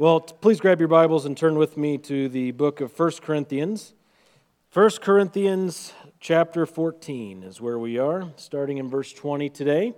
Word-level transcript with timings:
Well, 0.00 0.20
please 0.20 0.60
grab 0.60 0.78
your 0.78 0.88
Bibles 0.88 1.26
and 1.26 1.36
turn 1.36 1.56
with 1.56 1.76
me 1.76 1.98
to 1.98 2.30
the 2.30 2.52
book 2.52 2.80
of 2.80 2.98
1 2.98 3.10
Corinthians. 3.20 3.92
1 4.72 4.90
Corinthians 5.02 5.92
chapter 6.20 6.64
14 6.64 7.42
is 7.42 7.60
where 7.60 7.78
we 7.78 7.98
are, 7.98 8.30
starting 8.36 8.78
in 8.78 8.88
verse 8.88 9.12
20 9.12 9.50
today. 9.50 9.92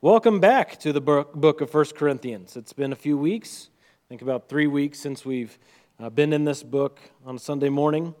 Welcome 0.00 0.38
back 0.38 0.78
to 0.78 0.92
the 0.92 1.00
book 1.00 1.60
of 1.60 1.74
1 1.74 1.86
Corinthians. 1.96 2.56
It's 2.56 2.72
been 2.72 2.92
a 2.92 2.94
few 2.94 3.18
weeks, 3.18 3.68
I 3.82 4.08
think 4.08 4.22
about 4.22 4.48
three 4.48 4.68
weeks 4.68 5.00
since 5.00 5.24
we've 5.24 5.58
uh, 5.98 6.08
been 6.10 6.32
in 6.32 6.44
this 6.44 6.62
book 6.62 7.00
on 7.26 7.40
Sunday 7.40 7.68
morning. 7.68 8.14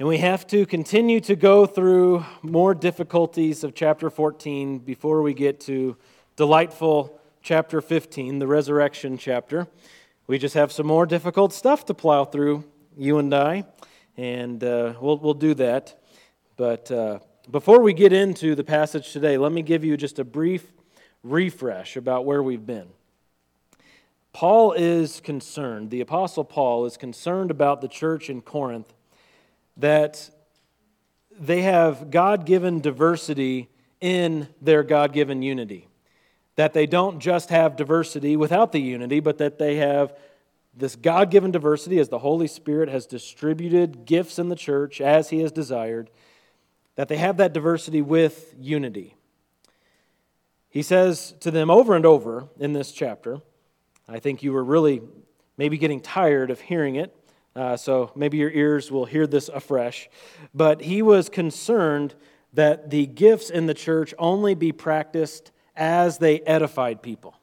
And 0.00 0.08
we 0.08 0.18
have 0.18 0.48
to 0.48 0.66
continue 0.66 1.20
to 1.20 1.36
go 1.36 1.64
through 1.64 2.24
more 2.42 2.74
difficulties 2.74 3.62
of 3.62 3.72
chapter 3.76 4.10
14 4.10 4.80
before 4.80 5.22
we 5.22 5.32
get 5.32 5.60
to 5.60 5.96
delightful 6.34 7.20
chapter 7.44 7.82
15, 7.82 8.38
the 8.38 8.46
resurrection 8.46 9.18
chapter. 9.18 9.68
We 10.26 10.38
just 10.38 10.54
have 10.54 10.72
some 10.72 10.86
more 10.86 11.04
difficult 11.04 11.52
stuff 11.52 11.84
to 11.84 11.94
plow 11.94 12.24
through, 12.24 12.64
you 12.96 13.18
and 13.18 13.34
I, 13.34 13.66
and 14.16 14.64
uh, 14.64 14.94
we'll, 14.98 15.18
we'll 15.18 15.34
do 15.34 15.52
that. 15.56 16.02
But 16.56 16.90
uh, 16.90 17.18
before 17.50 17.82
we 17.82 17.92
get 17.92 18.14
into 18.14 18.54
the 18.54 18.64
passage 18.64 19.12
today, 19.12 19.36
let 19.36 19.52
me 19.52 19.60
give 19.60 19.84
you 19.84 19.98
just 19.98 20.18
a 20.18 20.24
brief 20.24 20.72
refresh 21.22 21.98
about 21.98 22.24
where 22.24 22.42
we've 22.42 22.64
been. 22.64 22.88
Paul 24.32 24.72
is 24.72 25.20
concerned, 25.20 25.90
the 25.90 26.00
Apostle 26.00 26.44
Paul 26.44 26.86
is 26.86 26.96
concerned 26.96 27.50
about 27.50 27.82
the 27.82 27.88
church 27.88 28.30
in 28.30 28.40
Corinth 28.40 28.94
that 29.76 30.30
they 31.38 31.60
have 31.60 32.10
God 32.10 32.46
given 32.46 32.80
diversity 32.80 33.68
in 34.00 34.48
their 34.62 34.82
God 34.82 35.12
given 35.12 35.42
unity 35.42 35.88
that 36.56 36.72
they 36.72 36.86
don't 36.86 37.18
just 37.18 37.50
have 37.50 37.76
diversity 37.76 38.36
without 38.36 38.72
the 38.72 38.80
unity, 38.80 39.20
but 39.20 39.38
that 39.38 39.58
they 39.58 39.76
have 39.76 40.16
this 40.76 40.96
God 40.96 41.30
given 41.30 41.50
diversity 41.50 41.98
as 41.98 42.08
the 42.08 42.18
Holy 42.18 42.46
Spirit 42.46 42.88
has 42.88 43.06
distributed 43.06 44.06
gifts 44.06 44.38
in 44.38 44.48
the 44.48 44.56
church 44.56 45.00
as 45.00 45.30
He 45.30 45.40
has 45.40 45.52
desired, 45.52 46.10
that 46.96 47.08
they 47.08 47.16
have 47.16 47.36
that 47.36 47.52
diversity 47.52 48.02
with 48.02 48.54
unity. 48.58 49.14
He 50.68 50.82
says 50.82 51.34
to 51.40 51.50
them 51.50 51.70
over 51.70 51.94
and 51.94 52.04
over 52.04 52.48
in 52.58 52.72
this 52.72 52.90
chapter, 52.90 53.40
I 54.08 54.18
think 54.18 54.42
you 54.42 54.52
were 54.52 54.64
really 54.64 55.02
maybe 55.56 55.78
getting 55.78 56.00
tired 56.00 56.50
of 56.50 56.60
hearing 56.60 56.96
it, 56.96 57.14
uh, 57.54 57.76
so 57.76 58.10
maybe 58.16 58.38
your 58.38 58.50
ears 58.50 58.90
will 58.90 59.04
hear 59.04 59.26
this 59.26 59.48
afresh. 59.48 60.08
But 60.52 60.80
he 60.80 61.02
was 61.02 61.28
concerned 61.28 62.14
that 62.52 62.90
the 62.90 63.06
gifts 63.06 63.50
in 63.50 63.66
the 63.66 63.74
church 63.74 64.12
only 64.18 64.54
be 64.54 64.72
practiced 64.72 65.52
as 65.76 66.18
they 66.18 66.40
edified 66.40 67.02
people. 67.02 67.34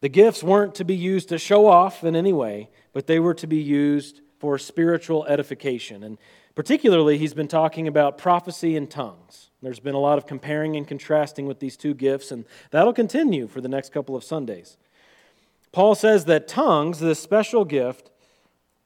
The 0.00 0.08
gifts 0.08 0.42
weren't 0.42 0.76
to 0.76 0.84
be 0.84 0.94
used 0.94 1.28
to 1.30 1.38
show 1.38 1.66
off 1.66 2.04
in 2.04 2.14
any 2.14 2.32
way, 2.32 2.70
but 2.92 3.06
they 3.06 3.18
were 3.18 3.34
to 3.34 3.46
be 3.46 3.58
used 3.58 4.20
for 4.38 4.56
spiritual 4.58 5.26
edification. 5.26 6.04
And 6.04 6.18
particularly, 6.54 7.18
he's 7.18 7.34
been 7.34 7.48
talking 7.48 7.88
about 7.88 8.18
prophecy 8.18 8.76
and 8.76 8.88
tongues. 8.88 9.50
There's 9.60 9.80
been 9.80 9.96
a 9.96 10.00
lot 10.00 10.18
of 10.18 10.26
comparing 10.26 10.76
and 10.76 10.86
contrasting 10.86 11.46
with 11.46 11.58
these 11.58 11.76
two 11.76 11.94
gifts, 11.94 12.30
and 12.30 12.44
that'll 12.70 12.92
continue 12.92 13.48
for 13.48 13.60
the 13.60 13.68
next 13.68 13.92
couple 13.92 14.14
of 14.14 14.22
Sundays. 14.22 14.76
Paul 15.72 15.96
says 15.96 16.26
that 16.26 16.46
tongues, 16.46 17.00
this 17.00 17.20
special 17.20 17.64
gift, 17.64 18.10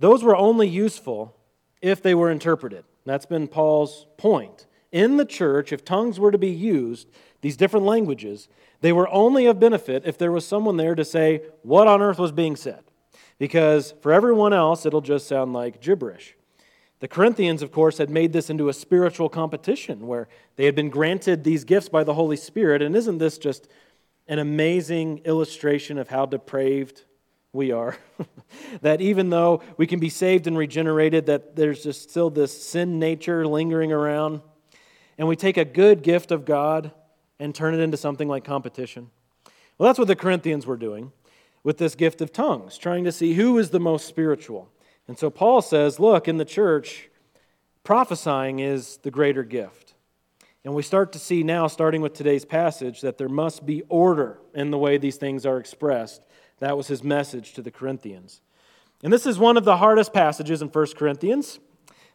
those 0.00 0.24
were 0.24 0.34
only 0.34 0.66
useful 0.66 1.36
if 1.82 2.02
they 2.02 2.14
were 2.14 2.30
interpreted. 2.30 2.84
That's 3.04 3.26
been 3.26 3.48
Paul's 3.48 4.06
point. 4.16 4.66
In 4.92 5.16
the 5.16 5.24
church, 5.24 5.72
if 5.72 5.84
tongues 5.84 6.20
were 6.20 6.30
to 6.30 6.38
be 6.38 6.50
used, 6.50 7.08
these 7.40 7.56
different 7.56 7.86
languages, 7.86 8.48
they 8.82 8.92
were 8.92 9.08
only 9.08 9.46
of 9.46 9.58
benefit 9.58 10.02
if 10.04 10.18
there 10.18 10.30
was 10.30 10.46
someone 10.46 10.76
there 10.76 10.94
to 10.94 11.04
say 11.04 11.42
what 11.62 11.88
on 11.88 12.02
earth 12.02 12.18
was 12.18 12.32
being 12.32 12.56
said. 12.56 12.84
Because 13.38 13.94
for 14.02 14.12
everyone 14.12 14.52
else, 14.52 14.86
it'll 14.86 15.00
just 15.00 15.26
sound 15.26 15.52
like 15.52 15.80
gibberish. 15.80 16.36
The 17.00 17.08
Corinthians, 17.08 17.62
of 17.62 17.72
course, 17.72 17.98
had 17.98 18.10
made 18.10 18.32
this 18.32 18.48
into 18.48 18.68
a 18.68 18.72
spiritual 18.72 19.28
competition 19.28 20.06
where 20.06 20.28
they 20.54 20.66
had 20.66 20.76
been 20.76 20.90
granted 20.90 21.42
these 21.42 21.64
gifts 21.64 21.88
by 21.88 22.04
the 22.04 22.14
Holy 22.14 22.36
Spirit. 22.36 22.82
And 22.82 22.94
isn't 22.94 23.18
this 23.18 23.38
just 23.38 23.66
an 24.28 24.38
amazing 24.38 25.22
illustration 25.24 25.98
of 25.98 26.08
how 26.08 26.26
depraved 26.26 27.02
we 27.52 27.72
are? 27.72 27.96
that 28.82 29.00
even 29.00 29.30
though 29.30 29.62
we 29.76 29.88
can 29.88 29.98
be 29.98 30.10
saved 30.10 30.46
and 30.46 30.56
regenerated, 30.56 31.26
that 31.26 31.56
there's 31.56 31.82
just 31.82 32.08
still 32.08 32.30
this 32.30 32.62
sin 32.62 33.00
nature 33.00 33.48
lingering 33.48 33.90
around. 33.90 34.42
And 35.22 35.28
we 35.28 35.36
take 35.36 35.56
a 35.56 35.64
good 35.64 36.02
gift 36.02 36.32
of 36.32 36.44
God 36.44 36.90
and 37.38 37.54
turn 37.54 37.74
it 37.74 37.78
into 37.78 37.96
something 37.96 38.26
like 38.26 38.42
competition? 38.42 39.10
Well, 39.78 39.88
that's 39.88 39.96
what 40.00 40.08
the 40.08 40.16
Corinthians 40.16 40.66
were 40.66 40.76
doing 40.76 41.12
with 41.62 41.78
this 41.78 41.94
gift 41.94 42.20
of 42.20 42.32
tongues, 42.32 42.76
trying 42.76 43.04
to 43.04 43.12
see 43.12 43.34
who 43.34 43.56
is 43.56 43.70
the 43.70 43.78
most 43.78 44.08
spiritual. 44.08 44.68
And 45.06 45.16
so 45.16 45.30
Paul 45.30 45.62
says, 45.62 46.00
look, 46.00 46.26
in 46.26 46.38
the 46.38 46.44
church, 46.44 47.08
prophesying 47.84 48.58
is 48.58 48.96
the 49.04 49.12
greater 49.12 49.44
gift. 49.44 49.94
And 50.64 50.74
we 50.74 50.82
start 50.82 51.12
to 51.12 51.20
see 51.20 51.44
now, 51.44 51.68
starting 51.68 52.02
with 52.02 52.14
today's 52.14 52.44
passage, 52.44 53.00
that 53.02 53.16
there 53.16 53.28
must 53.28 53.64
be 53.64 53.82
order 53.82 54.40
in 54.56 54.72
the 54.72 54.78
way 54.78 54.98
these 54.98 55.18
things 55.18 55.46
are 55.46 55.58
expressed. 55.58 56.26
That 56.58 56.76
was 56.76 56.88
his 56.88 57.04
message 57.04 57.52
to 57.52 57.62
the 57.62 57.70
Corinthians. 57.70 58.40
And 59.04 59.12
this 59.12 59.24
is 59.24 59.38
one 59.38 59.56
of 59.56 59.64
the 59.64 59.76
hardest 59.76 60.12
passages 60.12 60.62
in 60.62 60.66
1 60.66 60.86
Corinthians. 60.96 61.60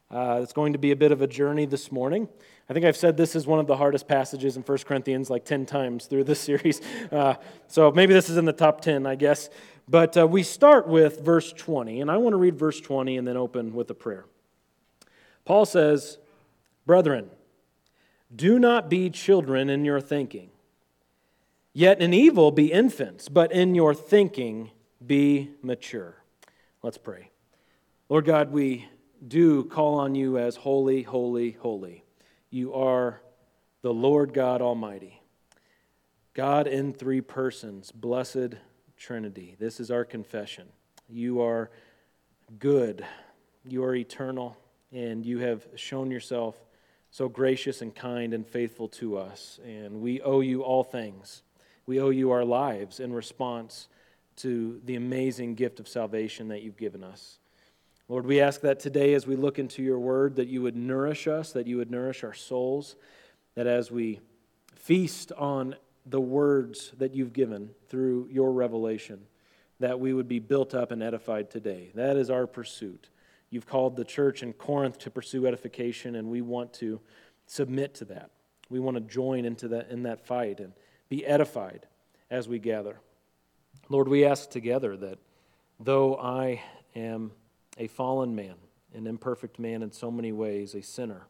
Uh, 0.10 0.40
it's 0.42 0.54
going 0.54 0.72
to 0.74 0.80
be 0.80 0.92
a 0.92 0.96
bit 0.96 1.12
of 1.12 1.22
a 1.22 1.28
journey 1.28 1.66
this 1.66 1.92
morning. 1.92 2.30
I 2.70 2.74
think 2.74 2.86
I've 2.86 2.96
said 2.96 3.18
this 3.18 3.36
is 3.36 3.46
one 3.46 3.60
of 3.60 3.68
the 3.68 3.76
hardest 3.76 4.08
passages 4.08 4.56
in 4.56 4.64
1 4.64 4.78
Corinthians 4.80 5.30
like 5.30 5.44
10 5.44 5.66
times 5.66 6.06
through 6.06 6.24
this 6.24 6.40
series. 6.52 6.82
Uh, 7.12 7.36
so 7.68 7.92
maybe 7.92 8.14
this 8.14 8.30
is 8.30 8.38
in 8.38 8.46
the 8.46 8.54
top 8.54 8.82
10, 8.82 9.06
I 9.06 9.16
guess. 9.16 9.50
But 9.90 10.18
uh, 10.18 10.28
we 10.28 10.44
start 10.44 10.88
with 10.88 11.22
verse 11.22 11.52
20, 11.52 12.02
and 12.02 12.10
I 12.10 12.18
want 12.18 12.34
to 12.34 12.38
read 12.38 12.58
verse 12.58 12.80
20 12.80 13.18
and 13.18 13.28
then 13.28 13.38
open 13.38 13.74
with 13.74 13.90
a 13.90 13.94
prayer. 13.94 14.26
Paul 15.46 15.66
says, 15.66 16.18
Brethren, 16.86 17.30
do 18.34 18.60
not 18.60 18.90
be 18.90 19.10
children 19.10 19.70
in 19.70 19.86
your 19.86 20.02
thinking. 20.02 20.52
Yet 21.74 22.02
in 22.02 22.14
evil 22.14 22.52
be 22.52 22.72
infants, 22.72 23.30
but 23.30 23.52
in 23.52 23.76
your 23.76 23.94
thinking 23.94 24.72
be 25.06 25.52
mature. 25.62 26.16
Let's 26.82 26.98
pray. 26.98 27.30
Lord 28.10 28.26
God, 28.26 28.52
we 28.52 28.88
do 29.26 29.64
call 29.64 29.96
on 30.00 30.16
you 30.16 30.38
as 30.38 30.56
holy, 30.56 31.04
holy, 31.04 31.52
holy. 31.52 32.04
You 32.50 32.74
are 32.74 33.22
the 33.82 33.94
Lord 33.94 34.34
God 34.34 34.62
Almighty. 34.62 35.22
God 36.34 36.68
in 36.68 36.94
three 36.94 37.22
persons, 37.22 37.92
blessed 37.92 38.56
Trinity. 38.98 39.56
This 39.60 39.80
is 39.80 39.90
our 39.92 40.06
confession. 40.06 40.68
You 41.10 41.42
are 41.42 41.72
good, 42.60 43.06
you 43.66 43.84
are 43.84 43.96
eternal, 43.96 44.58
and 44.92 45.26
you 45.26 45.40
have 45.40 45.68
shown 45.76 46.12
yourself 46.12 46.56
so 47.10 47.28
gracious 47.30 47.82
and 47.82 47.96
kind 47.96 48.34
and 48.34 48.46
faithful 48.46 48.88
to 48.88 49.18
us. 49.18 49.60
And 49.66 50.02
we 50.02 50.22
owe 50.22 50.42
you 50.42 50.64
all 50.64 50.84
things. 50.84 51.42
We 51.86 52.00
owe 52.00 52.10
you 52.10 52.32
our 52.32 52.46
lives 52.46 53.00
in 53.00 53.14
response 53.14 53.88
to 54.38 54.82
the 54.86 54.96
amazing 54.96 55.56
gift 55.56 55.80
of 55.80 55.88
salvation 55.88 56.50
that 56.50 56.62
you've 56.62 56.78
given 56.78 57.04
us. 57.04 57.40
Lord, 58.10 58.26
we 58.26 58.40
ask 58.40 58.62
that 58.62 58.80
today 58.80 59.14
as 59.16 59.28
we 59.28 59.36
look 59.36 59.60
into 59.60 59.84
your 59.84 60.00
word, 60.00 60.38
that 60.38 60.48
you 60.48 60.62
would 60.62 60.78
nourish 60.78 61.28
us, 61.28 61.52
that 61.52 61.68
you 61.68 61.78
would 61.78 61.92
nourish 61.92 62.24
our 62.24 62.34
souls, 62.34 62.96
that 63.56 63.68
as 63.68 63.92
we 63.92 64.22
feast 64.76 65.34
on 65.34 65.76
the 66.06 66.22
words 66.22 66.94
that 66.98 67.14
you've 67.14 67.34
given 67.34 67.72
through 67.90 68.30
your 68.32 68.54
revelation, 68.54 69.20
that 69.82 70.00
we 70.00 70.14
would 70.14 70.28
be 70.28 70.40
built 70.40 70.74
up 70.74 70.92
and 70.92 71.04
edified 71.04 71.50
today. 71.50 71.92
That 71.96 72.16
is 72.16 72.30
our 72.30 72.48
pursuit. 72.48 73.10
You've 73.50 73.68
called 73.68 73.98
the 73.98 74.06
church 74.06 74.42
in 74.42 74.54
Corinth 74.54 74.98
to 75.00 75.12
pursue 75.12 75.46
edification, 75.46 76.16
and 76.16 76.30
we 76.30 76.42
want 76.42 76.74
to 76.76 77.02
submit 77.46 77.94
to 77.96 78.06
that. 78.06 78.32
We 78.70 78.80
want 78.80 78.96
to 78.96 79.02
join 79.02 79.44
into 79.44 79.68
that 79.70 79.90
in 79.90 80.04
that 80.04 80.26
fight 80.26 80.60
and 80.60 80.72
be 81.10 81.26
edified 81.26 81.88
as 82.30 82.48
we 82.48 82.60
gather. 82.60 83.00
Lord, 83.90 84.08
we 84.08 84.26
ask 84.26 84.50
together 84.50 84.96
that 84.98 85.20
though 85.80 86.16
I 86.16 86.62
am 86.96 87.32
a 87.78 87.88
fallen 87.88 88.36
man, 88.36 88.56
an 88.94 89.08
imperfect 89.08 89.60
man 89.60 89.84
in 89.84 89.92
so 89.92 90.10
many 90.10 90.32
ways, 90.32 90.74
a 90.74 90.82
sinner. 90.82 91.28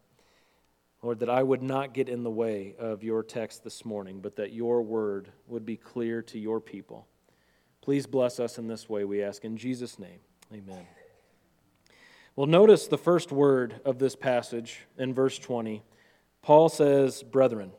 Lord, 1.04 1.20
that 1.20 1.30
I 1.30 1.44
would 1.44 1.62
not 1.62 1.94
get 1.94 2.10
in 2.10 2.24
the 2.24 2.32
way 2.32 2.76
of 2.80 3.04
your 3.04 3.22
text 3.22 3.64
this 3.64 3.86
morning, 3.86 4.20
but 4.20 4.36
that 4.38 4.52
your 4.52 4.82
word 4.82 5.30
would 5.48 5.66
be 5.66 5.78
clear 5.78 6.22
to 6.24 6.40
your 6.40 6.60
people. 6.60 7.08
Please 7.82 8.08
bless 8.08 8.40
us 8.40 8.58
in 8.58 8.68
this 8.68 8.90
way, 8.90 9.06
we 9.06 9.22
ask. 9.22 9.46
In 9.46 9.58
Jesus' 9.58 10.00
name, 10.00 10.20
amen. 10.52 10.86
Well, 12.36 12.48
notice 12.48 12.88
the 12.88 12.98
first 12.98 13.32
word 13.32 13.80
of 13.86 14.00
this 14.00 14.16
passage 14.16 14.82
in 14.98 15.14
verse 15.14 15.40
20. 15.40 15.84
Paul 16.42 16.70
says, 16.70 17.24
Brethren. 17.24 17.72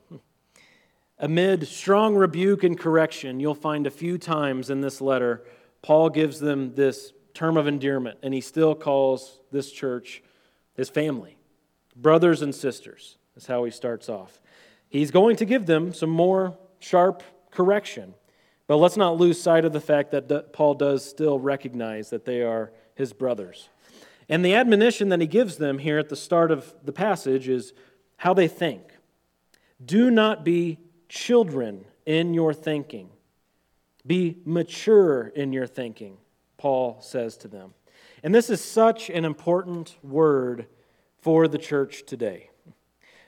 Amid 1.19 1.67
strong 1.67 2.15
rebuke 2.15 2.63
and 2.63 2.79
correction, 2.79 3.41
you'll 3.41 3.55
find 3.55 3.87
a 3.87 3.91
few 3.91 4.19
times 4.19 4.71
in 4.71 4.81
this 4.81 5.01
letter, 5.01 5.45
Paul 5.83 6.11
gives 6.11 6.39
them 6.39 6.75
this 6.75 7.13
term 7.39 7.57
of 7.57 7.69
endearment, 7.69 8.19
and 8.25 8.35
he 8.35 8.41
still 8.41 8.75
calls 8.75 9.39
this 9.53 9.71
church 9.71 10.25
his 10.75 10.89
family. 10.89 11.37
Brothers 11.95 12.43
and 12.43 12.53
sisters 12.53 13.17
is 13.37 13.47
how 13.47 13.63
he 13.63 13.71
starts 13.71 14.09
off. 14.09 14.41
He's 14.89 15.13
going 15.13 15.37
to 15.37 15.45
give 15.45 15.65
them 15.65 15.95
some 15.95 16.11
more 16.11 16.59
sharp 16.81 17.23
correction, 17.53 18.15
But 18.69 18.77
let's 18.77 18.99
not 18.99 19.17
lose 19.17 19.41
sight 19.41 19.65
of 19.65 19.73
the 19.73 19.81
fact 19.81 20.13
that 20.13 20.53
Paul 20.53 20.75
does 20.75 21.05
still 21.05 21.39
recognize 21.39 22.11
that 22.11 22.27
they 22.27 22.43
are 22.43 22.71
his 22.95 23.13
brothers. 23.15 23.71
And 24.29 24.45
the 24.45 24.55
admonition 24.55 25.09
that 25.09 25.23
he 25.23 25.27
gives 25.27 25.57
them 25.57 25.79
here 25.79 25.99
at 25.99 26.11
the 26.11 26.17
start 26.17 26.51
of 26.51 26.75
the 26.85 26.93
passage 26.93 27.49
is 27.49 27.73
how 28.19 28.35
they 28.35 28.47
think. 28.47 28.83
Do 29.83 30.11
not 30.11 30.45
be 30.45 30.79
children 31.09 31.87
in 32.05 32.35
your 32.35 32.53
thinking, 32.53 33.09
be 34.07 34.37
mature 34.45 35.29
in 35.29 35.53
your 35.55 35.67
thinking, 35.67 36.19
Paul 36.59 36.99
says 37.01 37.37
to 37.39 37.49
them. 37.49 37.73
And 38.23 38.35
this 38.35 38.51
is 38.51 38.63
such 38.63 39.09
an 39.09 39.25
important 39.25 39.97
word 40.03 40.67
for 41.19 41.49
the 41.49 41.59
church 41.59 42.05
today. 42.05 42.51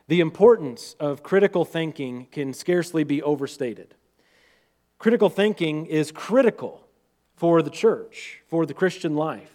The 0.08 0.20
importance 0.20 0.96
of 0.98 1.22
critical 1.22 1.64
thinking 1.64 2.26
can 2.32 2.52
scarcely 2.52 3.04
be 3.04 3.22
overstated. 3.22 3.94
Critical 4.98 5.30
thinking 5.30 5.86
is 5.86 6.12
critical 6.12 6.86
for 7.36 7.62
the 7.62 7.70
church, 7.70 8.42
for 8.48 8.66
the 8.66 8.74
Christian 8.74 9.14
life, 9.14 9.54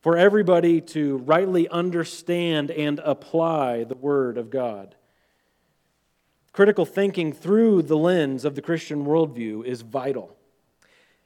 for 0.00 0.16
everybody 0.16 0.80
to 0.80 1.18
rightly 1.18 1.68
understand 1.68 2.70
and 2.70 3.00
apply 3.00 3.84
the 3.84 3.96
Word 3.96 4.38
of 4.38 4.48
God. 4.48 4.94
Critical 6.52 6.86
thinking 6.86 7.32
through 7.32 7.82
the 7.82 7.98
lens 7.98 8.44
of 8.44 8.54
the 8.54 8.62
Christian 8.62 9.04
worldview 9.04 9.64
is 9.64 9.82
vital. 9.82 10.37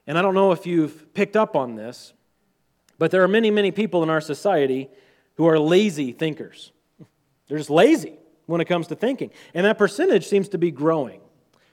And 0.06 0.18
I 0.18 0.22
don't 0.22 0.34
know 0.34 0.52
if 0.52 0.66
you've 0.66 1.12
picked 1.14 1.36
up 1.36 1.54
on 1.54 1.76
this, 1.76 2.12
but 2.98 3.10
there 3.10 3.22
are 3.22 3.28
many, 3.28 3.50
many 3.50 3.70
people 3.70 4.02
in 4.02 4.10
our 4.10 4.20
society 4.20 4.88
who 5.36 5.46
are 5.46 5.58
lazy 5.58 6.12
thinkers. 6.12 6.72
They're 7.48 7.58
just 7.58 7.70
lazy 7.70 8.18
when 8.46 8.60
it 8.60 8.66
comes 8.66 8.88
to 8.88 8.94
thinking. 8.94 9.30
And 9.54 9.66
that 9.66 9.78
percentage 9.78 10.26
seems 10.26 10.48
to 10.50 10.58
be 10.58 10.70
growing. 10.70 11.20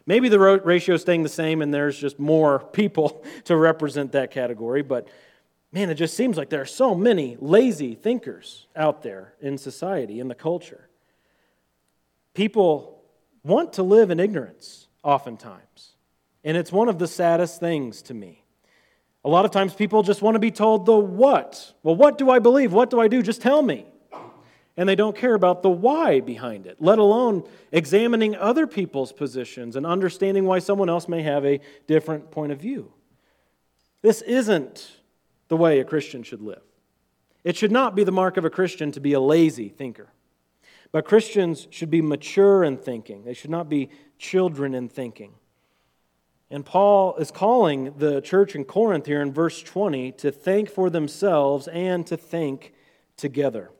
Maybe 0.06 0.30
the 0.30 0.40
ratio 0.40 0.96
is 0.96 1.02
staying 1.02 1.24
the 1.24 1.30
same 1.30 1.62
and 1.62 1.74
there's 1.74 1.98
just 1.98 2.20
more 2.20 2.60
people 2.74 3.24
to 3.46 3.56
represent 3.56 4.12
that 4.14 4.32
category, 4.32 4.82
but 4.82 5.08
man, 5.72 5.90
it 5.90 5.96
just 5.96 6.16
seems 6.16 6.38
like 6.38 6.50
there 6.50 6.62
are 6.62 6.66
so 6.66 6.96
many 6.96 7.38
lazy 7.40 7.96
thinkers 7.96 8.68
out 8.76 9.04
there 9.04 9.34
in 9.42 9.58
society, 9.58 10.20
in 10.20 10.28
the 10.28 10.36
culture. 10.36 10.90
People 12.34 13.04
want 13.44 13.74
to 13.74 13.84
live 13.84 14.10
in 14.10 14.20
ignorance 14.20 14.88
oftentimes, 15.04 15.94
and 16.44 16.56
it's 16.58 16.72
one 16.72 16.90
of 16.90 17.00
the 17.00 17.08
saddest 17.08 17.60
things 17.60 18.02
to 18.04 18.14
me. 18.14 18.44
A 19.26 19.30
lot 19.30 19.46
of 19.46 19.52
times 19.52 19.74
people 19.74 20.04
just 20.04 20.22
want 20.22 20.36
to 20.36 20.40
be 20.40 20.52
told 20.52 20.86
the 20.86 20.96
what. 20.96 21.74
Well, 21.84 21.96
what 21.96 22.18
do 22.18 22.30
I 22.30 22.40
believe? 22.40 22.72
What 22.72 22.90
do 22.90 23.00
I 23.00 23.08
do? 23.08 23.22
Just 23.22 23.42
tell 23.42 23.62
me 23.62 23.86
and 24.80 24.88
they 24.88 24.96
don't 24.96 25.18
care 25.18 25.34
about 25.34 25.62
the 25.62 25.70
why 25.70 26.22
behind 26.22 26.66
it, 26.66 26.78
let 26.80 27.00
alone 27.00 27.44
examining 27.74 28.34
other 28.38 28.66
people's 28.66 29.12
positions 29.12 29.76
and 29.76 29.86
understanding 29.86 30.46
why 30.46 30.60
someone 30.60 30.88
else 30.88 31.10
may 31.10 31.22
have 31.22 31.46
a 31.46 31.60
different 31.86 32.32
point 32.32 32.54
of 32.54 32.62
view. 32.62 32.90
This 34.02 34.22
isn't 34.22 34.90
the 35.50 35.58
way 35.58 35.82
a 35.82 35.84
Christian 35.84 36.24
should 36.24 36.42
live. 36.42 36.62
It 37.44 37.58
should 37.58 37.74
not 37.74 37.94
be 37.94 38.06
the 38.06 38.14
mark 38.14 38.38
of 38.38 38.46
a 38.46 38.50
Christian 38.50 38.94
to 38.94 39.02
be 39.02 39.12
a 39.12 39.20
lazy 39.20 39.68
thinker. 39.68 40.14
But 40.94 41.04
Christians 41.04 41.68
should 41.72 41.90
be 41.90 42.02
mature 42.02 42.64
in 42.64 42.78
thinking, 42.78 43.26
they 43.26 43.34
should 43.34 43.52
not 43.52 43.68
be 43.68 43.90
children 44.18 44.74
in 44.74 44.88
thinking. 44.88 45.34
And 46.52 46.66
Paul 46.66 47.16
is 47.18 47.30
calling 47.30 47.94
the 47.98 48.22
church 48.22 48.56
in 48.56 48.66
Corinth 48.66 49.06
here 49.06 49.22
in 49.22 49.32
verse 49.32 49.62
20 49.62 50.14
to 50.14 50.32
think 50.32 50.70
for 50.70 50.90
themselves 50.90 51.68
and 51.68 52.08
to 52.08 52.18
think 52.18 52.74
together. 53.18 53.72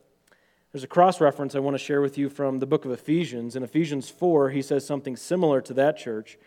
There's 0.72 0.84
a 0.84 0.88
cross 0.88 1.20
reference 1.20 1.56
I 1.56 1.58
want 1.58 1.74
to 1.74 1.82
share 1.82 2.00
with 2.00 2.16
you 2.16 2.28
from 2.28 2.60
the 2.60 2.66
book 2.66 2.84
of 2.84 2.92
Ephesians. 2.92 3.56
In 3.56 3.64
Ephesians 3.64 4.08
4, 4.08 4.50
he 4.50 4.62
says 4.62 4.86
something 4.86 5.16
similar 5.16 5.60
to 5.62 5.74
that 5.74 5.96
church. 5.96 6.38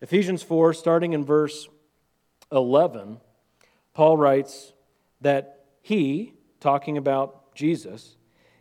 Ephesians 0.00 0.44
4, 0.44 0.72
starting 0.74 1.12
in 1.12 1.24
verse 1.24 1.68
11, 2.52 3.18
Paul 3.94 4.16
writes 4.16 4.72
that 5.20 5.64
he, 5.82 6.34
talking 6.60 6.96
about 6.96 7.54
Jesus, 7.56 8.16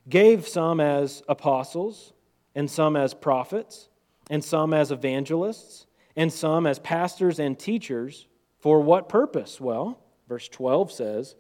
gave 0.10 0.48
some 0.48 0.80
as 0.80 1.22
apostles, 1.30 2.14
and 2.56 2.72
some 2.72 2.96
as 2.96 3.14
prophets, 3.14 3.90
and 4.32 4.44
some 4.44 4.74
as 4.74 4.92
evangelists, 4.92 5.87
and 6.18 6.34
some 6.34 6.68
as 6.68 6.80
pastors 6.80 7.40
and 7.40 7.58
teachers. 7.58 8.28
For 8.60 8.81
what 8.81 9.08
purpose? 9.08 9.62
Well, 9.62 10.02
verse 10.28 10.50
12 10.50 10.92
says, 10.92 11.36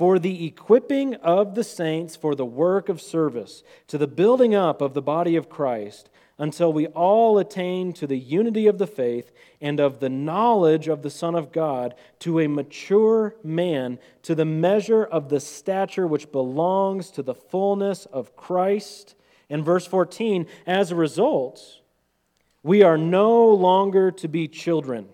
for 0.00 0.18
the 0.18 0.46
equipping 0.46 1.16
of 1.16 1.54
the 1.54 1.64
saints 1.64 2.16
for 2.16 2.34
the 2.34 2.46
work 2.46 2.88
of 2.88 3.02
service, 3.02 3.62
to 3.88 3.98
the 3.98 4.06
building 4.06 4.54
up 4.54 4.80
of 4.80 4.94
the 4.94 5.02
body 5.02 5.36
of 5.36 5.50
Christ, 5.50 6.08
until 6.38 6.72
we 6.72 6.86
all 6.86 7.38
attain 7.38 7.92
to 7.92 8.06
the 8.06 8.16
unity 8.16 8.66
of 8.66 8.78
the 8.78 8.86
faith 8.86 9.30
and 9.60 9.78
of 9.78 10.00
the 10.00 10.08
knowledge 10.08 10.88
of 10.88 11.02
the 11.02 11.10
Son 11.10 11.34
of 11.34 11.52
God, 11.52 11.94
to 12.20 12.40
a 12.40 12.46
mature 12.46 13.36
man, 13.44 13.98
to 14.22 14.34
the 14.34 14.46
measure 14.46 15.04
of 15.04 15.28
the 15.28 15.40
stature 15.40 16.06
which 16.06 16.32
belongs 16.32 17.10
to 17.10 17.22
the 17.22 17.34
fullness 17.34 18.06
of 18.06 18.34
Christ. 18.36 19.14
In 19.50 19.62
verse 19.62 19.86
14, 19.86 20.46
as 20.66 20.90
a 20.90 20.96
result, 20.96 21.79
we 22.62 22.82
are 22.82 22.98
no 22.98 23.48
longer 23.48 24.10
to 24.10 24.28
be 24.28 24.46
children, 24.48 25.08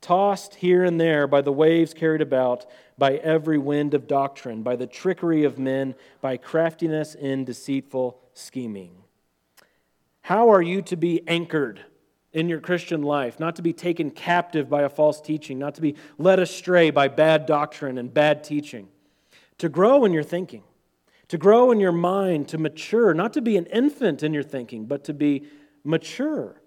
tossed 0.00 0.56
here 0.56 0.84
and 0.84 1.00
there 1.00 1.26
by 1.26 1.40
the 1.40 1.52
waves 1.52 1.94
carried 1.94 2.20
about 2.20 2.66
by 2.98 3.14
every 3.16 3.58
wind 3.58 3.94
of 3.94 4.06
doctrine, 4.06 4.62
by 4.62 4.76
the 4.76 4.86
trickery 4.86 5.44
of 5.44 5.58
men, 5.58 5.94
by 6.20 6.36
craftiness 6.36 7.14
in 7.14 7.44
deceitful 7.44 8.20
scheming. 8.34 8.92
How 10.22 10.50
are 10.50 10.62
you 10.62 10.82
to 10.82 10.96
be 10.96 11.26
anchored 11.26 11.84
in 12.32 12.48
your 12.48 12.60
Christian 12.60 13.02
life, 13.02 13.40
not 13.40 13.56
to 13.56 13.62
be 13.62 13.72
taken 13.72 14.10
captive 14.10 14.70
by 14.70 14.82
a 14.82 14.88
false 14.88 15.20
teaching, 15.20 15.58
not 15.58 15.74
to 15.74 15.80
be 15.80 15.96
led 16.16 16.38
astray 16.38 16.90
by 16.90 17.08
bad 17.08 17.44
doctrine 17.44 17.98
and 17.98 18.14
bad 18.14 18.44
teaching? 18.44 18.88
To 19.58 19.68
grow 19.68 20.04
in 20.04 20.12
your 20.12 20.22
thinking, 20.22 20.62
to 21.28 21.38
grow 21.38 21.72
in 21.72 21.80
your 21.80 21.92
mind, 21.92 22.48
to 22.48 22.58
mature, 22.58 23.14
not 23.14 23.32
to 23.32 23.40
be 23.40 23.56
an 23.56 23.66
infant 23.66 24.22
in 24.22 24.32
your 24.32 24.42
thinking, 24.42 24.86
but 24.86 25.04
to 25.04 25.12
be 25.12 25.44
mature. 25.84 26.60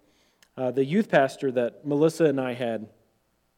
Uh, 0.57 0.71
the 0.71 0.85
youth 0.85 1.09
pastor 1.09 1.51
that 1.51 1.85
Melissa 1.85 2.25
and 2.25 2.39
I 2.39 2.53
had 2.53 2.87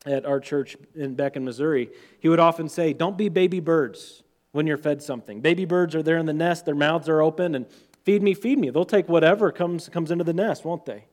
at 0.06 0.26
our 0.26 0.40
church 0.40 0.78
in, 0.96 1.16
back 1.16 1.36
in 1.36 1.44
Missouri, 1.44 1.90
he 2.20 2.30
would 2.30 2.40
often 2.40 2.70
say, 2.70 2.94
Don't 2.94 3.18
be 3.18 3.30
baby 3.30 3.60
birds 3.60 4.24
when 4.52 4.66
you're 4.66 4.78
fed 4.78 5.02
something. 5.04 5.42
Baby 5.42 5.66
birds 5.66 5.96
are 5.96 6.02
there 6.02 6.18
in 6.18 6.26
the 6.26 6.34
nest, 6.34 6.66
their 6.66 6.76
mouths 6.76 7.08
are 7.10 7.22
open, 7.22 7.56
and 7.56 7.66
feed 8.04 8.24
me, 8.24 8.34
feed 8.34 8.58
me. 8.58 8.70
They'll 8.70 8.86
take 8.86 9.10
whatever 9.10 9.52
comes, 9.52 9.90
comes 9.90 10.12
into 10.12 10.24
the 10.24 10.34
nest, 10.34 10.66
won't 10.66 10.86
they? 10.86 11.06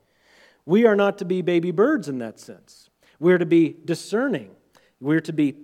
We 0.65 0.87
are 0.87 0.97
not 0.97 1.19
to 1.19 1.25
be 1.25 1.43
baby 1.43 1.71
birds 1.71 2.09
in 2.09 2.19
that 2.19 2.41
sense. 2.41 2.89
We're 3.19 3.39
to 3.39 3.47
be 3.47 3.77
discerning. 3.85 4.51
We're 5.01 5.21
to 5.21 5.33
be 5.33 5.57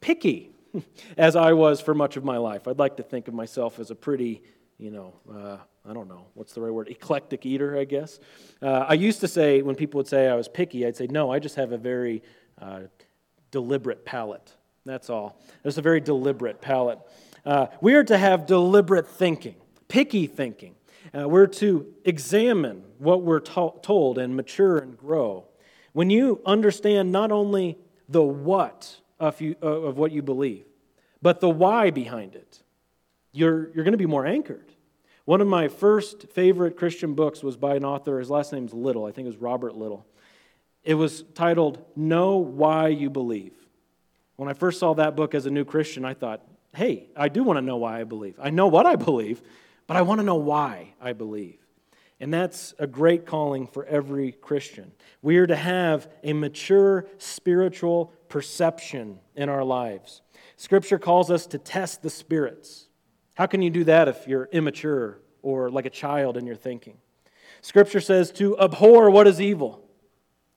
picky, 0.00 0.52
as 1.16 1.34
I 1.36 1.52
was 1.54 1.80
for 1.80 1.94
much 1.94 2.16
of 2.16 2.24
my 2.24 2.36
life. 2.36 2.68
I'd 2.68 2.78
like 2.78 2.96
to 2.98 3.02
think 3.02 3.28
of 3.28 3.34
myself 3.34 3.78
as 3.78 3.90
a 3.90 3.94
pretty, 3.94 4.42
you 4.78 4.90
know, 4.90 5.14
uh, 5.32 5.56
I 5.88 5.94
don't 5.94 6.08
know, 6.08 6.26
what's 6.34 6.52
the 6.52 6.60
right 6.60 6.72
word? 6.72 6.88
Eclectic 6.88 7.46
eater, 7.46 7.78
I 7.78 7.84
guess. 7.84 8.20
Uh, 8.60 8.84
I 8.88 8.92
used 8.92 9.20
to 9.20 9.28
say, 9.28 9.62
when 9.62 9.74
people 9.74 9.98
would 9.98 10.06
say 10.06 10.28
I 10.28 10.34
was 10.34 10.46
picky, 10.46 10.86
I'd 10.86 10.96
say, 10.96 11.06
no, 11.06 11.32
I 11.32 11.38
just 11.38 11.56
have 11.56 11.72
a 11.72 11.78
very 11.78 12.22
uh, 12.60 12.80
deliberate 13.50 14.04
palate. 14.04 14.52
That's 14.84 15.08
all. 15.08 15.40
There's 15.62 15.78
a 15.78 15.82
very 15.82 16.00
deliberate 16.00 16.60
palate. 16.60 16.98
Uh, 17.44 17.68
we 17.80 17.94
are 17.94 18.04
to 18.04 18.18
have 18.18 18.46
deliberate 18.46 19.06
thinking, 19.06 19.54
picky 19.88 20.26
thinking. 20.26 20.74
Uh, 21.18 21.26
we're 21.26 21.46
to 21.46 21.86
examine 22.04 22.84
what 22.98 23.22
we're 23.22 23.40
to- 23.40 23.74
told 23.80 24.18
and 24.18 24.36
mature 24.36 24.76
and 24.78 24.98
grow. 24.98 25.46
When 25.94 26.10
you 26.10 26.42
understand 26.44 27.12
not 27.12 27.32
only 27.32 27.78
the 28.10 28.22
what 28.22 29.00
of, 29.18 29.40
you, 29.40 29.56
of 29.62 29.96
what 29.96 30.12
you 30.12 30.20
believe, 30.20 30.66
but 31.22 31.40
the 31.40 31.48
why 31.48 31.90
behind 31.90 32.34
it, 32.34 32.62
you're, 33.32 33.70
you're 33.72 33.84
going 33.84 33.92
to 33.92 33.98
be 33.98 34.06
more 34.06 34.26
anchored. 34.26 34.70
One 35.28 35.42
of 35.42 35.46
my 35.46 35.68
first 35.68 36.30
favorite 36.30 36.78
Christian 36.78 37.12
books 37.12 37.42
was 37.42 37.58
by 37.58 37.76
an 37.76 37.84
author, 37.84 38.18
his 38.18 38.30
last 38.30 38.50
name's 38.50 38.72
Little, 38.72 39.04
I 39.04 39.12
think 39.12 39.26
it 39.26 39.28
was 39.28 39.36
Robert 39.36 39.76
Little. 39.76 40.06
It 40.84 40.94
was 40.94 41.22
titled 41.34 41.84
Know 41.94 42.38
Why 42.38 42.88
You 42.88 43.10
Believe. 43.10 43.52
When 44.36 44.48
I 44.48 44.54
first 44.54 44.80
saw 44.80 44.94
that 44.94 45.16
book 45.16 45.34
as 45.34 45.44
a 45.44 45.50
new 45.50 45.66
Christian, 45.66 46.06
I 46.06 46.14
thought, 46.14 46.40
hey, 46.74 47.10
I 47.14 47.28
do 47.28 47.42
want 47.42 47.58
to 47.58 47.60
know 47.60 47.76
why 47.76 48.00
I 48.00 48.04
believe. 48.04 48.40
I 48.40 48.48
know 48.48 48.68
what 48.68 48.86
I 48.86 48.96
believe, 48.96 49.42
but 49.86 49.98
I 49.98 50.00
want 50.00 50.18
to 50.20 50.24
know 50.24 50.36
why 50.36 50.94
I 50.98 51.12
believe. 51.12 51.58
And 52.20 52.32
that's 52.32 52.72
a 52.78 52.86
great 52.86 53.26
calling 53.26 53.66
for 53.66 53.84
every 53.84 54.32
Christian. 54.32 54.92
We 55.20 55.36
are 55.36 55.46
to 55.46 55.56
have 55.56 56.10
a 56.22 56.32
mature 56.32 57.06
spiritual 57.18 58.14
perception 58.30 59.18
in 59.36 59.50
our 59.50 59.62
lives. 59.62 60.22
Scripture 60.56 60.98
calls 60.98 61.30
us 61.30 61.46
to 61.48 61.58
test 61.58 62.00
the 62.00 62.08
spirits. 62.08 62.87
How 63.38 63.46
can 63.46 63.62
you 63.62 63.70
do 63.70 63.84
that 63.84 64.08
if 64.08 64.26
you're 64.26 64.48
immature 64.50 65.20
or 65.42 65.70
like 65.70 65.86
a 65.86 65.90
child 65.90 66.36
in 66.36 66.44
your 66.44 66.56
thinking? 66.56 66.96
Scripture 67.60 68.00
says 68.00 68.32
to 68.32 68.58
abhor 68.58 69.10
what 69.10 69.28
is 69.28 69.40
evil. 69.40 69.88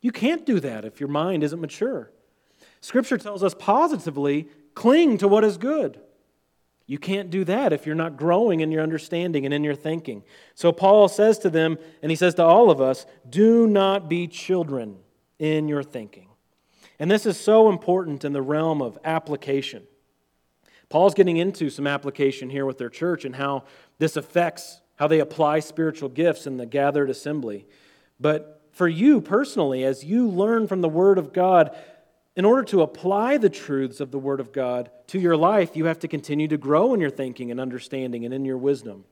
You 0.01 0.11
can't 0.11 0.47
do 0.47 0.59
that 0.61 0.83
if 0.83 0.99
your 0.99 1.07
mind 1.07 1.43
isn't 1.43 1.61
mature. 1.61 2.11
Scripture 2.79 3.19
tells 3.19 3.43
us 3.43 3.53
positively 3.53 4.47
cling 4.73 5.19
to 5.19 5.27
what 5.27 5.43
is 5.43 5.59
good. 5.59 6.01
You 6.87 6.97
can't 6.97 7.29
do 7.29 7.43
that 7.43 7.71
if 7.71 7.85
you're 7.85 7.93
not 7.93 8.17
growing 8.17 8.61
in 8.61 8.71
your 8.71 8.81
understanding 8.81 9.45
and 9.45 9.53
in 9.53 9.63
your 9.63 9.75
thinking. 9.75 10.23
So 10.55 10.71
Paul 10.71 11.07
says 11.07 11.37
to 11.39 11.51
them, 11.51 11.77
and 12.01 12.09
he 12.09 12.15
says 12.15 12.33
to 12.33 12.43
all 12.43 12.71
of 12.71 12.81
us, 12.81 13.05
do 13.29 13.67
not 13.67 14.09
be 14.09 14.25
children 14.25 14.97
in 15.37 15.67
your 15.67 15.83
thinking. 15.83 16.29
And 16.97 17.11
this 17.11 17.27
is 17.27 17.39
so 17.39 17.69
important 17.69 18.25
in 18.25 18.33
the 18.33 18.41
realm 18.41 18.81
of 18.81 18.97
application. 19.03 19.83
Paul's 20.91 21.13
getting 21.13 21.37
into 21.37 21.69
some 21.69 21.87
application 21.87 22.49
here 22.49 22.65
with 22.65 22.77
their 22.77 22.89
church 22.89 23.23
and 23.23 23.35
how 23.35 23.63
this 23.97 24.17
affects 24.17 24.81
how 24.97 25.07
they 25.07 25.19
apply 25.19 25.61
spiritual 25.61 26.09
gifts 26.09 26.45
in 26.45 26.57
the 26.57 26.65
gathered 26.65 27.09
assembly. 27.09 27.65
But 28.19 28.61
for 28.73 28.87
you 28.87 29.21
personally, 29.21 29.83
as 29.83 30.03
you 30.03 30.27
learn 30.27 30.67
from 30.67 30.81
the 30.81 30.89
Word 30.89 31.17
of 31.17 31.33
God, 31.33 31.75
in 32.35 32.45
order 32.45 32.63
to 32.65 32.81
apply 32.81 33.37
the 33.37 33.49
truths 33.49 33.99
of 33.99 34.11
the 34.11 34.19
Word 34.19 34.39
of 34.39 34.51
God 34.51 34.91
to 35.07 35.19
your 35.19 35.35
life, 35.35 35.75
you 35.75 35.85
have 35.85 35.99
to 35.99 36.07
continue 36.07 36.47
to 36.49 36.57
grow 36.57 36.93
in 36.93 36.99
your 36.99 37.09
thinking 37.09 37.51
and 37.51 37.59
understanding 37.59 38.25
and 38.25 38.33
in 38.33 38.45
your 38.45 38.57
wisdom. 38.57 39.05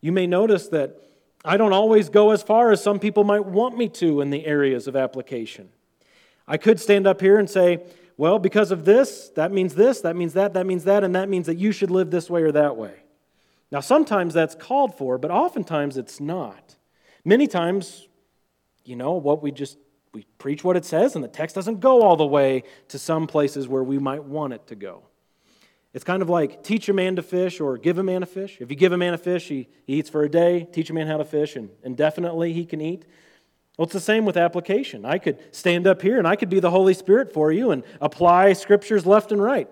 You 0.00 0.12
may 0.12 0.26
notice 0.26 0.68
that 0.68 1.02
I 1.44 1.58
don't 1.58 1.72
always 1.72 2.08
go 2.08 2.30
as 2.30 2.42
far 2.42 2.72
as 2.72 2.82
some 2.82 2.98
people 2.98 3.24
might 3.24 3.44
want 3.44 3.76
me 3.76 3.88
to 3.90 4.22
in 4.22 4.30
the 4.30 4.46
areas 4.46 4.88
of 4.88 4.96
application. 4.96 5.68
I 6.48 6.56
could 6.56 6.80
stand 6.80 7.06
up 7.06 7.20
here 7.20 7.38
and 7.38 7.48
say, 7.48 7.84
well, 8.20 8.38
because 8.38 8.70
of 8.70 8.84
this, 8.84 9.30
that 9.30 9.50
means 9.50 9.74
this, 9.74 10.02
that 10.02 10.14
means 10.14 10.34
that, 10.34 10.52
that 10.52 10.66
means 10.66 10.84
that, 10.84 11.04
and 11.04 11.14
that 11.16 11.30
means 11.30 11.46
that 11.46 11.56
you 11.56 11.72
should 11.72 11.90
live 11.90 12.10
this 12.10 12.28
way 12.28 12.42
or 12.42 12.52
that 12.52 12.76
way. 12.76 12.92
Now, 13.72 13.80
sometimes 13.80 14.34
that's 14.34 14.54
called 14.54 14.94
for, 14.94 15.16
but 15.16 15.30
oftentimes 15.30 15.96
it's 15.96 16.20
not. 16.20 16.76
Many 17.24 17.46
times, 17.46 18.08
you 18.84 18.94
know, 18.94 19.14
what 19.14 19.42
we 19.42 19.50
just 19.50 19.78
we 20.12 20.26
preach 20.36 20.62
what 20.62 20.76
it 20.76 20.84
says, 20.84 21.14
and 21.14 21.24
the 21.24 21.28
text 21.28 21.54
doesn't 21.54 21.80
go 21.80 22.02
all 22.02 22.16
the 22.16 22.26
way 22.26 22.64
to 22.88 22.98
some 22.98 23.26
places 23.26 23.66
where 23.66 23.82
we 23.82 23.98
might 23.98 24.24
want 24.24 24.52
it 24.52 24.66
to 24.66 24.74
go. 24.74 25.04
It's 25.94 26.04
kind 26.04 26.20
of 26.20 26.28
like 26.28 26.62
teach 26.62 26.90
a 26.90 26.92
man 26.92 27.16
to 27.16 27.22
fish 27.22 27.58
or 27.58 27.78
give 27.78 27.96
a 27.96 28.02
man 28.02 28.22
a 28.22 28.26
fish. 28.26 28.58
If 28.60 28.68
you 28.68 28.76
give 28.76 28.92
a 28.92 28.98
man 28.98 29.14
a 29.14 29.18
fish, 29.18 29.48
he, 29.48 29.66
he 29.86 29.94
eats 29.94 30.10
for 30.10 30.24
a 30.24 30.28
day. 30.28 30.68
Teach 30.70 30.90
a 30.90 30.92
man 30.92 31.06
how 31.06 31.16
to 31.16 31.24
fish, 31.24 31.56
and 31.56 31.70
indefinitely 31.82 32.52
he 32.52 32.66
can 32.66 32.82
eat. 32.82 33.06
Well, 33.80 33.86
it's 33.86 33.94
the 33.94 34.00
same 34.00 34.26
with 34.26 34.36
application. 34.36 35.06
I 35.06 35.16
could 35.16 35.38
stand 35.54 35.86
up 35.86 36.02
here 36.02 36.18
and 36.18 36.28
I 36.28 36.36
could 36.36 36.50
be 36.50 36.60
the 36.60 36.70
Holy 36.70 36.92
Spirit 36.92 37.32
for 37.32 37.50
you 37.50 37.70
and 37.70 37.82
apply 38.02 38.52
scriptures 38.52 39.06
left 39.06 39.32
and 39.32 39.42
right. 39.42 39.70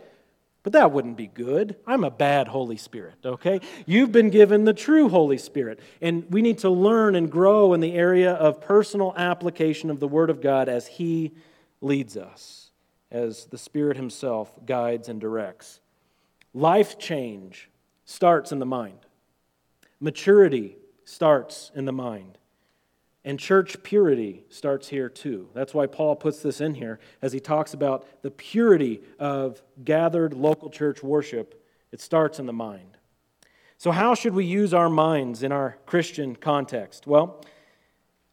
But 0.63 0.73
that 0.73 0.93
wouldn't 0.93 1.19
be 1.19 1.27
good. 1.27 1.77
I'm 1.87 2.05
a 2.05 2.11
bad 2.11 2.49
Holy 2.49 2.79
Spirit, 2.79 3.17
okay? 3.23 3.61
You've 3.85 4.11
been 4.11 4.31
given 4.31 4.65
the 4.65 4.73
true 4.73 5.11
Holy 5.11 5.37
Spirit. 5.37 5.81
And 6.01 6.25
we 6.31 6.41
need 6.41 6.57
to 6.61 6.71
learn 6.71 7.17
and 7.17 7.31
grow 7.31 7.75
in 7.75 7.81
the 7.81 7.93
area 7.93 8.33
of 8.33 8.63
personal 8.63 9.13
application 9.15 9.91
of 9.91 10.01
the 10.01 10.09
Word 10.09 10.31
of 10.31 10.41
God 10.41 10.71
as 10.71 10.87
He 10.87 11.35
leads 11.83 12.17
us, 12.17 12.71
as 13.11 13.45
the 13.45 13.59
Spirit 13.59 13.99
Himself 13.99 14.51
guides 14.65 15.11
and 15.11 15.21
directs. 15.21 15.81
Life 16.55 16.99
change 16.99 17.69
starts 18.07 18.53
in 18.53 18.59
the 18.59 18.65
mind, 18.65 19.01
maturity 20.01 20.79
starts 21.05 21.71
in 21.75 21.85
the 21.85 21.93
mind. 21.93 22.39
And 23.29 23.39
church 23.39 23.83
purity 23.83 24.47
starts 24.49 24.89
here 24.89 25.11
too. 25.11 25.51
That's 25.53 25.75
why 25.75 25.87
Paul 25.87 26.17
puts 26.17 26.41
this 26.41 26.63
in 26.63 26.73
here 26.73 26.99
as 27.21 27.31
he 27.31 27.41
talks 27.41 27.75
about 27.75 28.23
the 28.23 28.31
purity 28.31 29.03
of 29.19 29.61
gathered 29.85 30.33
local 30.33 30.71
church 30.71 31.03
worship. 31.03 31.63
It 31.93 32.01
starts 32.01 32.39
in 32.39 32.47
the 32.47 32.55
mind. 32.55 32.97
So, 33.77 33.91
how 33.91 34.15
should 34.15 34.33
we 34.33 34.47
use 34.47 34.73
our 34.73 34.89
minds 34.89 35.43
in 35.43 35.53
our 35.53 35.77
Christian 35.85 36.37
context? 36.37 37.07
Well, 37.07 37.45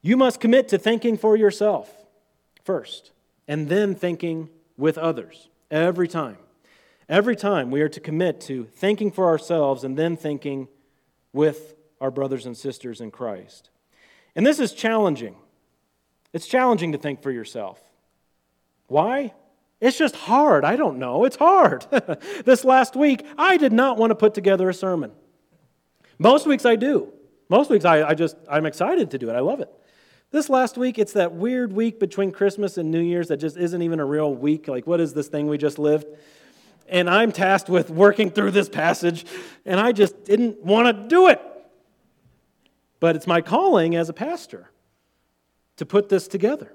you 0.01 0.15
must 0.15 0.39
commit 0.39 0.69
to 0.69 0.77
thinking 0.77 1.17
for 1.17 1.35
yourself 1.35 1.91
first, 2.63 3.11
and 3.49 3.67
then 3.67 3.95
thinking 3.95 4.47
with 4.77 4.97
others 4.97 5.49
every 5.69 6.07
time. 6.07 6.37
Every 7.09 7.35
time 7.35 7.69
we 7.69 7.81
are 7.81 7.89
to 7.89 7.99
commit 7.99 8.39
to 8.41 8.63
thinking 8.63 9.11
for 9.11 9.25
ourselves 9.27 9.83
and 9.83 9.97
then 9.97 10.15
thinking 10.15 10.69
with 11.33 11.75
our 11.99 12.11
brothers 12.11 12.45
and 12.45 12.55
sisters 12.55 13.01
in 13.01 13.11
Christ. 13.11 13.71
And 14.35 14.45
this 14.45 14.59
is 14.59 14.73
challenging. 14.73 15.35
It's 16.33 16.47
challenging 16.47 16.91
to 16.91 16.97
think 16.97 17.21
for 17.21 17.31
yourself. 17.31 17.79
Why? 18.87 19.33
It's 19.79 19.97
just 19.97 20.15
hard. 20.15 20.65
I 20.65 20.75
don't 20.75 20.99
know. 20.99 21.25
It's 21.25 21.35
hard. 21.35 21.85
this 22.45 22.63
last 22.63 22.95
week, 22.95 23.25
I 23.37 23.57
did 23.57 23.73
not 23.73 23.97
want 23.97 24.11
to 24.11 24.15
put 24.15 24.33
together 24.33 24.69
a 24.69 24.73
sermon. 24.73 25.11
Most 26.17 26.45
weeks 26.47 26.65
I 26.65 26.75
do. 26.75 27.11
Most 27.49 27.69
weeks 27.69 27.85
I, 27.85 28.03
I 28.03 28.13
just, 28.13 28.35
I'm 28.49 28.65
excited 28.65 29.11
to 29.11 29.17
do 29.17 29.29
it. 29.29 29.33
I 29.33 29.39
love 29.39 29.59
it. 29.59 29.69
This 30.31 30.49
last 30.49 30.77
week, 30.77 30.97
it's 30.97 31.13
that 31.13 31.33
weird 31.33 31.71
week 31.71 31.99
between 31.99 32.31
Christmas 32.31 32.77
and 32.77 32.91
New 32.91 32.99
Year's 32.99 33.27
that 33.29 33.37
just 33.37 33.57
isn't 33.57 33.81
even 33.81 33.99
a 33.99 34.05
real 34.05 34.33
week. 34.33 34.67
Like, 34.67 34.87
what 34.87 34.99
is 34.99 35.13
this 35.13 35.27
thing 35.27 35.47
we 35.47 35.57
just 35.57 35.79
lived? 35.79 36.07
And 36.87 37.09
I'm 37.09 37.31
tasked 37.31 37.69
with 37.69 37.89
working 37.89 38.31
through 38.31 38.51
this 38.51 38.67
passage, 38.67 39.25
and 39.65 39.79
I 39.79 39.91
just 39.91 40.25
didn't 40.25 40.63
want 40.63 40.87
to 40.87 41.07
do 41.07 41.27
it. 41.27 41.41
But 42.99 43.15
it's 43.15 43.27
my 43.27 43.41
calling 43.41 43.95
as 43.95 44.09
a 44.09 44.13
pastor 44.13 44.71
to 45.77 45.85
put 45.85 46.09
this 46.09 46.27
together. 46.27 46.73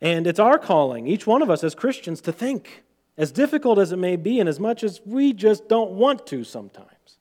And 0.00 0.26
it's 0.26 0.40
our 0.40 0.58
calling, 0.58 1.06
each 1.06 1.26
one 1.26 1.42
of 1.42 1.50
us 1.50 1.64
as 1.64 1.74
Christians, 1.74 2.20
to 2.22 2.32
think, 2.32 2.82
as 3.16 3.32
difficult 3.32 3.78
as 3.78 3.92
it 3.92 3.96
may 3.96 4.16
be, 4.16 4.40
and 4.40 4.48
as 4.48 4.60
much 4.60 4.84
as 4.84 5.00
we 5.06 5.32
just 5.32 5.68
don't 5.68 5.92
want 5.92 6.26
to 6.26 6.44
sometimes. 6.44 7.18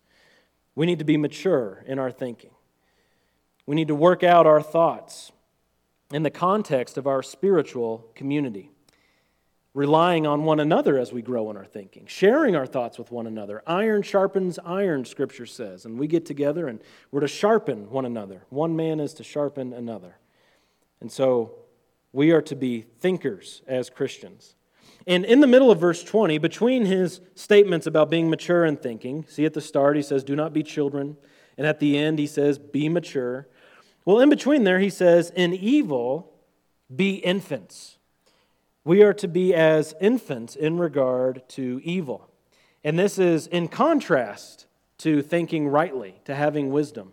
We 0.75 0.86
need 0.86 1.00
to 1.00 1.06
be 1.06 1.15
mature 1.15 1.84
in 1.88 2.00
our 2.00 2.12
thinking. 2.12 2.51
We 3.65 3.75
need 3.75 3.88
to 3.88 3.96
work 3.96 4.24
out 4.24 4.46
our 4.46 4.62
thoughts 4.62 5.32
in 6.12 6.24
the 6.24 6.30
context 6.30 6.98
of 6.98 7.08
our 7.08 7.24
spiritual 7.24 8.10
community 8.13 8.72
relying 9.75 10.25
on 10.25 10.46
one 10.46 10.62
another 10.62 10.98
as 10.98 11.12
we 11.12 11.22
grow 11.22 11.51
in 11.51 11.58
our 11.58 11.65
thinking, 11.65 12.05
sharing 12.08 12.55
our 12.55 12.65
thoughts 12.65 12.98
with 12.98 13.12
one 13.12 13.27
another. 13.27 13.62
Iron 13.67 14.01
sharpens 14.01 14.58
iron, 14.65 15.03
Scripture 15.03 15.46
says. 15.46 15.86
And 15.86 16.00
we 16.00 16.08
get 16.08 16.25
together 16.25 16.70
and 16.70 16.82
we're 17.12 17.20
to 17.20 17.27
sharpen 17.27 17.89
one 17.91 18.05
another. 18.05 18.46
One 18.50 18.77
man 18.77 19.01
is 19.01 19.13
to 19.15 19.24
sharpen 19.24 19.74
another. 19.74 20.15
And 21.01 21.12
so 21.12 21.55
we 22.13 22.32
are 22.32 22.41
to 22.44 22.55
be 22.55 22.86
thinkers 23.01 23.62
as 23.67 23.89
Christians. 23.89 24.55
And 25.05 25.25
in 25.25 25.41
the 25.41 25.48
middle 25.48 25.70
of 25.70 25.82
verse 25.82 26.03
20, 26.05 26.38
between 26.38 26.86
his 26.86 27.20
statements 27.36 27.86
about 27.86 28.10
being 28.10 28.29
mature 28.29 28.63
in 28.63 28.77
thinking, 28.77 29.25
see 29.27 29.44
at 29.44 29.53
the 29.53 29.62
start 29.62 29.98
he 29.98 30.01
says, 30.01 30.24
Do 30.24 30.38
not 30.38 30.53
be 30.53 30.63
children. 30.63 31.17
And 31.58 31.67
at 31.67 31.82
the 31.82 31.98
end 31.98 32.17
he 32.17 32.27
says, 32.27 32.58
Be 32.58 32.88
mature. 32.88 33.50
Well, 34.05 34.22
in 34.22 34.29
between 34.29 34.63
there 34.63 34.79
he 34.79 34.89
says, 34.89 35.32
In 35.32 35.53
evil, 35.53 36.32
be 36.96 37.15
infants. 37.15 37.95
We 38.86 39.01
are 39.01 39.13
to 39.15 39.27
be 39.27 39.54
as 39.54 39.96
infants 40.00 40.56
in 40.56 40.77
regard 40.77 41.42
to 41.50 41.82
evil. 41.84 42.30
And 42.84 42.98
this 42.98 43.20
is 43.20 43.48
in 43.48 43.68
contrast 43.68 44.68
to 45.00 45.22
thinking 45.22 45.68
rightly, 45.68 46.22
to 46.25 46.36
having 46.36 46.72
wisdom. 46.72 47.12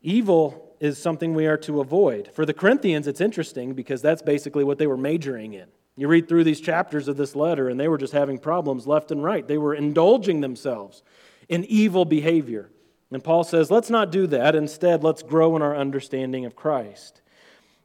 Evil 0.00 0.74
is 0.80 0.98
something 0.98 1.34
we 1.34 1.46
are 1.46 1.58
to 1.58 1.80
avoid. 1.80 2.30
For 2.32 2.44
the 2.44 2.54
Corinthians, 2.54 3.06
it's 3.06 3.20
interesting 3.20 3.74
because 3.74 4.02
that's 4.02 4.22
basically 4.22 4.64
what 4.64 4.78
they 4.78 4.88
were 4.88 4.96
majoring 4.96 5.52
in. 5.52 5.68
You 5.96 6.08
read 6.08 6.26
through 6.26 6.44
these 6.44 6.60
chapters 6.60 7.06
of 7.06 7.16
this 7.16 7.36
letter, 7.36 7.68
and 7.68 7.78
they 7.78 7.86
were 7.86 7.98
just 7.98 8.14
having 8.14 8.38
problems 8.38 8.86
left 8.86 9.12
and 9.12 9.22
right. 9.22 9.46
They 9.46 9.58
were 9.58 9.74
indulging 9.74 10.40
themselves 10.40 11.02
in 11.48 11.64
evil 11.66 12.04
behavior. 12.04 12.70
And 13.12 13.22
Paul 13.22 13.44
says, 13.44 13.70
let's 13.70 13.90
not 13.90 14.10
do 14.10 14.26
that. 14.28 14.56
Instead, 14.56 15.04
let's 15.04 15.22
grow 15.22 15.54
in 15.54 15.62
our 15.62 15.76
understanding 15.76 16.46
of 16.46 16.56
Christ. 16.56 17.21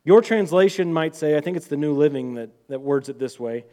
Your 0.08 0.22
translation 0.22 0.94
might 0.94 1.18
say, 1.18 1.36
I 1.36 1.42
think 1.42 1.58
it's 1.58 1.68
the 1.68 1.76
New 1.76 1.94
Living 1.94 2.36
that, 2.36 2.50
that 2.70 2.80
words 2.80 3.10
it 3.10 3.20
this 3.20 3.38
way 3.38 3.66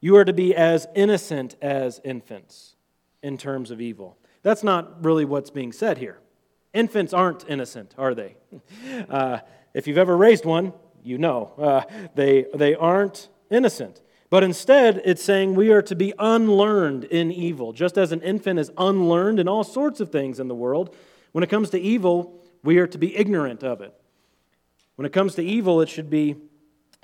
you 0.00 0.16
are 0.16 0.24
to 0.24 0.32
be 0.32 0.54
as 0.54 0.86
innocent 0.94 1.56
as 1.60 2.00
infants 2.02 2.74
in 3.22 3.36
terms 3.36 3.70
of 3.70 3.82
evil. 3.82 4.16
That's 4.42 4.64
not 4.64 5.04
really 5.04 5.26
what's 5.26 5.50
being 5.50 5.72
said 5.72 5.98
here. 5.98 6.20
Infants 6.72 7.12
aren't 7.12 7.44
innocent, 7.50 7.94
are 7.98 8.14
they? 8.14 8.36
Uh, 9.10 9.40
if 9.74 9.86
you've 9.86 9.98
ever 9.98 10.16
raised 10.16 10.46
one, 10.46 10.72
you 11.02 11.18
know. 11.18 11.52
Uh, 11.58 11.82
they, 12.14 12.46
they 12.54 12.74
aren't 12.74 13.28
innocent. 13.50 14.00
But 14.30 14.42
instead, 14.42 15.02
it's 15.04 15.22
saying 15.22 15.54
we 15.54 15.70
are 15.70 15.82
to 15.82 15.94
be 15.94 16.14
unlearned 16.18 17.04
in 17.04 17.30
evil. 17.30 17.74
Just 17.74 17.98
as 17.98 18.10
an 18.10 18.22
infant 18.22 18.58
is 18.58 18.70
unlearned 18.78 19.38
in 19.38 19.48
all 19.48 19.64
sorts 19.64 20.00
of 20.00 20.10
things 20.10 20.40
in 20.40 20.48
the 20.48 20.54
world, 20.54 20.96
when 21.32 21.44
it 21.44 21.50
comes 21.50 21.68
to 21.70 21.78
evil, 21.78 22.40
we 22.62 22.78
are 22.78 22.86
to 22.86 22.96
be 22.96 23.14
ignorant 23.14 23.62
of 23.62 23.82
it. 23.82 23.92
When 24.96 25.06
it 25.06 25.12
comes 25.12 25.34
to 25.34 25.42
evil, 25.42 25.80
it 25.80 25.88
should 25.88 26.08
be 26.08 26.36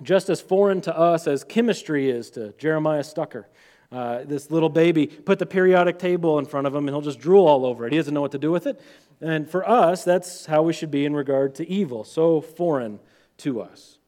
just 0.03 0.31
as 0.31 0.41
foreign 0.41 0.81
to 0.83 0.97
us 0.97 1.27
as 1.27 1.45
chemistry 1.45 2.09
is 2.09 2.31
to 2.31 2.53
Jeremiah 2.59 3.05
Stucker. 3.05 3.49
Uh, 3.93 4.23
this 4.23 4.53
little 4.53 4.69
baby, 4.69 5.09
put 5.09 5.41
the 5.41 5.47
periodic 5.47 5.99
table 5.99 6.39
in 6.39 6.47
front 6.47 6.69
of 6.69 6.75
him 6.75 6.87
and 6.87 6.95
he'll 6.95 7.01
just 7.01 7.19
drool 7.19 7.49
all 7.49 7.67
over 7.67 7.87
it. 7.87 7.93
He 7.93 7.99
doesn't 7.99 8.15
know 8.15 8.21
what 8.21 8.31
to 8.33 8.39
do 8.39 8.53
with 8.53 8.69
it. 8.69 8.81
And 9.21 9.51
for 9.51 9.69
us, 9.69 10.05
that's 10.05 10.47
how 10.47 10.63
we 10.63 10.73
should 10.73 10.93
be 10.93 11.05
in 11.05 11.15
regard 11.15 11.57
to 11.57 11.69
evil, 11.69 12.05
so 12.05 12.41
foreign 12.41 13.01
to 13.39 13.61
us. 13.61 13.99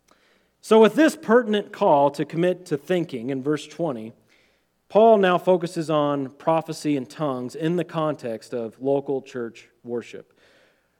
So, 0.60 0.80
with 0.80 0.94
this 0.94 1.16
pertinent 1.16 1.72
call 1.72 2.10
to 2.12 2.24
commit 2.24 2.64
to 2.66 2.76
thinking 2.76 3.30
in 3.30 3.42
verse 3.42 3.66
20, 3.66 4.12
Paul 4.88 5.18
now 5.18 5.36
focuses 5.36 5.90
on 5.90 6.28
prophecy 6.30 6.96
and 6.96 7.10
tongues 7.10 7.56
in 7.56 7.74
the 7.74 7.84
context 7.84 8.54
of 8.54 8.80
local 8.80 9.20
church 9.20 9.68
worship. 9.82 10.38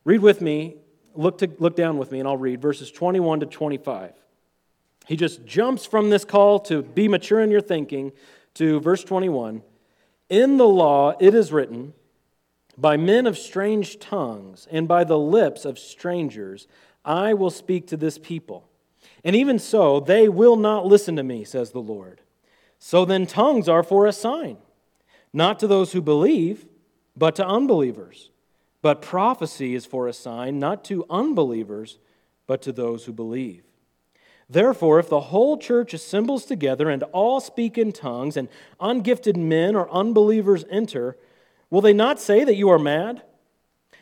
Read 0.05 0.21
with 0.21 0.41
me 0.41 0.79
look, 1.15 1.39
to, 1.39 1.51
look 1.59 1.77
down 1.77 1.99
with 1.99 2.13
me 2.13 2.19
and 2.19 2.29
I'll 2.29 2.37
read 2.37 2.61
verses 2.61 2.91
21 2.91 3.41
to 3.41 3.47
25. 3.47 4.13
He 5.07 5.17
just 5.17 5.45
jumps 5.45 5.85
from 5.85 6.11
this 6.11 6.25
call 6.25 6.61
to 6.61 6.83
be 6.83 7.09
mature 7.09 7.41
in 7.41 7.51
your 7.51 7.61
thinking 7.61 8.13
to 8.55 8.81
verse 8.81 9.05
21. 9.05 9.63
In 10.29 10.57
the 10.57 10.69
law 10.69 11.15
it 11.21 11.35
is 11.35 11.53
written, 11.53 11.95
by 12.77 12.97
men 12.97 13.27
of 13.27 13.37
strange 13.37 13.99
tongues 13.99 14.67
and 14.71 14.89
by 14.89 15.05
the 15.05 15.19
lips 15.19 15.65
of 15.65 15.79
strangers, 15.79 16.67
I 17.05 17.35
will 17.35 17.51
speak 17.51 17.87
to 17.89 17.97
this 17.97 18.19
people, 18.19 18.69
And 19.25 19.37
even 19.37 19.59
so, 19.59 20.01
they 20.01 20.29
will 20.29 20.57
not 20.57 20.87
listen 20.87 21.17
to 21.17 21.23
me, 21.23 21.45
says 21.45 21.71
the 21.71 21.81
Lord. 21.81 22.21
So 22.79 23.05
then, 23.05 23.27
tongues 23.27 23.69
are 23.69 23.83
for 23.83 24.07
a 24.07 24.13
sign, 24.13 24.57
not 25.33 25.59
to 25.61 25.67
those 25.67 25.93
who 25.93 26.01
believe, 26.01 26.67
but 27.17 27.37
to 27.37 27.47
unbelievers. 27.47 28.31
But 28.83 29.01
prophecy 29.01 29.75
is 29.75 29.87
for 29.87 30.09
a 30.09 30.13
sign, 30.13 30.59
not 30.59 30.85
to 30.85 31.07
unbelievers, 31.09 31.99
but 32.47 32.61
to 32.63 32.73
those 32.73 33.05
who 33.05 33.13
believe. 33.13 33.63
Therefore, 34.51 34.99
if 34.99 35.09
the 35.09 35.21
whole 35.21 35.57
church 35.57 35.95
assembles 35.95 36.45
together 36.45 36.91
and 36.91 37.05
all 37.05 37.41
speak 37.41 37.79
in 37.79 37.93
tongues, 37.93 38.37
and 38.37 38.49
ungifted 38.81 39.37
men 39.37 39.75
or 39.77 39.91
unbelievers 39.91 40.65
enter, 40.69 41.17
will 41.71 41.81
they 41.81 41.95
not 41.95 42.21
say 42.21 42.45
that 42.45 42.57
you 42.57 42.69
are 42.69 42.79
mad? 42.79 43.23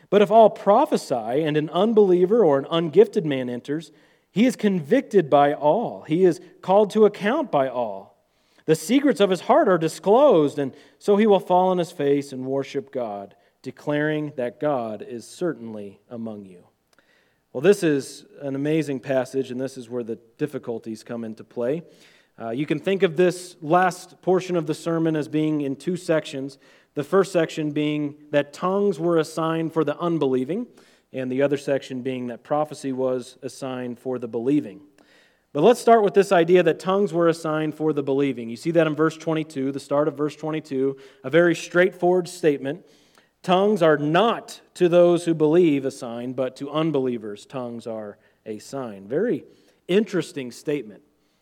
But 0.09 0.21
if 0.21 0.29
all 0.29 0.49
prophesy, 0.49 1.15
and 1.15 1.55
an 1.55 1.69
unbeliever 1.69 2.43
or 2.43 2.59
an 2.59 2.65
ungifted 2.65 3.23
man 3.23 3.49
enters, 3.49 3.91
he 4.31 4.45
is 4.45 4.55
convicted 4.55 5.29
by 5.29 5.53
all, 5.53 6.01
he 6.01 6.25
is 6.25 6.41
called 6.61 6.89
to 6.91 7.05
account 7.05 7.51
by 7.51 7.69
all. 7.69 8.17
The 8.65 8.75
secrets 8.75 9.19
of 9.19 9.29
his 9.29 9.41
heart 9.41 9.67
are 9.67 9.77
disclosed, 9.77 10.59
and 10.59 10.73
so 10.99 11.17
he 11.17 11.27
will 11.27 11.39
fall 11.39 11.69
on 11.69 11.77
his 11.77 11.91
face 11.91 12.33
and 12.33 12.45
worship 12.45 12.91
God, 12.91 13.35
declaring 13.61 14.33
that 14.35 14.59
God 14.59 15.01
is 15.07 15.27
certainly 15.27 15.99
among 16.09 16.45
you. 16.45 16.65
Well, 17.53 17.61
this 17.61 17.83
is 17.83 18.25
an 18.41 18.55
amazing 18.55 19.01
passage, 19.01 19.51
and 19.51 19.59
this 19.59 19.77
is 19.77 19.89
where 19.89 20.03
the 20.03 20.17
difficulties 20.37 21.03
come 21.03 21.23
into 21.23 21.43
play. 21.43 21.83
Uh, 22.39 22.49
you 22.49 22.65
can 22.65 22.79
think 22.79 23.03
of 23.03 23.17
this 23.17 23.57
last 23.61 24.21
portion 24.21 24.55
of 24.55 24.67
the 24.67 24.73
sermon 24.73 25.15
as 25.15 25.27
being 25.27 25.61
in 25.61 25.75
two 25.75 25.97
sections. 25.97 26.57
The 26.93 27.03
first 27.03 27.31
section 27.31 27.71
being 27.71 28.15
that 28.31 28.53
tongues 28.53 28.99
were 28.99 29.17
a 29.17 29.25
sign 29.25 29.69
for 29.69 29.83
the 29.83 29.97
unbelieving 29.99 30.67
and 31.13 31.31
the 31.31 31.41
other 31.41 31.57
section 31.57 32.01
being 32.01 32.27
that 32.27 32.43
prophecy 32.43 32.93
was 32.93 33.37
a 33.41 33.49
sign 33.49 33.95
for 33.95 34.17
the 34.17 34.27
believing. 34.27 34.81
But 35.53 35.63
let's 35.63 35.81
start 35.81 36.03
with 36.03 36.13
this 36.13 36.31
idea 36.31 36.63
that 36.63 36.79
tongues 36.79 37.11
were 37.11 37.27
a 37.27 37.33
sign 37.33 37.73
for 37.73 37.91
the 37.91 38.01
believing. 38.01 38.49
You 38.49 38.55
see 38.55 38.71
that 38.71 38.87
in 38.87 38.95
verse 38.95 39.17
22, 39.17 39.73
the 39.73 39.79
start 39.81 40.07
of 40.07 40.15
verse 40.15 40.35
22, 40.35 40.95
a 41.25 41.29
very 41.29 41.53
straightforward 41.53 42.29
statement. 42.29 42.85
Tongues 43.43 43.81
are 43.81 43.97
not 43.97 44.61
to 44.75 44.87
those 44.87 45.25
who 45.25 45.33
believe 45.33 45.83
a 45.83 45.91
sign, 45.91 46.33
but 46.33 46.55
to 46.57 46.69
unbelievers, 46.69 47.45
tongues 47.45 47.87
are 47.87 48.17
a 48.45 48.59
sign. 48.59 49.07
Very 49.07 49.45
interesting 49.87 50.51
statement. 50.51 51.01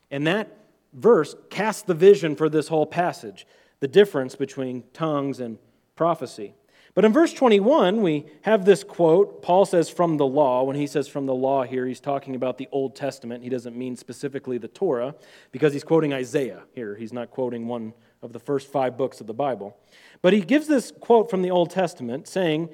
And 0.10 0.26
that 0.26 0.56
verse 0.94 1.36
casts 1.50 1.82
the 1.84 1.94
vision 1.94 2.36
for 2.36 2.50
this 2.50 2.68
whole 2.70 2.86
passage 2.86 3.46
the 3.80 3.88
difference 3.88 4.36
between 4.36 4.84
tongues 4.94 5.40
and 5.40 5.58
prophecy. 5.96 6.54
But 6.96 7.06
in 7.06 7.14
verse 7.14 7.34
21, 7.34 8.02
we 8.02 8.26
have 8.42 8.66
this 8.66 8.84
quote. 8.84 9.42
Paul 9.42 9.66
says 9.66 9.90
from 9.90 10.18
the 10.18 10.26
law. 10.26 10.64
When 10.64 10.76
he 10.76 10.88
says 10.88 11.08
from 11.08 11.28
the 11.28 11.36
law 11.36 11.64
here, 11.64 11.86
he's 11.86 12.00
talking 12.00 12.36
about 12.36 12.58
the 12.58 12.68
Old 12.72 12.96
Testament. 12.96 13.44
He 13.44 13.50
doesn't 13.50 13.76
mean 13.76 13.96
specifically 13.96 14.58
the 14.58 14.68
Torah 14.68 15.16
because 15.52 15.72
he's 15.72 15.84
quoting 15.84 16.14
Isaiah 16.14 16.64
here. 16.74 16.96
He's 16.96 17.14
not 17.14 17.30
quoting 17.32 17.68
one 17.68 17.94
of 18.22 18.34
the 18.34 18.40
first 18.40 18.72
five 18.72 18.98
books 18.98 19.22
of 19.22 19.28
the 19.28 19.34
Bible. 19.34 19.78
But 20.22 20.34
he 20.34 20.42
gives 20.42 20.68
this 20.68 20.92
quote 21.00 21.30
from 21.30 21.42
the 21.42 21.52
Old 21.52 21.70
Testament 21.70 22.28
saying, 22.28 22.70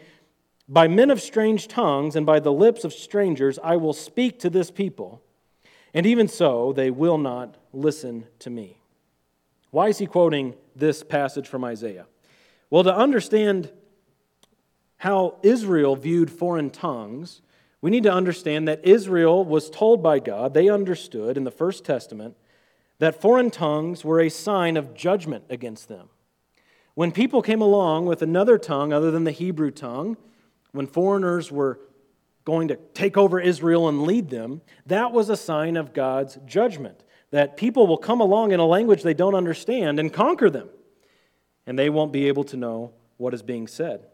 By 0.67 0.87
men 0.87 1.11
of 1.11 1.21
strange 1.21 1.67
tongues 1.67 2.15
and 2.15 2.25
by 2.25 2.39
the 2.39 2.51
lips 2.51 2.83
of 2.83 2.93
strangers 2.93 3.59
I 3.63 3.77
will 3.77 3.93
speak 3.93 4.39
to 4.39 4.49
this 4.49 4.71
people, 4.71 5.21
and 5.93 6.05
even 6.05 6.27
so 6.27 6.73
they 6.73 6.89
will 6.89 7.17
not 7.17 7.55
listen 7.73 8.25
to 8.39 8.49
me. 8.49 8.77
Why 9.71 9.89
is 9.89 9.97
he 9.97 10.07
quoting 10.07 10.55
this 10.75 11.03
passage 11.03 11.47
from 11.47 11.63
Isaiah? 11.63 12.07
Well, 12.69 12.83
to 12.83 12.95
understand 12.95 13.71
how 14.97 15.37
Israel 15.43 15.95
viewed 15.95 16.31
foreign 16.31 16.69
tongues, 16.69 17.41
we 17.81 17.91
need 17.91 18.03
to 18.03 18.11
understand 18.11 18.67
that 18.67 18.83
Israel 18.83 19.45
was 19.45 19.69
told 19.69 20.01
by 20.01 20.19
God, 20.19 20.53
they 20.53 20.69
understood 20.69 21.37
in 21.37 21.43
the 21.43 21.51
First 21.51 21.85
Testament, 21.85 22.35
that 22.99 23.21
foreign 23.21 23.51
tongues 23.51 24.03
were 24.03 24.21
a 24.21 24.29
sign 24.29 24.77
of 24.77 24.93
judgment 24.93 25.43
against 25.49 25.87
them. 25.87 26.09
When 26.93 27.11
people 27.11 27.41
came 27.41 27.61
along 27.61 28.05
with 28.05 28.21
another 28.21 28.57
tongue 28.57 28.93
other 28.93 29.11
than 29.11 29.25
the 29.25 29.31
Hebrew 29.31 29.71
tongue, 29.71 30.15
when 30.71 30.87
foreigners 30.87 31.51
were 31.51 31.79
going 32.45 32.67
to 32.69 32.77
take 32.93 33.17
over 33.17 33.39
Israel 33.39 33.89
and 33.89 34.03
lead 34.03 34.29
them, 34.29 34.61
that 34.85 35.11
was 35.11 35.29
a 35.29 35.35
sign 35.35 35.75
of 35.75 35.93
God's 35.93 36.37
judgment. 36.45 37.03
That 37.31 37.57
people 37.57 37.87
will 37.87 37.97
come 37.97 38.21
along 38.21 38.51
in 38.51 38.59
a 38.59 38.65
language 38.65 39.03
they 39.03 39.13
don't 39.13 39.35
understand 39.35 39.99
and 39.99 40.13
conquer 40.13 40.49
them, 40.49 40.69
and 41.65 41.77
they 41.77 41.89
won't 41.89 42.13
be 42.13 42.27
able 42.27 42.43
to 42.45 42.55
know 42.57 42.93
what 43.17 43.33
is 43.33 43.41
being 43.41 43.67
said. 43.67 44.05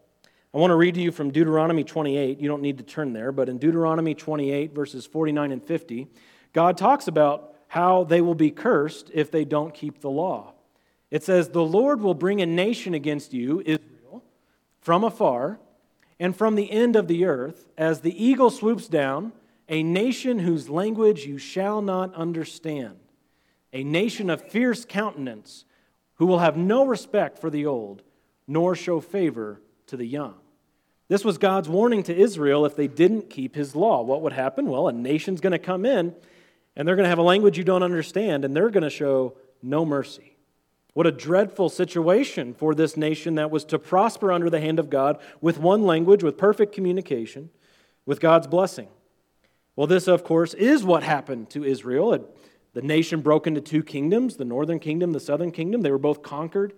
I 0.54 0.58
want 0.58 0.72
to 0.72 0.76
read 0.76 0.96
to 0.96 1.02
you 1.02 1.12
from 1.12 1.32
Deuteronomy 1.32 1.84
28. 1.84 2.40
You 2.40 2.48
don't 2.48 2.62
need 2.62 2.78
to 2.80 2.84
turn 2.84 3.14
there, 3.14 3.32
but 3.32 3.48
in 3.48 3.58
Deuteronomy 3.58 4.16
28, 4.16 4.74
verses 4.74 5.06
49 5.06 5.52
and 5.52 5.64
50, 5.64 6.08
God 6.52 6.78
talks 6.78 7.08
about 7.08 7.51
how 7.72 8.04
they 8.04 8.20
will 8.20 8.36
be 8.36 8.52
cursed 8.52 9.10
if 9.14 9.32
they 9.32 9.46
don't 9.46 9.74
keep 9.74 10.02
the 10.02 10.10
law. 10.10 10.52
It 11.10 11.24
says, 11.24 11.48
The 11.48 11.64
Lord 11.64 12.02
will 12.02 12.14
bring 12.14 12.42
a 12.42 12.46
nation 12.46 12.94
against 12.94 13.32
you, 13.32 13.62
Israel, 13.66 14.26
from 14.82 15.06
afar 15.06 15.58
and 16.20 16.36
from 16.36 16.56
the 16.56 16.70
end 16.70 16.98
of 16.98 17.08
the 17.08 17.24
earth, 17.24 17.70
as 17.78 18.02
the 18.02 18.26
eagle 18.26 18.50
swoops 18.50 18.90
down, 18.90 19.32
a 19.70 19.84
nation 19.84 20.40
whose 20.40 20.68
language 20.68 21.26
you 21.26 21.38
shall 21.38 21.82
not 21.82 22.14
understand, 22.14 22.98
a 23.72 23.86
nation 23.86 24.30
of 24.30 24.42
fierce 24.42 24.84
countenance, 24.84 25.64
who 26.16 26.26
will 26.26 26.40
have 26.40 26.58
no 26.58 26.86
respect 26.86 27.40
for 27.40 27.50
the 27.50 27.66
old, 27.66 28.02
nor 28.50 28.76
show 28.76 29.00
favor 29.00 29.62
to 29.88 29.96
the 29.96 30.06
young. 30.06 30.36
This 31.08 31.24
was 31.24 31.38
God's 31.38 31.70
warning 31.70 32.04
to 32.04 32.14
Israel 32.14 32.66
if 32.66 32.76
they 32.76 32.90
didn't 32.90 33.30
keep 33.30 33.56
his 33.56 33.78
law. 33.78 34.02
What 34.02 34.22
would 34.24 34.34
happen? 34.34 34.66
Well, 34.66 34.90
a 34.90 34.94
nation's 34.94 35.40
going 35.40 35.54
to 35.54 35.58
come 35.58 35.86
in 35.86 36.14
and 36.76 36.88
they're 36.88 36.96
going 36.96 37.06
to 37.06 37.10
have 37.10 37.18
a 37.18 37.24
language 37.24 37.58
you 37.58 37.64
don't 37.64 37.84
understand 37.84 38.46
and 38.46 38.56
they're 38.56 38.70
going 38.70 38.84
to 38.84 38.90
show 38.90 39.38
no 39.62 39.86
mercy. 39.86 40.36
What 40.94 41.08
a 41.08 41.12
dreadful 41.12 41.70
situation 41.70 42.54
for 42.54 42.76
this 42.76 42.98
nation 42.98 43.36
that 43.36 43.50
was 43.50 43.64
to 43.66 43.80
prosper 43.80 44.32
under 44.32 44.50
the 44.50 44.60
hand 44.60 44.78
of 44.78 44.90
God 44.90 45.20
with 45.40 45.58
one 45.58 45.84
language, 45.84 46.24
with 46.24 46.38
perfect 46.38 46.74
communication, 46.74 47.50
with 48.06 48.20
God's 48.20 48.48
blessing. 48.48 48.90
Well, 49.76 49.88
this, 49.88 50.08
of 50.08 50.24
course, 50.24 50.54
is 50.54 50.84
what 50.84 51.04
happened 51.04 51.50
to 51.52 51.64
Israel. 51.64 52.28
The 52.74 52.82
nation 52.82 53.22
broke 53.22 53.48
into 53.48 53.62
two 53.62 53.84
kingdoms 53.84 54.36
the 54.36 54.46
northern 54.46 54.80
kingdom, 54.80 55.14
the 55.14 55.20
southern 55.20 55.52
kingdom. 55.52 55.82
They 55.82 55.92
were 55.92 55.98
both 55.98 56.22
conquered 56.22 56.74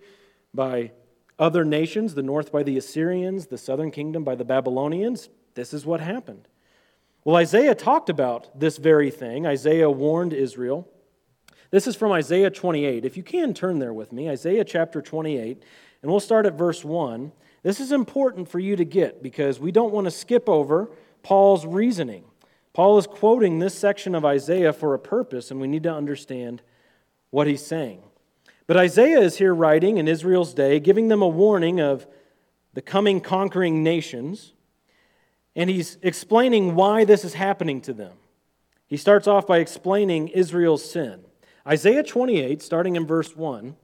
by 0.54 0.92
other 1.40 1.66
nations, 1.66 2.14
the 2.14 2.22
north 2.22 2.52
by 2.52 2.62
the 2.62 2.78
Assyrians, 2.78 3.48
the 3.48 3.58
southern 3.58 3.90
kingdom 3.90 4.24
by 4.24 4.36
the 4.36 4.46
Babylonians. 4.46 5.30
This 5.56 5.74
is 5.74 5.86
what 5.86 6.00
happened. 6.00 6.48
Well, 7.26 7.38
Isaiah 7.38 7.74
talked 7.74 8.10
about 8.10 8.60
this 8.60 8.78
very 8.78 9.10
thing. 9.10 9.48
Isaiah 9.48 9.90
warned 9.90 10.34
Israel. 10.34 10.90
This 11.72 11.88
is 11.88 11.96
from 11.96 12.12
Isaiah 12.12 12.50
28. 12.50 13.06
If 13.06 13.16
you 13.16 13.24
can 13.24 13.54
turn 13.54 13.80
there 13.80 13.94
with 13.94 14.12
me, 14.12 14.30
Isaiah 14.30 14.66
chapter 14.66 15.02
28, 15.02 15.64
and 16.02 16.12
we'll 16.12 16.20
start 16.20 16.46
at 16.46 16.58
verse 16.58 16.84
1. 16.84 17.32
This 17.64 17.80
is 17.80 17.94
important 17.94 18.50
for 18.50 18.60
you 18.60 18.76
to 18.76 18.84
get 18.84 19.24
because 19.24 19.58
we 19.58 19.72
don't 19.72 19.94
want 19.94 20.06
to 20.06 20.12
skip 20.12 20.50
over 20.50 20.92
Paul's 21.24 21.66
reasoning. 21.66 22.26
Paul 22.74 22.98
is 22.98 23.08
quoting 23.08 23.60
this 23.60 23.74
section 23.74 24.16
of 24.16 24.26
Isaiah 24.26 24.74
for 24.74 24.94
a 24.94 25.00
purpose, 25.00 25.50
and 25.50 25.62
we 25.62 25.68
need 25.68 25.84
to 25.84 25.94
understand 25.94 26.62
what 27.30 27.48
he's 27.48 27.66
saying. 27.66 28.04
But 28.68 28.78
Isaiah 28.78 29.22
is 29.22 29.38
here 29.38 29.56
writing 29.56 29.98
in 29.98 30.10
Israel's 30.10 30.54
day, 30.54 30.80
giving 30.82 31.08
them 31.08 31.22
a 31.22 31.28
warning 31.28 31.80
of 31.80 32.06
the 32.74 32.82
coming 32.82 33.22
conquering 33.22 33.82
nations, 33.82 34.54
and 35.56 35.70
he's 35.70 35.98
explaining 36.02 36.76
why 36.76 37.06
this 37.06 37.24
is 37.24 37.34
happening 37.34 37.82
to 37.82 37.94
them. 37.94 38.13
He 38.88 38.98
starts 38.98 39.28
off 39.28 39.48
by 39.48 39.60
explaining 39.60 40.30
Israel's 40.30 40.89
sin. 40.89 41.24
Isaiah 41.66 42.04
28, 42.04 42.62
starting 42.62 42.96
in 42.96 43.08
verse 43.08 43.36
1, 43.36 43.76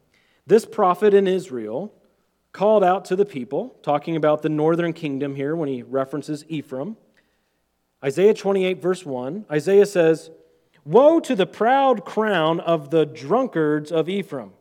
this 0.45 0.65
prophet 0.65 1.13
in 1.13 1.27
Israel 1.27 1.93
called 2.51 2.83
out 2.83 3.05
to 3.05 3.15
the 3.15 3.25
people, 3.25 3.77
talking 3.83 4.15
about 4.15 4.41
the 4.41 4.49
northern 4.49 4.93
kingdom 4.93 5.35
here 5.35 5.55
when 5.55 5.69
he 5.69 5.83
references 5.83 6.43
Ephraim. 6.47 6.97
Isaiah 8.03 8.33
28, 8.33 8.81
verse 8.81 9.05
1, 9.05 9.45
Isaiah 9.51 9.85
says, 9.85 10.31
Woe 10.85 11.19
to 11.19 11.35
the 11.35 11.45
proud 11.45 12.05
crown 12.05 12.59
of 12.59 12.89
the 12.89 13.05
drunkards 13.05 13.91
of 13.91 14.09
Ephraim 14.09 14.53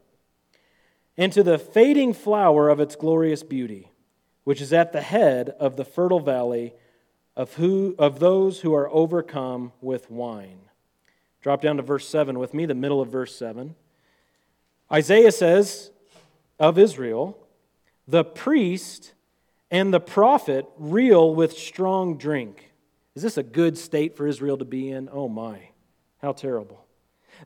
and 1.16 1.32
to 1.32 1.42
the 1.42 1.58
fading 1.58 2.12
flower 2.12 2.68
of 2.68 2.80
its 2.80 2.96
glorious 2.96 3.42
beauty, 3.42 3.90
which 4.44 4.60
is 4.60 4.72
at 4.72 4.92
the 4.92 5.00
head 5.00 5.50
of 5.58 5.76
the 5.76 5.84
fertile 5.84 6.20
valley 6.20 6.74
of, 7.38 7.54
who, 7.54 7.94
of 7.98 8.18
those 8.18 8.60
who 8.60 8.74
are 8.74 8.90
overcome 8.90 9.72
with 9.80 10.10
wine. 10.10 10.58
Drop 11.40 11.62
down 11.62 11.76
to 11.76 11.82
verse 11.84 12.06
7 12.08 12.36
with 12.36 12.52
me, 12.52 12.66
the 12.66 12.74
middle 12.74 13.00
of 13.00 13.08
verse 13.08 13.34
7. 13.36 13.76
Isaiah 14.92 15.30
says 15.30 15.92
of 16.58 16.78
Israel, 16.78 17.38
the 18.08 18.24
priest 18.24 19.14
and 19.70 19.94
the 19.94 20.00
prophet 20.00 20.66
reel 20.78 21.32
with 21.32 21.56
strong 21.56 22.18
drink. 22.18 22.72
Is 23.14 23.22
this 23.22 23.36
a 23.36 23.42
good 23.44 23.78
state 23.78 24.16
for 24.16 24.26
Israel 24.26 24.58
to 24.58 24.64
be 24.64 24.90
in? 24.90 25.08
Oh 25.12 25.28
my, 25.28 25.60
how 26.20 26.32
terrible. 26.32 26.84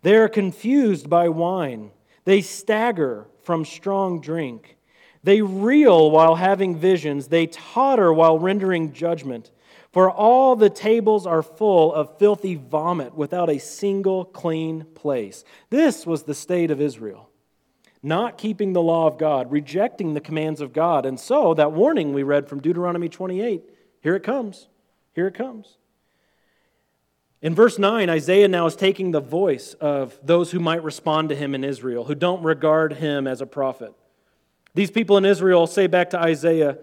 They 0.01 0.17
are 0.17 0.29
confused 0.29 1.11
by 1.11 1.29
wine, 1.29 1.91
they 2.25 2.41
stagger 2.41 3.27
from 3.43 3.67
strong 3.67 4.23
drink. 4.23 4.79
They 5.25 5.41
reel 5.41 6.11
while 6.11 6.35
having 6.35 6.77
visions. 6.77 7.29
They 7.29 7.47
totter 7.47 8.13
while 8.13 8.41
rendering 8.41 8.93
judgment. 8.93 9.53
For 9.93 10.11
all 10.11 10.57
the 10.57 10.71
tables 10.71 11.27
are 11.27 11.43
full 11.43 11.93
of 11.93 12.19
filthy 12.19 12.55
vomit 12.55 13.15
without 13.15 13.51
a 13.51 13.59
single 13.59 14.25
clean 14.25 14.87
place. 14.95 15.45
This 15.71 16.07
was 16.07 16.23
the 16.23 16.35
state 16.35 16.71
of 16.71 16.81
Israel. 16.81 17.29
Not 18.03 18.39
keeping 18.39 18.73
the 18.73 18.83
law 18.83 19.07
of 19.07 19.19
God, 19.19 19.53
rejecting 19.53 20.15
the 20.15 20.21
commands 20.21 20.61
of 20.61 20.73
God. 20.73 21.07
And 21.07 21.21
so, 21.21 21.55
that 21.55 21.73
warning 21.73 22.15
we 22.15 22.23
read 22.23 22.49
from 22.49 22.61
Deuteronomy 22.61 23.09
28 23.09 23.63
here 24.03 24.17
it 24.17 24.25
comes. 24.25 24.67
Here 25.15 25.29
it 25.29 25.35
comes. 25.35 25.77
In 27.41 27.55
verse 27.55 27.79
9, 27.79 28.09
Isaiah 28.09 28.49
now 28.49 28.67
is 28.67 28.77
taking 28.77 29.11
the 29.11 29.21
voice 29.21 29.75
of 29.75 30.19
those 30.23 30.51
who 30.51 30.61
might 30.61 30.83
respond 30.83 31.29
to 31.31 31.37
him 31.37 31.55
in 31.55 31.65
Israel, 31.65 32.05
who 32.05 32.15
don't 32.15 32.43
regard 32.43 32.95
him 32.95 33.27
as 33.27 33.41
a 33.41 33.47
prophet. 33.47 33.93
These 34.75 34.91
people 34.91 35.17
in 35.17 35.25
Israel 35.25 35.67
say 35.67 35.87
back 35.87 36.11
to 36.11 36.21
Isaiah, 36.21 36.79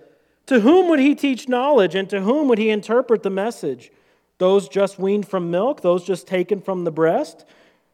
To 0.50 0.62
whom 0.62 0.90
would 0.90 1.00
he 1.00 1.14
teach 1.14 1.48
knowledge, 1.48 1.94
and 1.94 2.10
to 2.10 2.22
whom 2.22 2.48
would 2.48 2.58
he 2.58 2.72
interpret 2.72 3.22
the 3.22 3.30
message? 3.30 3.92
Those 4.40 4.68
just 4.68 4.98
weaned 4.98 5.28
from 5.28 5.52
milk, 5.52 5.82
those 5.82 6.04
just 6.04 6.26
taken 6.26 6.60
from 6.60 6.86
the 6.86 6.92
breast? 6.92 7.46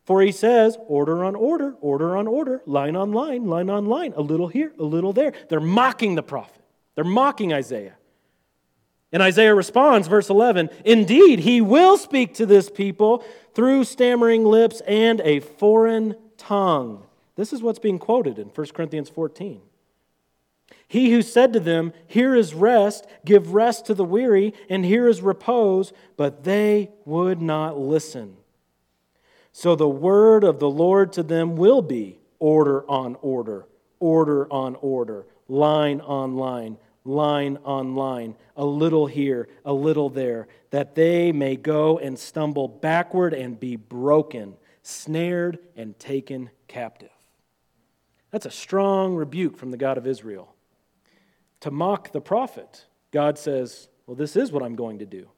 For 0.06 0.22
he 0.22 0.32
says, 0.32 0.78
Order 0.88 1.26
on 1.26 1.36
order, 1.36 1.76
order 1.82 2.15
on 2.15 2.28
order, 2.28 2.62
line 2.65 2.96
on 2.96 3.12
line, 3.12 3.48
line 3.48 3.70
on 3.70 3.88
line, 3.88 4.13
a 4.15 4.22
little 4.22 4.48
here, 4.48 4.72
a 4.80 4.84
little 4.84 5.12
there. 5.12 5.34
They're 5.50 5.60
mocking 5.60 6.15
the 6.15 6.24
prophet, 6.24 6.62
they're 6.96 7.04
mocking 7.04 7.52
Isaiah. 7.52 7.98
And 9.12 9.22
Isaiah 9.22 9.54
responds, 9.54 10.08
verse 10.08 10.30
11 10.30 10.70
Indeed, 10.86 11.39
he 11.39 11.60
will 11.60 11.98
speak 11.98 12.36
to 12.36 12.46
this 12.46 12.70
people 12.70 13.26
through 13.54 13.84
stammering 13.84 14.46
lips 14.46 14.80
and 14.88 15.20
a 15.26 15.41
foreign 15.41 16.15
tongue. 16.38 17.06
This 17.36 17.52
is 17.52 17.62
what's 17.62 17.80
being 17.80 18.00
quoted 18.00 18.39
in 18.39 18.48
1 18.48 18.68
Corinthians 18.68 19.10
14. 19.10 19.60
He 20.88 21.12
who 21.12 21.21
said 21.21 21.54
to 21.54 21.60
them, 21.60 21.93
Here 22.08 22.36
is 22.36 22.54
rest, 22.54 23.06
give 23.25 23.54
rest 23.54 23.86
to 23.88 23.93
the 23.93 24.06
weary, 24.06 24.54
and 24.69 24.86
here 24.86 25.08
is 25.08 25.21
repose, 25.21 25.93
but 26.15 26.43
they 26.43 26.91
would 27.06 27.41
not 27.41 27.78
listen. 27.78 28.38
So 29.51 29.75
the 29.75 29.89
word 29.89 30.43
of 30.43 30.60
the 30.60 30.69
Lord 30.69 31.13
to 31.13 31.23
them 31.23 31.56
will 31.56 31.82
be 31.82 32.19
order 32.39 32.89
on 32.89 33.15
order, 33.21 33.67
order 33.99 34.51
on 34.51 34.75
order, 34.75 35.25
line 35.47 36.01
on 36.01 36.36
line 36.36 36.78
line 37.06 37.60
on 37.63 37.95
line, 37.95 38.36
a 38.58 38.65
little 38.65 39.06
here, 39.06 39.47
a 39.63 39.71
little 39.71 40.10
there, 40.10 40.47
that 40.71 40.95
they 40.95 41.32
may 41.32 41.56
go 41.56 41.99
and 41.99 42.17
stumble 42.17 42.67
backward 42.67 43.34
and 43.34 43.60
be 43.60 43.75
broken, 43.75 44.56
snared 44.82 45.60
and 45.78 45.97
taken 45.99 46.49
captive. 46.67 47.10
That's 48.32 48.47
a 48.47 48.51
strong 48.51 49.15
rebuke 49.15 49.56
from 49.56 49.71
the 49.71 49.78
God 49.78 49.97
of 49.97 50.08
Israel. 50.08 50.55
To 51.62 51.72
mock 51.72 52.12
the 52.12 52.22
prophet, 52.22 52.86
God 53.12 53.38
says, 53.38 53.88
Well, 54.06 54.15
this 54.15 54.36
is 54.36 54.52
what 54.52 54.63
I'm 54.63 54.76
going 54.76 55.00
to 55.00 55.06
do. 55.06 55.30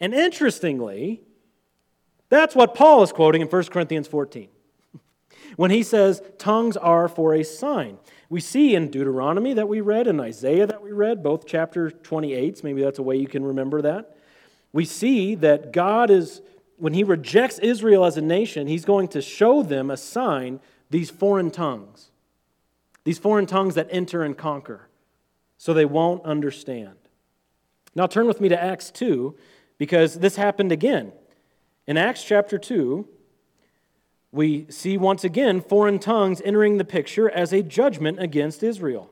And 0.00 0.14
interestingly, 0.14 1.22
that's 2.28 2.54
what 2.54 2.74
Paul 2.74 3.02
is 3.02 3.12
quoting 3.12 3.40
in 3.40 3.48
1 3.48 3.64
Corinthians 3.64 4.06
14 4.06 4.48
when 5.56 5.70
he 5.70 5.82
says, 5.82 6.22
Tongues 6.38 6.76
are 6.76 7.08
for 7.08 7.34
a 7.34 7.42
sign. 7.42 7.98
We 8.28 8.40
see 8.40 8.74
in 8.74 8.90
Deuteronomy 8.90 9.54
that 9.54 9.68
we 9.68 9.80
read 9.80 10.06
and 10.06 10.20
Isaiah 10.20 10.66
that 10.66 10.82
we 10.82 10.92
read, 10.92 11.22
both 11.22 11.46
chapter 11.46 11.90
28, 11.90 12.62
maybe 12.62 12.82
that's 12.82 12.98
a 12.98 13.02
way 13.02 13.16
you 13.16 13.28
can 13.28 13.44
remember 13.44 13.80
that. 13.82 14.16
We 14.72 14.84
see 14.84 15.34
that 15.36 15.72
God 15.72 16.10
is, 16.10 16.42
when 16.76 16.92
he 16.92 17.04
rejects 17.04 17.58
Israel 17.58 18.04
as 18.04 18.18
a 18.18 18.22
nation, 18.22 18.66
he's 18.66 18.84
going 18.84 19.08
to 19.08 19.22
show 19.22 19.62
them 19.62 19.90
a 19.90 19.96
sign, 19.96 20.60
these 20.90 21.08
foreign 21.08 21.50
tongues. 21.50 22.10
These 23.04 23.18
foreign 23.18 23.46
tongues 23.46 23.74
that 23.76 23.88
enter 23.90 24.22
and 24.22 24.36
conquer, 24.36 24.87
so 25.58 25.74
they 25.74 25.84
won't 25.84 26.24
understand. 26.24 26.96
Now 27.94 28.06
turn 28.06 28.26
with 28.26 28.40
me 28.40 28.48
to 28.48 28.62
Acts 28.62 28.90
2, 28.90 29.36
because 29.76 30.14
this 30.14 30.36
happened 30.36 30.72
again. 30.72 31.12
In 31.86 31.96
Acts 31.96 32.24
chapter 32.24 32.58
2, 32.58 33.06
we 34.30 34.66
see 34.70 34.96
once 34.96 35.24
again 35.24 35.60
foreign 35.60 35.98
tongues 35.98 36.40
entering 36.44 36.78
the 36.78 36.84
picture 36.84 37.30
as 37.30 37.52
a 37.52 37.62
judgment 37.62 38.20
against 38.20 38.62
Israel. 38.62 39.10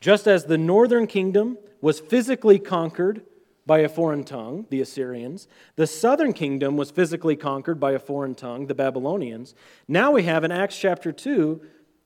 Just 0.00 0.26
as 0.26 0.44
the 0.44 0.58
northern 0.58 1.06
kingdom 1.06 1.56
was 1.80 2.00
physically 2.00 2.58
conquered 2.58 3.22
by 3.64 3.78
a 3.80 3.88
foreign 3.88 4.22
tongue, 4.22 4.66
the 4.70 4.80
Assyrians, 4.80 5.48
the 5.74 5.86
southern 5.86 6.32
kingdom 6.32 6.76
was 6.76 6.90
physically 6.90 7.34
conquered 7.34 7.80
by 7.80 7.92
a 7.92 7.98
foreign 7.98 8.34
tongue, 8.34 8.66
the 8.66 8.74
Babylonians. 8.74 9.54
Now 9.88 10.12
we 10.12 10.24
have 10.24 10.44
in 10.44 10.52
Acts 10.52 10.78
chapter 10.78 11.10
2 11.10 11.60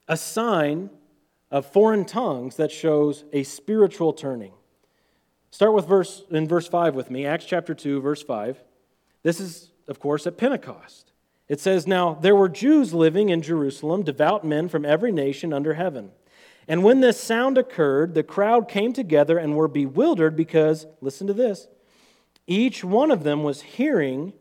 a 0.09 0.17
sign 0.17 0.91
of 1.51 1.67
foreign 1.67 2.05
tongues 2.05 2.57
that 2.57 2.71
shows 2.71 3.25
a 3.33 3.43
spiritual 3.43 4.13
turning. 4.13 4.53
Start 5.51 5.75
with 5.75 5.87
verse 5.87 6.23
in 6.31 6.47
verse 6.47 6.69
5 6.69 6.95
with 6.95 7.11
me, 7.11 7.27
Acts 7.27 7.45
chapter 7.45 7.75
2 7.75 8.01
verse 8.01 8.23
5. 8.23 8.63
This 9.23 9.41
is 9.41 9.71
of 9.89 9.99
course 9.99 10.27
at 10.27 10.39
Pentecost. 10.39 11.13
It 11.49 11.59
says, 11.59 11.87
Now 11.87 12.15
there 12.15 12.37
were 12.37 12.49
Jews 12.49 12.95
living 12.95 13.29
in 13.29 13.43
Jerusalem, 13.43 14.05
devout 14.05 14.45
men 14.45 14.69
from 14.69 14.85
every 14.85 15.11
nation 15.11 15.53
under 15.53 15.75
heaven. 15.75 16.13
And 16.69 16.85
when 16.85 17.01
this 17.01 17.21
sound 17.21 17.59
occurred, 17.59 18.15
the 18.15 18.23
crowd 18.23 18.69
came 18.69 18.93
together 18.93 19.37
and 19.37 19.57
were 19.57 19.67
bewildered 19.67 20.37
because, 20.37 20.87
listen 21.01 21.27
to 21.27 21.33
this, 21.33 21.67
each 22.47 22.85
one 22.85 23.11
of 23.11 23.25
them 23.25 23.43
was 23.43 23.63
hearing 23.63 24.33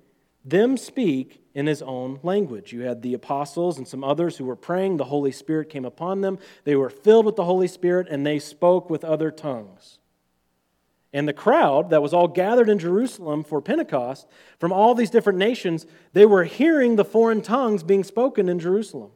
them 0.46 0.78
speak 0.78 1.44
in 1.60 1.68
his 1.68 1.82
own 1.82 2.22
language. 2.24 2.72
You 2.72 2.84
had 2.84 3.02
the 3.02 3.14
apostles 3.14 3.78
and 3.78 3.86
some 3.86 4.02
others 4.02 4.38
who 4.38 4.46
were 4.46 4.56
praying. 4.56 4.96
The 4.96 5.04
Holy 5.04 5.34
Spirit 5.34 5.70
came 5.70 5.84
upon 5.84 6.22
them. 6.22 6.40
They 6.64 6.78
were 6.78 6.90
filled 6.90 7.26
with 7.26 7.36
the 7.36 7.44
Holy 7.44 7.68
Spirit 7.68 8.08
and 8.10 8.26
they 8.26 8.40
spoke 8.40 8.90
with 8.90 9.04
other 9.04 9.30
tongues. 9.30 10.00
And 11.12 11.28
the 11.28 11.34
crowd 11.34 11.90
that 11.90 12.02
was 12.02 12.14
all 12.14 12.30
gathered 12.30 12.70
in 12.70 12.80
Jerusalem 12.80 13.44
for 13.44 13.62
Pentecost 13.62 14.26
from 14.58 14.72
all 14.72 14.96
these 14.96 15.10
different 15.10 15.38
nations, 15.38 15.86
they 16.14 16.26
were 16.26 16.46
hearing 16.46 16.96
the 16.96 17.04
foreign 17.04 17.42
tongues 17.42 17.84
being 17.84 18.06
spoken 18.06 18.48
in 18.48 18.60
Jerusalem. 18.60 19.12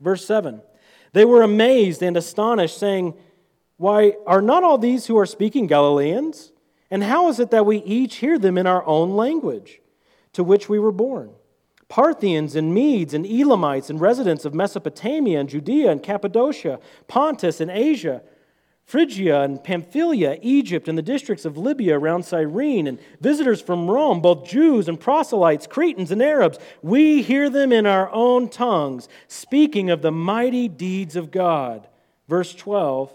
Verse 0.00 0.26
7 0.26 0.60
They 1.14 1.24
were 1.24 1.40
amazed 1.40 2.02
and 2.02 2.14
astonished, 2.14 2.76
saying, 2.76 3.14
Why, 3.78 4.16
are 4.26 4.42
not 4.42 4.64
all 4.64 4.76
these 4.76 5.06
who 5.06 5.16
are 5.16 5.24
speaking 5.24 5.66
Galileans? 5.66 6.52
And 6.90 7.02
how 7.02 7.30
is 7.30 7.40
it 7.40 7.52
that 7.52 7.64
we 7.64 7.78
each 7.78 8.16
hear 8.16 8.38
them 8.38 8.58
in 8.58 8.66
our 8.66 8.84
own 8.84 9.16
language, 9.16 9.80
to 10.34 10.44
which 10.44 10.68
we 10.68 10.78
were 10.78 10.92
born? 10.92 11.30
Parthians 11.90 12.56
and 12.56 12.72
Medes 12.72 13.12
and 13.12 13.26
Elamites 13.26 13.90
and 13.90 14.00
residents 14.00 14.46
of 14.46 14.54
Mesopotamia 14.54 15.38
and 15.38 15.48
Judea 15.48 15.90
and 15.90 16.02
Cappadocia, 16.02 16.80
Pontus 17.06 17.60
and 17.60 17.70
Asia 17.70 18.22
Phrygia 18.90 19.42
and 19.42 19.62
Pamphylia, 19.62 20.40
Egypt, 20.42 20.88
and 20.88 20.98
the 20.98 21.02
districts 21.02 21.44
of 21.44 21.56
Libya 21.56 21.96
around 21.96 22.24
Cyrene, 22.24 22.88
and 22.88 22.98
visitors 23.20 23.62
from 23.62 23.88
Rome, 23.88 24.20
both 24.20 24.48
Jews 24.48 24.88
and 24.88 24.98
proselytes, 24.98 25.68
Cretans 25.68 26.10
and 26.10 26.20
Arabs. 26.20 26.58
We 26.82 27.22
hear 27.22 27.48
them 27.48 27.70
in 27.70 27.86
our 27.86 28.10
own 28.10 28.48
tongues, 28.48 29.08
speaking 29.28 29.90
of 29.90 30.02
the 30.02 30.10
mighty 30.10 30.66
deeds 30.66 31.14
of 31.14 31.30
God. 31.30 31.86
Verse 32.26 32.52
12 32.52 33.14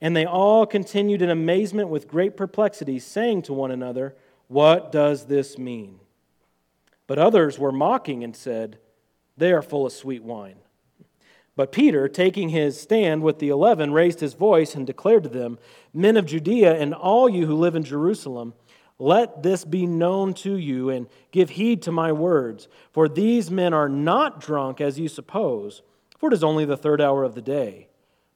And 0.00 0.16
they 0.16 0.26
all 0.26 0.66
continued 0.66 1.22
in 1.22 1.30
amazement 1.30 1.90
with 1.90 2.08
great 2.08 2.36
perplexity, 2.36 2.98
saying 2.98 3.42
to 3.42 3.52
one 3.52 3.70
another, 3.70 4.16
What 4.48 4.90
does 4.90 5.26
this 5.26 5.56
mean? 5.58 6.00
But 7.08 7.18
others 7.18 7.58
were 7.58 7.72
mocking 7.72 8.22
and 8.22 8.36
said, 8.36 8.78
They 9.36 9.50
are 9.50 9.62
full 9.62 9.86
of 9.86 9.92
sweet 9.92 10.22
wine. 10.22 10.58
But 11.56 11.72
Peter, 11.72 12.06
taking 12.06 12.50
his 12.50 12.80
stand 12.80 13.22
with 13.24 13.40
the 13.40 13.48
eleven, 13.48 13.92
raised 13.92 14.20
his 14.20 14.34
voice 14.34 14.76
and 14.76 14.86
declared 14.86 15.24
to 15.24 15.28
them, 15.28 15.58
Men 15.92 16.16
of 16.16 16.26
Judea 16.26 16.80
and 16.80 16.94
all 16.94 17.28
you 17.28 17.46
who 17.46 17.56
live 17.56 17.74
in 17.74 17.82
Jerusalem, 17.82 18.54
let 19.00 19.42
this 19.42 19.64
be 19.64 19.86
known 19.86 20.34
to 20.34 20.56
you 20.56 20.90
and 20.90 21.08
give 21.32 21.50
heed 21.50 21.82
to 21.82 21.92
my 21.92 22.12
words. 22.12 22.68
For 22.92 23.08
these 23.08 23.50
men 23.50 23.72
are 23.72 23.88
not 23.88 24.40
drunk 24.40 24.80
as 24.80 25.00
you 25.00 25.08
suppose, 25.08 25.82
for 26.18 26.28
it 26.28 26.34
is 26.34 26.44
only 26.44 26.64
the 26.64 26.76
third 26.76 27.00
hour 27.00 27.24
of 27.24 27.34
the 27.34 27.42
day. 27.42 27.88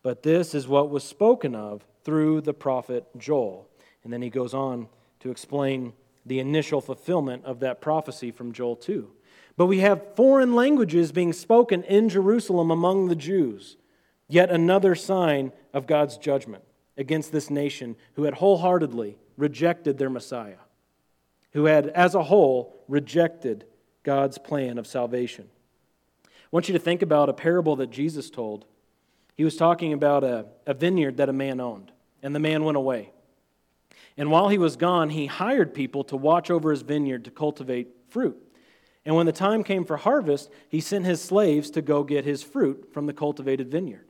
But 0.02 0.22
this 0.22 0.54
is 0.54 0.66
what 0.66 0.90
was 0.90 1.04
spoken 1.04 1.54
of 1.54 1.84
through 2.04 2.40
the 2.40 2.54
prophet 2.54 3.06
Joel. 3.16 3.68
And 4.02 4.12
then 4.12 4.22
he 4.22 4.30
goes 4.30 4.54
on 4.54 4.88
to 5.20 5.30
explain 5.30 5.92
the 6.24 6.38
initial 6.38 6.80
fulfillment 6.80 7.44
of 7.44 7.60
that 7.60 7.80
prophecy 7.80 8.30
from 8.30 8.52
Joel 8.52 8.76
2. 8.76 9.10
But 9.56 9.66
we 9.66 9.80
have 9.80 10.14
foreign 10.16 10.54
languages 10.54 11.12
being 11.12 11.32
spoken 11.32 11.82
in 11.84 12.08
Jerusalem 12.08 12.70
among 12.70 13.08
the 13.08 13.16
Jews. 13.16 13.76
Yet 14.28 14.50
another 14.50 14.94
sign 14.94 15.52
of 15.74 15.86
God's 15.86 16.16
judgment 16.16 16.64
against 16.96 17.32
this 17.32 17.50
nation 17.50 17.96
who 18.14 18.24
had 18.24 18.34
wholeheartedly 18.34 19.18
rejected 19.36 19.98
their 19.98 20.10
Messiah, 20.10 20.58
who 21.52 21.66
had, 21.66 21.88
as 21.88 22.14
a 22.14 22.22
whole, 22.22 22.82
rejected 22.88 23.64
God's 24.02 24.38
plan 24.38 24.78
of 24.78 24.86
salvation. 24.86 25.48
I 26.24 26.28
want 26.50 26.68
you 26.68 26.72
to 26.72 26.78
think 26.78 27.02
about 27.02 27.28
a 27.28 27.34
parable 27.34 27.76
that 27.76 27.90
Jesus 27.90 28.30
told. 28.30 28.66
He 29.36 29.44
was 29.44 29.56
talking 29.56 29.92
about 29.92 30.24
a, 30.24 30.46
a 30.66 30.74
vineyard 30.74 31.16
that 31.16 31.28
a 31.28 31.32
man 31.32 31.60
owned, 31.60 31.92
and 32.22 32.34
the 32.34 32.40
man 32.40 32.64
went 32.64 32.76
away. 32.76 33.10
And 34.16 34.30
while 34.30 34.48
he 34.48 34.58
was 34.58 34.76
gone, 34.76 35.10
he 35.10 35.26
hired 35.26 35.74
people 35.74 36.04
to 36.04 36.16
watch 36.16 36.50
over 36.50 36.70
his 36.70 36.82
vineyard 36.82 37.24
to 37.24 37.30
cultivate 37.30 37.88
fruit. 38.08 38.36
And 39.04 39.16
when 39.16 39.26
the 39.26 39.32
time 39.32 39.64
came 39.64 39.84
for 39.84 39.96
harvest, 39.96 40.50
he 40.68 40.80
sent 40.80 41.04
his 41.04 41.20
slaves 41.20 41.70
to 41.70 41.82
go 41.82 42.04
get 42.04 42.24
his 42.24 42.42
fruit 42.42 42.90
from 42.92 43.06
the 43.06 43.12
cultivated 43.12 43.70
vineyard. 43.70 44.06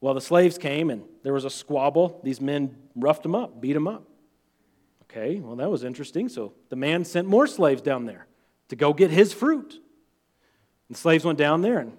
Well, 0.00 0.14
the 0.14 0.20
slaves 0.20 0.58
came 0.58 0.90
and 0.90 1.04
there 1.22 1.32
was 1.32 1.44
a 1.44 1.50
squabble. 1.50 2.20
These 2.22 2.40
men 2.40 2.76
roughed 2.94 3.24
him 3.24 3.34
up, 3.34 3.60
beat 3.60 3.74
him 3.74 3.88
up. 3.88 4.04
Okay, 5.04 5.40
well, 5.40 5.56
that 5.56 5.70
was 5.70 5.82
interesting. 5.82 6.28
So 6.28 6.52
the 6.68 6.76
man 6.76 7.04
sent 7.04 7.26
more 7.26 7.46
slaves 7.46 7.82
down 7.82 8.04
there 8.04 8.26
to 8.68 8.76
go 8.76 8.92
get 8.92 9.10
his 9.10 9.32
fruit. 9.32 9.80
The 10.90 10.96
slaves 10.96 11.24
went 11.24 11.38
down 11.38 11.62
there 11.62 11.78
and 11.78 11.96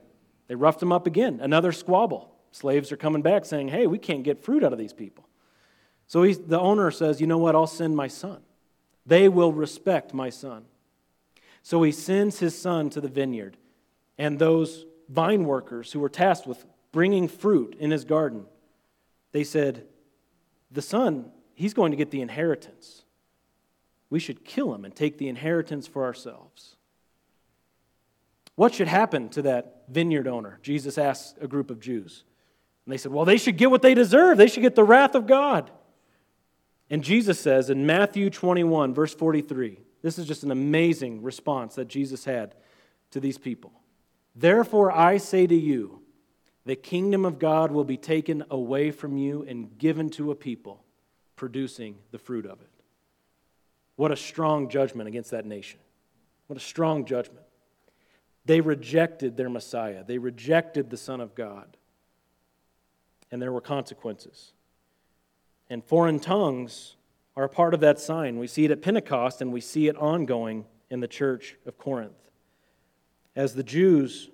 they 0.48 0.56
roughed 0.56 0.82
him 0.82 0.92
up 0.92 1.08
again. 1.08 1.40
Another 1.42 1.72
squabble. 1.72 2.34
Slaves 2.52 2.92
are 2.92 2.98
coming 2.98 3.22
back 3.22 3.44
saying, 3.44 3.68
hey, 3.68 3.88
we 3.88 3.98
can't 3.98 4.24
get 4.24 4.44
fruit 4.44 4.64
out 4.64 4.72
of 4.72 4.80
these 4.80 4.94
people. 4.94 5.27
So 6.08 6.26
the 6.32 6.60
owner 6.60 6.90
says, 6.90 7.20
you 7.20 7.28
know 7.28 7.38
what? 7.38 7.56
I'll 7.56 7.68
send 7.68 7.96
my 7.96 8.08
son. 8.08 8.42
They 9.06 9.30
will 9.30 9.52
respect 9.52 10.14
my 10.14 10.30
son. 10.30 10.66
So 11.64 11.84
he 11.84 11.92
sends 11.92 12.40
his 12.40 12.58
son 12.58 12.90
to 12.92 13.02
the 13.02 13.10
vineyard, 13.10 13.58
and 14.18 14.40
those 14.40 14.86
vine 15.10 15.44
workers 15.44 15.92
who 15.92 16.00
were 16.00 16.10
tasked 16.10 16.48
with 16.48 16.66
bringing 16.92 17.28
fruit 17.28 17.76
in 17.80 17.92
his 17.92 18.06
garden, 18.06 18.46
they 19.34 19.44
said, 19.44 19.86
The 20.72 20.82
son, 20.82 21.32
he's 21.56 21.74
going 21.74 21.92
to 21.92 21.98
get 21.98 22.12
the 22.12 22.22
inheritance. 22.22 23.04
We 24.10 24.20
should 24.20 24.46
kill 24.46 24.74
him 24.74 24.86
and 24.86 24.96
take 24.96 25.18
the 25.18 25.28
inheritance 25.28 25.88
for 25.88 26.06
ourselves. 26.06 26.78
What 28.56 28.74
should 28.74 28.88
happen 28.88 29.30
to 29.30 29.42
that 29.44 29.84
vineyard 29.90 30.28
owner? 30.28 30.60
Jesus 30.64 30.98
asked 30.98 31.38
a 31.42 31.48
group 31.48 31.70
of 31.70 31.80
Jews. 31.80 32.24
And 32.86 32.94
they 32.94 32.98
said, 32.98 33.12
Well, 33.12 33.26
they 33.26 33.38
should 33.38 33.58
get 33.58 33.70
what 33.70 33.82
they 33.82 33.94
deserve. 33.94 34.38
They 34.38 34.48
should 34.48 34.64
get 34.64 34.76
the 34.76 34.84
wrath 34.84 35.16
of 35.16 35.28
God. 35.28 35.70
And 36.90 37.04
Jesus 37.04 37.40
says 37.40 37.70
in 37.70 37.86
Matthew 37.86 38.30
21, 38.30 38.94
verse 38.94 39.14
43, 39.14 39.80
this 40.02 40.18
is 40.18 40.28
just 40.28 40.44
an 40.44 40.52
amazing 40.52 41.22
response 41.22 41.76
that 41.76 41.88
Jesus 41.88 42.24
had 42.26 42.56
to 43.12 43.20
these 43.20 43.38
people. 43.38 43.72
Therefore, 44.36 44.92
I 44.92 45.18
say 45.18 45.48
to 45.48 45.56
you, 45.56 46.02
the 46.66 46.76
kingdom 46.76 47.26
of 47.26 47.40
God 47.40 47.72
will 47.72 47.84
be 47.84 47.98
taken 47.98 48.44
away 48.50 48.92
from 48.92 49.18
you 49.18 49.44
and 49.44 49.78
given 49.78 50.10
to 50.12 50.32
a 50.32 50.36
people 50.36 50.84
producing 51.36 51.96
the 52.12 52.18
fruit 52.18 52.46
of 52.46 52.62
it. 52.62 52.70
What 53.96 54.12
a 54.12 54.18
strong 54.18 54.70
judgment 54.70 55.08
against 55.08 55.32
that 55.32 55.46
nation. 55.46 55.80
What 56.48 56.58
a 56.58 56.62
strong 56.62 57.06
judgment. 57.06 57.46
They 58.46 58.62
rejected 58.62 59.36
their 59.36 59.50
Messiah, 59.50 60.04
they 60.06 60.18
rejected 60.18 60.90
the 60.90 60.98
Son 60.98 61.20
of 61.20 61.36
God, 61.36 61.76
and 63.32 63.42
there 63.42 63.52
were 63.52 63.62
consequences. 63.62 64.54
And 65.70 65.84
foreign 65.84 66.20
tongues 66.20 66.96
are 67.36 67.44
a 67.44 67.50
part 67.50 67.74
of 67.74 67.80
that 67.82 68.00
sign. 68.00 68.40
We 68.40 68.48
see 68.48 68.66
it 68.66 68.72
at 68.72 68.82
Pentecost 68.82 69.42
and 69.42 69.54
we 69.54 69.62
see 69.62 69.88
it 69.88 69.96
ongoing 69.98 70.66
in 70.90 71.02
the 71.02 71.08
church 71.08 71.56
of 71.66 71.78
Corinth. 71.78 72.32
As 73.36 73.54
the 73.54 73.64
Jews 73.64 74.30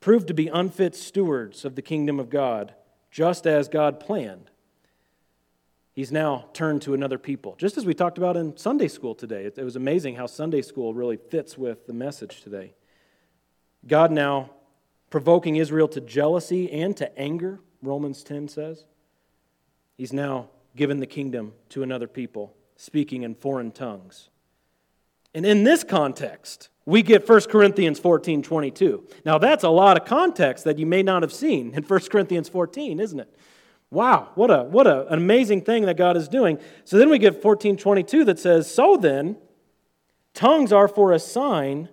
proved 0.00 0.28
to 0.28 0.34
be 0.34 0.48
unfit 0.48 0.94
stewards 0.94 1.64
of 1.64 1.74
the 1.74 1.82
kingdom 1.82 2.20
of 2.20 2.28
God, 2.28 2.74
just 3.10 3.46
as 3.46 3.68
God 3.68 3.98
planned, 4.00 4.50
he's 5.94 6.12
now 6.12 6.46
turned 6.52 6.82
to 6.82 6.92
another 6.92 7.18
people. 7.18 7.54
Just 7.56 7.78
as 7.78 7.86
we 7.86 7.94
talked 7.94 8.18
about 8.18 8.36
in 8.36 8.56
Sunday 8.56 8.88
school 8.88 9.14
today. 9.14 9.44
It 9.44 9.64
was 9.64 9.76
amazing 9.76 10.16
how 10.16 10.26
Sunday 10.26 10.62
school 10.62 10.92
really 10.92 11.16
fits 11.16 11.56
with 11.56 11.86
the 11.86 11.94
message 11.94 12.42
today. 12.42 12.74
God 13.86 14.10
now 14.10 14.50
provoking 15.08 15.56
Israel 15.56 15.88
to 15.88 16.00
jealousy 16.00 16.70
and 16.70 16.94
to 16.96 17.18
anger, 17.18 17.60
Romans 17.80 18.22
10 18.22 18.48
says. 18.48 18.84
He's 19.96 20.12
now 20.12 20.50
given 20.76 21.00
the 21.00 21.06
kingdom 21.06 21.52
to 21.70 21.82
another 21.82 22.06
people, 22.06 22.54
speaking 22.76 23.22
in 23.22 23.34
foreign 23.34 23.72
tongues. 23.72 24.28
And 25.34 25.44
in 25.44 25.64
this 25.64 25.82
context, 25.82 26.68
we 26.84 27.02
get 27.02 27.28
1 27.28 27.40
Corinthians 27.42 27.98
14 27.98 28.42
22. 28.42 29.08
Now, 29.24 29.38
that's 29.38 29.64
a 29.64 29.68
lot 29.68 30.00
of 30.00 30.06
context 30.06 30.64
that 30.64 30.78
you 30.78 30.86
may 30.86 31.02
not 31.02 31.22
have 31.22 31.32
seen 31.32 31.74
in 31.74 31.82
1 31.82 32.00
Corinthians 32.10 32.48
14, 32.48 33.00
isn't 33.00 33.20
it? 33.20 33.36
Wow, 33.90 34.30
what, 34.34 34.50
a, 34.50 34.64
what 34.64 34.86
a, 34.86 35.06
an 35.08 35.18
amazing 35.18 35.62
thing 35.62 35.84
that 35.86 35.96
God 35.96 36.16
is 36.16 36.28
doing. 36.28 36.58
So 36.84 36.98
then 36.98 37.08
we 37.08 37.18
get 37.18 37.42
14 37.42 37.76
22 37.76 38.24
that 38.24 38.38
says, 38.38 38.72
So 38.72 38.96
then, 38.96 39.36
tongues 40.34 40.72
are 40.72 40.88
for 40.88 41.12
a 41.12 41.18
sign, 41.18 41.88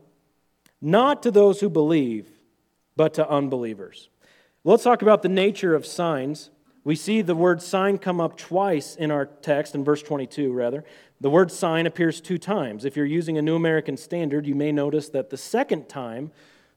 not 0.81 1.23
to 1.23 1.31
those 1.31 1.59
who 1.59 1.69
believe, 1.69 2.29
but 2.95 3.13
to 3.15 3.27
unbelievers. 3.27 4.09
Let's 4.63 4.83
talk 4.83 5.01
about 5.01 5.21
the 5.21 5.29
nature 5.29 5.75
of 5.75 5.85
signs. 5.85 6.49
We 6.83 6.95
see 6.95 7.21
the 7.21 7.35
word 7.35 7.61
sign 7.61 7.97
come 7.97 8.19
up 8.19 8.37
twice 8.37 8.95
in 8.95 9.09
our 9.09 9.25
text, 9.25 9.73
in 9.73 9.83
verse 9.83 10.03
22, 10.03 10.51
rather. 10.51 10.83
The 11.21 11.29
word 11.29 11.51
sign 11.51 11.85
appears 11.85 12.19
two 12.19 12.37
times. 12.37 12.83
If 12.83 12.97
you're 12.97 13.05
using 13.05 13.37
a 13.37 13.41
New 13.41 13.55
American 13.55 13.95
Standard, 13.95 14.45
you 14.45 14.55
may 14.55 14.71
notice 14.71 15.09
that 15.09 15.29
the 15.29 15.37
second 15.37 15.87
time 15.87 16.31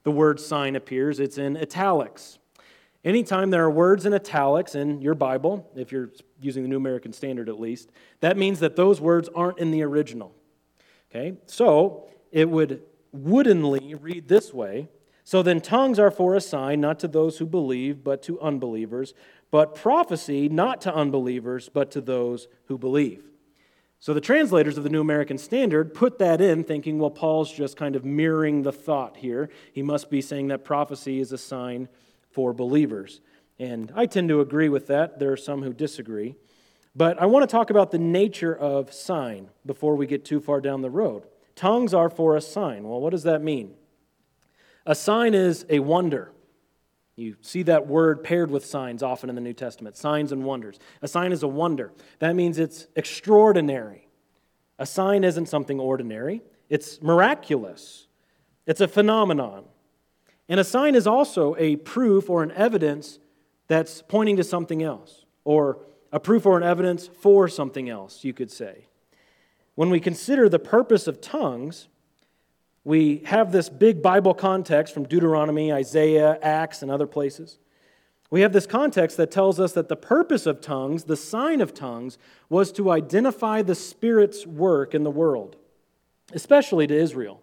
the 0.04 0.12
word 0.12 0.38
sign 0.38 0.76
appears, 0.76 1.18
it's 1.18 1.38
in 1.38 1.56
italics. 1.56 2.38
Anytime 3.04 3.50
there 3.50 3.64
are 3.64 3.70
words 3.70 4.06
in 4.06 4.14
italics 4.14 4.76
in 4.76 5.00
your 5.00 5.14
Bible, 5.14 5.68
if 5.74 5.90
you're 5.90 6.10
using 6.40 6.62
the 6.62 6.68
New 6.68 6.76
American 6.76 7.12
Standard 7.12 7.48
at 7.48 7.58
least, 7.58 7.90
that 8.20 8.36
means 8.36 8.60
that 8.60 8.76
those 8.76 9.00
words 9.00 9.28
aren't 9.34 9.58
in 9.58 9.72
the 9.72 9.82
original. 9.82 10.32
Okay? 11.10 11.36
So 11.46 12.08
it 12.30 12.48
would 12.48 12.82
woodenly 13.12 13.94
read 13.94 14.28
this 14.28 14.52
way 14.52 14.88
So 15.24 15.42
then, 15.42 15.60
tongues 15.60 15.98
are 15.98 16.12
for 16.12 16.36
a 16.36 16.40
sign, 16.40 16.80
not 16.80 17.00
to 17.00 17.08
those 17.08 17.38
who 17.38 17.46
believe, 17.46 18.04
but 18.04 18.22
to 18.24 18.40
unbelievers 18.40 19.12
but 19.50 19.74
prophecy 19.74 20.48
not 20.48 20.80
to 20.82 20.94
unbelievers, 20.94 21.68
but 21.68 21.90
to 21.92 22.00
those 22.00 22.48
who 22.66 22.78
believe. 22.78 23.24
So 23.98 24.12
the 24.12 24.20
translators 24.20 24.76
of 24.76 24.84
the 24.84 24.90
New 24.90 25.00
American 25.00 25.38
Standard 25.38 25.94
put 25.94 26.18
that 26.18 26.40
in, 26.40 26.64
thinking, 26.64 26.98
well, 26.98 27.10
Paul's 27.10 27.50
just 27.50 27.76
kind 27.76 27.96
of 27.96 28.04
mirroring 28.04 28.62
the 28.62 28.72
thought 28.72 29.16
here. 29.16 29.48
He 29.72 29.82
must 29.82 30.10
be 30.10 30.20
saying 30.20 30.48
that 30.48 30.64
prophecy 30.64 31.18
is 31.18 31.32
a 31.32 31.38
sign 31.38 31.88
for 32.30 32.52
believers. 32.52 33.20
And 33.58 33.90
I 33.96 34.06
tend 34.06 34.28
to 34.28 34.40
agree 34.40 34.68
with 34.68 34.86
that. 34.88 35.18
There 35.18 35.32
are 35.32 35.36
some 35.36 35.62
who 35.62 35.72
disagree. 35.72 36.36
But 36.94 37.20
I 37.20 37.26
want 37.26 37.48
to 37.48 37.52
talk 37.52 37.70
about 37.70 37.90
the 37.90 37.98
nature 37.98 38.54
of 38.54 38.92
sign 38.92 39.48
before 39.64 39.96
we 39.96 40.06
get 40.06 40.24
too 40.24 40.40
far 40.40 40.60
down 40.60 40.82
the 40.82 40.90
road. 40.90 41.24
Tongues 41.54 41.94
are 41.94 42.10
for 42.10 42.36
a 42.36 42.40
sign. 42.40 42.86
Well, 42.86 43.00
what 43.00 43.10
does 43.10 43.22
that 43.22 43.42
mean? 43.42 43.74
A 44.84 44.94
sign 44.94 45.34
is 45.34 45.64
a 45.68 45.80
wonder. 45.80 46.30
You 47.16 47.36
see 47.40 47.62
that 47.62 47.86
word 47.86 48.22
paired 48.22 48.50
with 48.50 48.64
signs 48.64 49.02
often 49.02 49.30
in 49.30 49.34
the 49.34 49.40
New 49.40 49.54
Testament 49.54 49.96
signs 49.96 50.32
and 50.32 50.44
wonders. 50.44 50.78
A 51.00 51.08
sign 51.08 51.32
is 51.32 51.42
a 51.42 51.48
wonder. 51.48 51.92
That 52.18 52.36
means 52.36 52.58
it's 52.58 52.86
extraordinary. 52.94 54.06
A 54.78 54.84
sign 54.84 55.24
isn't 55.24 55.46
something 55.46 55.80
ordinary, 55.80 56.42
it's 56.68 57.00
miraculous, 57.00 58.08
it's 58.66 58.82
a 58.82 58.88
phenomenon. 58.88 59.64
And 60.48 60.60
a 60.60 60.64
sign 60.64 60.94
is 60.94 61.06
also 61.06 61.56
a 61.58 61.76
proof 61.76 62.28
or 62.28 62.42
an 62.42 62.52
evidence 62.52 63.18
that's 63.68 64.02
pointing 64.02 64.36
to 64.36 64.44
something 64.44 64.82
else, 64.82 65.24
or 65.44 65.78
a 66.12 66.20
proof 66.20 66.46
or 66.46 66.56
an 66.56 66.62
evidence 66.62 67.08
for 67.08 67.48
something 67.48 67.88
else, 67.88 68.22
you 68.22 68.32
could 68.32 68.50
say. 68.50 68.86
When 69.74 69.90
we 69.90 69.98
consider 69.98 70.48
the 70.48 70.58
purpose 70.58 71.06
of 71.06 71.20
tongues, 71.20 71.88
we 72.86 73.20
have 73.24 73.50
this 73.50 73.68
big 73.68 74.00
Bible 74.00 74.32
context 74.32 74.94
from 74.94 75.08
Deuteronomy, 75.08 75.72
Isaiah, 75.72 76.38
Acts, 76.40 76.82
and 76.82 76.90
other 76.90 77.08
places. 77.08 77.58
We 78.30 78.42
have 78.42 78.52
this 78.52 78.64
context 78.64 79.16
that 79.16 79.32
tells 79.32 79.58
us 79.58 79.72
that 79.72 79.88
the 79.88 79.96
purpose 79.96 80.46
of 80.46 80.60
tongues, 80.60 81.02
the 81.02 81.16
sign 81.16 81.60
of 81.60 81.74
tongues, 81.74 82.16
was 82.48 82.70
to 82.72 82.92
identify 82.92 83.60
the 83.60 83.74
Spirit's 83.74 84.46
work 84.46 84.94
in 84.94 85.02
the 85.02 85.10
world, 85.10 85.56
especially 86.32 86.86
to 86.86 86.94
Israel. 86.94 87.42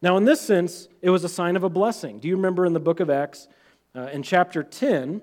Now, 0.00 0.16
in 0.16 0.26
this 0.26 0.40
sense, 0.40 0.86
it 1.00 1.10
was 1.10 1.24
a 1.24 1.28
sign 1.28 1.56
of 1.56 1.64
a 1.64 1.68
blessing. 1.68 2.20
Do 2.20 2.28
you 2.28 2.36
remember 2.36 2.64
in 2.64 2.72
the 2.72 2.78
book 2.78 3.00
of 3.00 3.10
Acts, 3.10 3.48
uh, 3.96 4.10
in 4.12 4.22
chapter 4.22 4.62
10, 4.62 5.22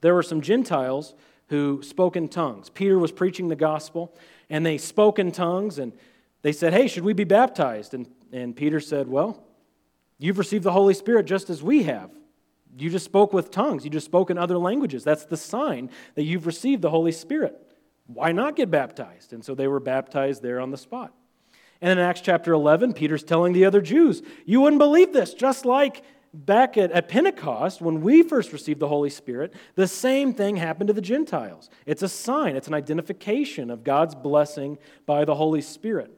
there 0.00 0.14
were 0.14 0.22
some 0.22 0.40
Gentiles 0.40 1.14
who 1.48 1.82
spoke 1.82 2.16
in 2.16 2.30
tongues. 2.30 2.70
Peter 2.70 2.98
was 2.98 3.12
preaching 3.12 3.48
the 3.48 3.56
gospel, 3.56 4.16
and 4.48 4.64
they 4.64 4.78
spoke 4.78 5.18
in 5.18 5.32
tongues, 5.32 5.78
and 5.78 5.92
they 6.44 6.52
said, 6.52 6.72
Hey, 6.72 6.86
should 6.86 7.04
we 7.04 7.14
be 7.14 7.24
baptized? 7.24 7.94
And 7.94 8.06
and 8.34 8.56
Peter 8.56 8.80
said, 8.80 9.08
Well, 9.08 9.42
you've 10.18 10.38
received 10.38 10.64
the 10.64 10.72
Holy 10.72 10.92
Spirit 10.92 11.24
just 11.24 11.48
as 11.50 11.62
we 11.62 11.84
have. 11.84 12.10
You 12.76 12.90
just 12.90 13.04
spoke 13.04 13.32
with 13.32 13.52
tongues, 13.52 13.84
you 13.84 13.90
just 13.90 14.06
spoke 14.06 14.28
in 14.28 14.36
other 14.36 14.58
languages. 14.58 15.04
That's 15.04 15.24
the 15.24 15.36
sign 15.36 15.90
that 16.16 16.24
you've 16.24 16.46
received 16.46 16.82
the 16.82 16.90
Holy 16.90 17.12
Spirit. 17.12 17.56
Why 18.06 18.32
not 18.32 18.56
get 18.56 18.70
baptized? 18.70 19.32
And 19.32 19.44
so 19.44 19.54
they 19.54 19.68
were 19.68 19.80
baptized 19.80 20.42
there 20.42 20.60
on 20.60 20.72
the 20.72 20.76
spot. 20.76 21.14
And 21.80 21.98
in 21.98 22.04
Acts 22.04 22.20
chapter 22.20 22.52
11, 22.52 22.92
Peter's 22.94 23.22
telling 23.22 23.52
the 23.52 23.64
other 23.64 23.80
Jews, 23.80 24.22
You 24.44 24.60
wouldn't 24.60 24.80
believe 24.80 25.12
this, 25.12 25.32
just 25.32 25.64
like 25.64 26.02
back 26.32 26.76
at, 26.76 26.90
at 26.90 27.08
Pentecost, 27.08 27.80
when 27.80 28.00
we 28.00 28.24
first 28.24 28.52
received 28.52 28.80
the 28.80 28.88
Holy 28.88 29.10
Spirit, 29.10 29.54
the 29.76 29.86
same 29.86 30.34
thing 30.34 30.56
happened 30.56 30.88
to 30.88 30.94
the 30.94 31.00
Gentiles. 31.00 31.70
It's 31.86 32.02
a 32.02 32.08
sign, 32.08 32.56
it's 32.56 32.66
an 32.66 32.74
identification 32.74 33.70
of 33.70 33.84
God's 33.84 34.16
blessing 34.16 34.78
by 35.06 35.24
the 35.24 35.36
Holy 35.36 35.60
Spirit. 35.60 36.10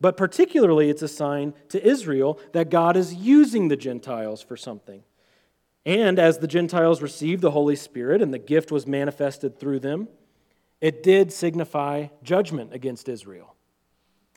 But 0.00 0.16
particularly, 0.16 0.88
it's 0.88 1.02
a 1.02 1.08
sign 1.08 1.52
to 1.68 1.86
Israel 1.86 2.40
that 2.52 2.70
God 2.70 2.96
is 2.96 3.14
using 3.14 3.68
the 3.68 3.76
Gentiles 3.76 4.40
for 4.40 4.56
something. 4.56 5.02
And 5.84 6.18
as 6.18 6.38
the 6.38 6.46
Gentiles 6.46 7.02
received 7.02 7.42
the 7.42 7.50
Holy 7.50 7.76
Spirit 7.76 8.22
and 8.22 8.32
the 8.32 8.38
gift 8.38 8.70
was 8.70 8.86
manifested 8.86 9.58
through 9.58 9.80
them, 9.80 10.08
it 10.80 11.02
did 11.02 11.32
signify 11.32 12.08
judgment 12.22 12.72
against 12.72 13.08
Israel. 13.08 13.54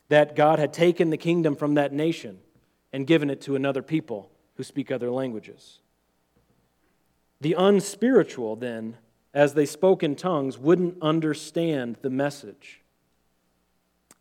That 0.09 0.35
God 0.35 0.59
had 0.59 0.73
taken 0.73 1.09
the 1.09 1.17
kingdom 1.17 1.55
from 1.55 1.75
that 1.75 1.93
nation 1.93 2.39
and 2.91 3.07
given 3.07 3.29
it 3.29 3.41
to 3.41 3.55
another 3.55 3.81
people 3.81 4.31
who 4.55 4.63
speak 4.63 4.91
other 4.91 5.09
languages. 5.09 5.79
The 7.41 7.53
unspiritual, 7.53 8.57
then, 8.57 8.97
as 9.33 9.53
they 9.53 9.65
spoke 9.65 10.03
in 10.03 10.15
tongues, 10.15 10.57
wouldn't 10.57 10.97
understand 11.01 11.97
the 12.01 12.09
message 12.09 12.81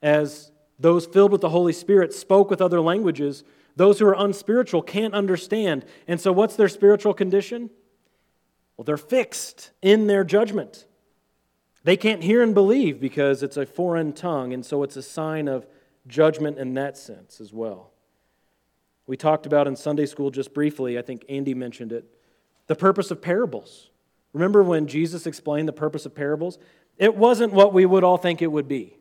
as 0.00 0.52
those 0.78 1.06
filled 1.06 1.32
with 1.32 1.40
the 1.40 1.50
Holy 1.50 1.72
Spirit 1.72 2.12
spoke 2.12 2.50
with 2.50 2.60
other 2.60 2.80
languages, 2.80 3.44
those 3.76 3.98
who 3.98 4.06
are 4.06 4.16
unspiritual 4.16 4.82
can't 4.82 5.14
understand. 5.14 5.84
And 6.06 6.20
so, 6.20 6.32
what's 6.32 6.56
their 6.56 6.68
spiritual 6.68 7.14
condition? 7.14 7.70
Well, 8.76 8.84
they're 8.84 8.96
fixed 8.96 9.70
in 9.80 10.06
their 10.06 10.24
judgment. 10.24 10.86
They 11.84 11.96
can't 11.96 12.22
hear 12.22 12.42
and 12.42 12.54
believe 12.54 13.00
because 13.00 13.42
it's 13.42 13.56
a 13.56 13.66
foreign 13.66 14.12
tongue, 14.12 14.52
and 14.52 14.64
so 14.64 14.82
it's 14.82 14.96
a 14.96 15.02
sign 15.02 15.48
of 15.48 15.66
judgment 16.06 16.58
in 16.58 16.74
that 16.74 16.96
sense 16.96 17.40
as 17.40 17.52
well. 17.52 17.90
We 19.06 19.16
talked 19.16 19.46
about 19.46 19.66
in 19.66 19.76
Sunday 19.76 20.06
school 20.06 20.30
just 20.30 20.54
briefly, 20.54 20.98
I 20.98 21.02
think 21.02 21.24
Andy 21.28 21.54
mentioned 21.54 21.92
it, 21.92 22.04
the 22.66 22.76
purpose 22.76 23.10
of 23.10 23.20
parables. 23.20 23.90
Remember 24.32 24.62
when 24.62 24.86
Jesus 24.86 25.26
explained 25.26 25.68
the 25.68 25.72
purpose 25.72 26.06
of 26.06 26.14
parables? 26.14 26.58
It 26.98 27.16
wasn't 27.16 27.52
what 27.52 27.72
we 27.72 27.84
would 27.84 28.04
all 28.04 28.16
think 28.16 28.40
it 28.42 28.52
would 28.52 28.68
be. 28.68 28.96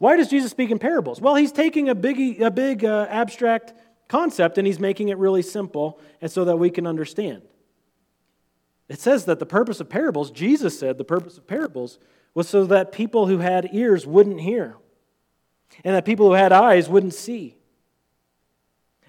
Why 0.00 0.16
does 0.16 0.28
Jesus 0.28 0.50
speak 0.50 0.70
in 0.70 0.78
parables? 0.78 1.20
Well, 1.20 1.34
he's 1.34 1.52
taking 1.52 1.90
a 1.90 1.94
big, 1.94 2.40
a 2.40 2.50
big 2.50 2.86
uh, 2.86 3.06
abstract 3.10 3.74
concept 4.08 4.56
and 4.56 4.66
he's 4.66 4.80
making 4.80 5.10
it 5.10 5.18
really 5.18 5.42
simple 5.42 6.00
and 6.22 6.32
so 6.32 6.46
that 6.46 6.56
we 6.56 6.70
can 6.70 6.86
understand. 6.86 7.42
It 8.88 8.98
says 8.98 9.26
that 9.26 9.38
the 9.38 9.46
purpose 9.46 9.78
of 9.78 9.90
parables, 9.90 10.30
Jesus 10.30 10.78
said 10.78 10.96
the 10.96 11.04
purpose 11.04 11.36
of 11.36 11.46
parables 11.46 11.98
was 12.32 12.48
so 12.48 12.64
that 12.64 12.92
people 12.92 13.26
who 13.26 13.38
had 13.38 13.68
ears 13.74 14.06
wouldn't 14.06 14.40
hear 14.40 14.74
and 15.84 15.94
that 15.94 16.06
people 16.06 16.28
who 16.28 16.32
had 16.32 16.50
eyes 16.50 16.88
wouldn't 16.88 17.12
see. 17.12 17.58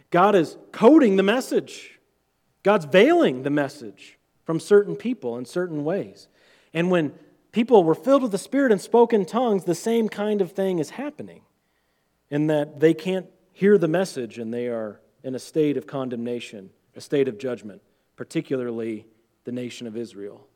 God 0.10 0.36
is 0.36 0.58
coding 0.74 1.16
the 1.16 1.24
message, 1.24 2.02
God's 2.64 2.84
veiling 2.84 3.44
the 3.44 3.50
message 3.50 4.20
from 4.44 4.60
certain 4.60 4.98
people 4.98 5.38
in 5.38 5.46
certain 5.46 5.86
ways. 5.86 6.28
And 6.74 6.92
when 6.92 7.14
people 7.52 7.84
were 7.84 7.96
filled 7.96 8.22
with 8.22 8.32
the 8.32 8.38
Spirit 8.38 8.72
and 8.72 8.82
spoke 8.82 9.14
in 9.14 9.26
tongues, 9.26 9.66
the 9.66 9.76
same 9.76 10.10
kind 10.10 10.42
of 10.42 10.52
thing 10.52 10.80
is 10.80 10.92
happening 10.92 11.42
in 12.30 12.48
that 12.48 12.80
they 12.80 12.94
can't 12.94 13.28
hear 13.52 13.78
the 13.78 13.88
message 13.88 14.38
and 14.38 14.54
they 14.54 14.68
are 14.68 15.02
in 15.24 15.36
a 15.36 15.40
state 15.40 15.78
of 15.78 15.86
condemnation, 15.86 16.70
a 16.96 17.02
state 17.02 17.28
of 17.28 17.38
judgment, 17.38 17.82
particularly 18.16 19.06
the 19.44 19.52
nation 19.52 19.88
of 19.88 19.98
Israel. 19.98 20.48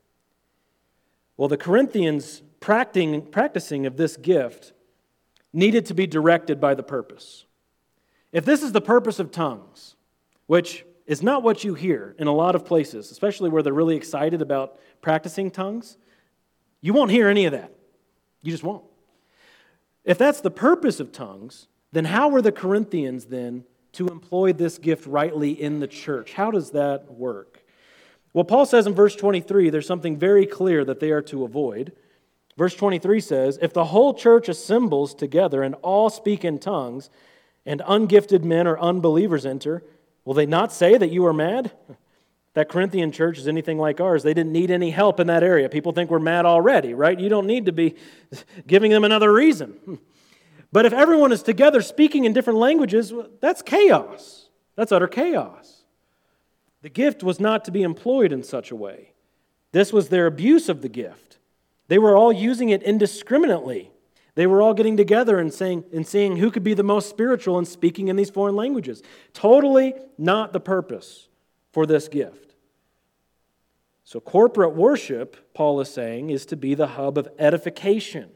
Well, 1.37 1.49
the 1.49 1.57
Corinthians 1.57 2.41
practicing 2.61 3.85
of 3.85 3.97
this 3.97 4.17
gift 4.17 4.73
needed 5.51 5.85
to 5.87 5.93
be 5.93 6.07
directed 6.07 6.59
by 6.59 6.75
the 6.75 6.83
purpose. 6.83 7.45
If 8.31 8.45
this 8.45 8.63
is 8.63 8.71
the 8.71 8.81
purpose 8.81 9.19
of 9.19 9.31
tongues, 9.31 9.95
which 10.47 10.85
is 11.05 11.21
not 11.21 11.43
what 11.43 11.63
you 11.63 11.73
hear 11.73 12.15
in 12.17 12.27
a 12.27 12.33
lot 12.33 12.55
of 12.55 12.65
places, 12.65 13.11
especially 13.11 13.49
where 13.49 13.61
they're 13.61 13.73
really 13.73 13.95
excited 13.95 14.41
about 14.41 14.79
practicing 15.01 15.51
tongues, 15.51 15.97
you 16.85 16.93
won't 16.93 17.09
hear 17.09 17.27
any 17.29 17.45
of 17.45 17.53
that. 17.53 17.71
You 18.43 18.51
just 18.51 18.63
won't. 18.63 18.83
If 20.03 20.19
that's 20.19 20.41
the 20.41 20.51
purpose 20.51 20.99
of 20.99 21.11
tongues, 21.11 21.67
then 21.91 22.05
how 22.05 22.29
were 22.29 22.43
the 22.43 22.51
Corinthians 22.51 23.25
then 23.25 23.63
to 23.93 24.07
employ 24.09 24.53
this 24.53 24.77
gift 24.77 25.07
rightly 25.07 25.49
in 25.49 25.79
the 25.79 25.87
church? 25.87 26.33
How 26.33 26.51
does 26.51 26.69
that 26.71 27.11
work? 27.11 27.63
Well, 28.33 28.43
Paul 28.43 28.67
says 28.67 28.85
in 28.85 28.93
verse 28.93 29.15
23 29.15 29.71
there's 29.71 29.87
something 29.87 30.15
very 30.15 30.45
clear 30.45 30.85
that 30.85 30.99
they 30.99 31.09
are 31.09 31.23
to 31.23 31.43
avoid. 31.43 31.91
Verse 32.55 32.75
23 32.75 33.19
says, 33.19 33.57
If 33.63 33.73
the 33.73 33.85
whole 33.85 34.13
church 34.13 34.47
assembles 34.47 35.15
together 35.15 35.63
and 35.63 35.73
all 35.81 36.11
speak 36.11 36.45
in 36.45 36.59
tongues, 36.59 37.09
and 37.65 37.81
ungifted 37.87 38.43
men 38.43 38.67
or 38.67 38.79
unbelievers 38.79 39.43
enter, 39.43 39.83
will 40.23 40.35
they 40.35 40.45
not 40.45 40.71
say 40.71 40.99
that 40.99 41.09
you 41.09 41.25
are 41.25 41.33
mad? 41.33 41.71
That 42.55 42.69
Corinthian 42.69 43.11
church 43.11 43.37
is 43.37 43.47
anything 43.47 43.77
like 43.77 43.99
ours. 43.99 44.23
They 44.23 44.33
didn't 44.33 44.53
need 44.53 44.71
any 44.71 44.89
help 44.89 45.19
in 45.19 45.27
that 45.27 45.43
area. 45.43 45.69
People 45.69 45.91
think 45.91 46.09
we're 46.09 46.19
mad 46.19 46.45
already, 46.45 46.93
right? 46.93 47.19
You 47.19 47.29
don't 47.29 47.45
need 47.45 47.65
to 47.65 47.73
be 47.73 47.95
giving 48.67 48.91
them 48.91 49.03
another 49.03 49.31
reason. 49.31 49.99
But 50.71 50.85
if 50.85 50.91
everyone 50.91 51.31
is 51.31 51.41
together 51.41 51.81
speaking 51.81 52.25
in 52.25 52.33
different 52.33 52.59
languages, 52.59 53.13
that's 53.39 53.61
chaos. 53.61 54.49
That's 54.75 54.91
utter 54.91 55.07
chaos. 55.07 55.85
The 56.81 56.89
gift 56.89 57.23
was 57.23 57.39
not 57.39 57.63
to 57.65 57.71
be 57.71 57.81
employed 57.81 58.33
in 58.33 58.43
such 58.43 58.71
a 58.71 58.75
way. 58.75 59.13
This 59.71 59.93
was 59.93 60.09
their 60.09 60.27
abuse 60.27 60.67
of 60.67 60.81
the 60.81 60.89
gift. 60.89 61.37
They 61.87 61.97
were 61.97 62.17
all 62.17 62.33
using 62.33 62.69
it 62.69 62.83
indiscriminately. 62.83 63.89
They 64.33 64.47
were 64.47 64.61
all 64.61 64.73
getting 64.73 64.97
together 64.97 65.39
and 65.39 65.53
saying 65.53 65.85
and 65.93 66.05
seeing 66.05 66.35
who 66.37 66.51
could 66.51 66.63
be 66.63 66.73
the 66.73 66.83
most 66.83 67.09
spiritual 67.09 67.57
and 67.57 67.65
speaking 67.65 68.09
in 68.09 68.17
these 68.17 68.29
foreign 68.29 68.57
languages. 68.57 69.01
Totally 69.31 69.93
not 70.17 70.51
the 70.51 70.59
purpose 70.59 71.29
for 71.75 71.85
this 71.85 72.07
gift. 72.07 72.55
So 74.05 74.21
corporate 74.21 74.77
worship, 74.77 75.53
Paul 75.53 75.81
is 75.81 75.89
saying, 75.89 76.29
is 76.29 76.45
to 76.45 76.55
be 76.55 76.73
the 76.73 76.87
hub 76.87 77.17
of 77.17 77.27
edification. 77.37 78.29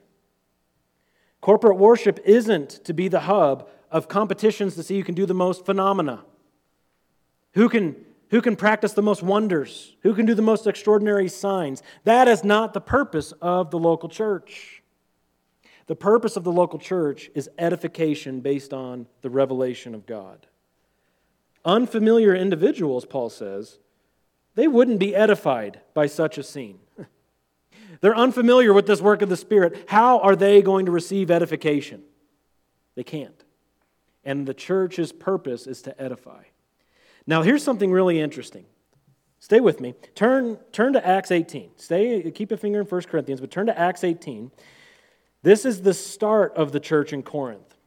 Corporate 1.39 1.78
worship 1.78 2.19
isn't 2.25 2.84
to 2.84 2.91
be 2.91 3.08
the 3.08 3.21
hub 3.21 3.69
of 3.89 4.10
competitions 4.10 4.75
to 4.75 4.84
see 4.84 4.97
who 4.97 5.06
can 5.06 5.15
do 5.15 5.25
the 5.25 5.34
most 5.34 5.65
phenomena. 5.65 6.25
Who 7.54 7.69
can 7.69 7.95
who 8.30 8.41
can 8.41 8.58
practice 8.58 8.91
the 8.91 9.02
most 9.02 9.23
wonders? 9.23 9.95
Who 10.02 10.13
can 10.13 10.25
do 10.25 10.36
the 10.36 10.41
most 10.41 10.67
extraordinary 10.67 11.30
signs? 11.30 11.82
That 12.04 12.28
is 12.28 12.43
not 12.43 12.73
the 12.73 12.82
purpose 12.82 13.32
of 13.41 13.71
the 13.71 13.80
local 13.80 14.10
church. 14.10 14.84
The 15.88 15.95
purpose 15.95 16.36
of 16.36 16.43
the 16.43 16.52
local 16.52 16.78
church 16.78 17.32
is 17.34 17.49
edification 17.58 18.41
based 18.41 18.73
on 18.73 19.08
the 19.21 19.30
revelation 19.30 19.95
of 19.95 20.06
God. 20.06 20.45
Unfamiliar 21.65 22.34
individuals, 22.36 23.06
Paul 23.06 23.30
says, 23.30 23.80
they 24.56 24.67
wouldn't 24.67 25.00
be 25.00 25.15
edified 25.15 25.82
by 25.93 26.08
such 26.08 26.38
a 26.38 26.43
scene. 26.43 26.80
They're 28.02 28.15
unfamiliar 28.15 28.74
with 28.74 28.88
this 28.88 29.02
work 29.02 29.22
of 29.22 29.30
the 29.30 29.38
Spirit. 29.38 29.86
How 29.88 30.19
are 30.19 30.36
they 30.36 30.62
going 30.62 30.86
to 30.86 30.91
receive 30.91 31.32
edification? 31.32 32.04
They 32.95 33.04
can't. 33.04 33.43
And 34.24 34.45
the 34.45 34.54
church's 34.54 35.12
purpose 35.12 35.67
is 35.67 35.82
to 35.84 36.02
edify. 36.02 36.43
Now, 37.26 37.41
here's 37.41 37.63
something 37.63 37.91
really 37.91 38.19
interesting. 38.19 38.65
Stay 39.39 39.62
with 39.62 39.80
me. 39.80 39.93
Turn, 40.15 40.58
turn 40.72 40.93
to 40.93 41.08
Acts 41.08 41.32
18. 41.32 41.72
Stay, 41.78 42.30
keep 42.32 42.52
a 42.52 42.58
finger 42.58 42.82
in 42.82 42.86
1 42.86 43.02
Corinthians, 43.04 43.39
but 43.39 43.52
turn 43.52 43.67
to 43.67 43.80
Acts 43.80 44.04
18. 44.04 44.52
This 45.41 45.63
is 45.63 45.82
the 45.82 45.93
start 45.93 46.54
of 46.56 46.72
the 46.74 46.80
church 46.80 47.13
in 47.13 47.24
Corinth. 47.24 47.78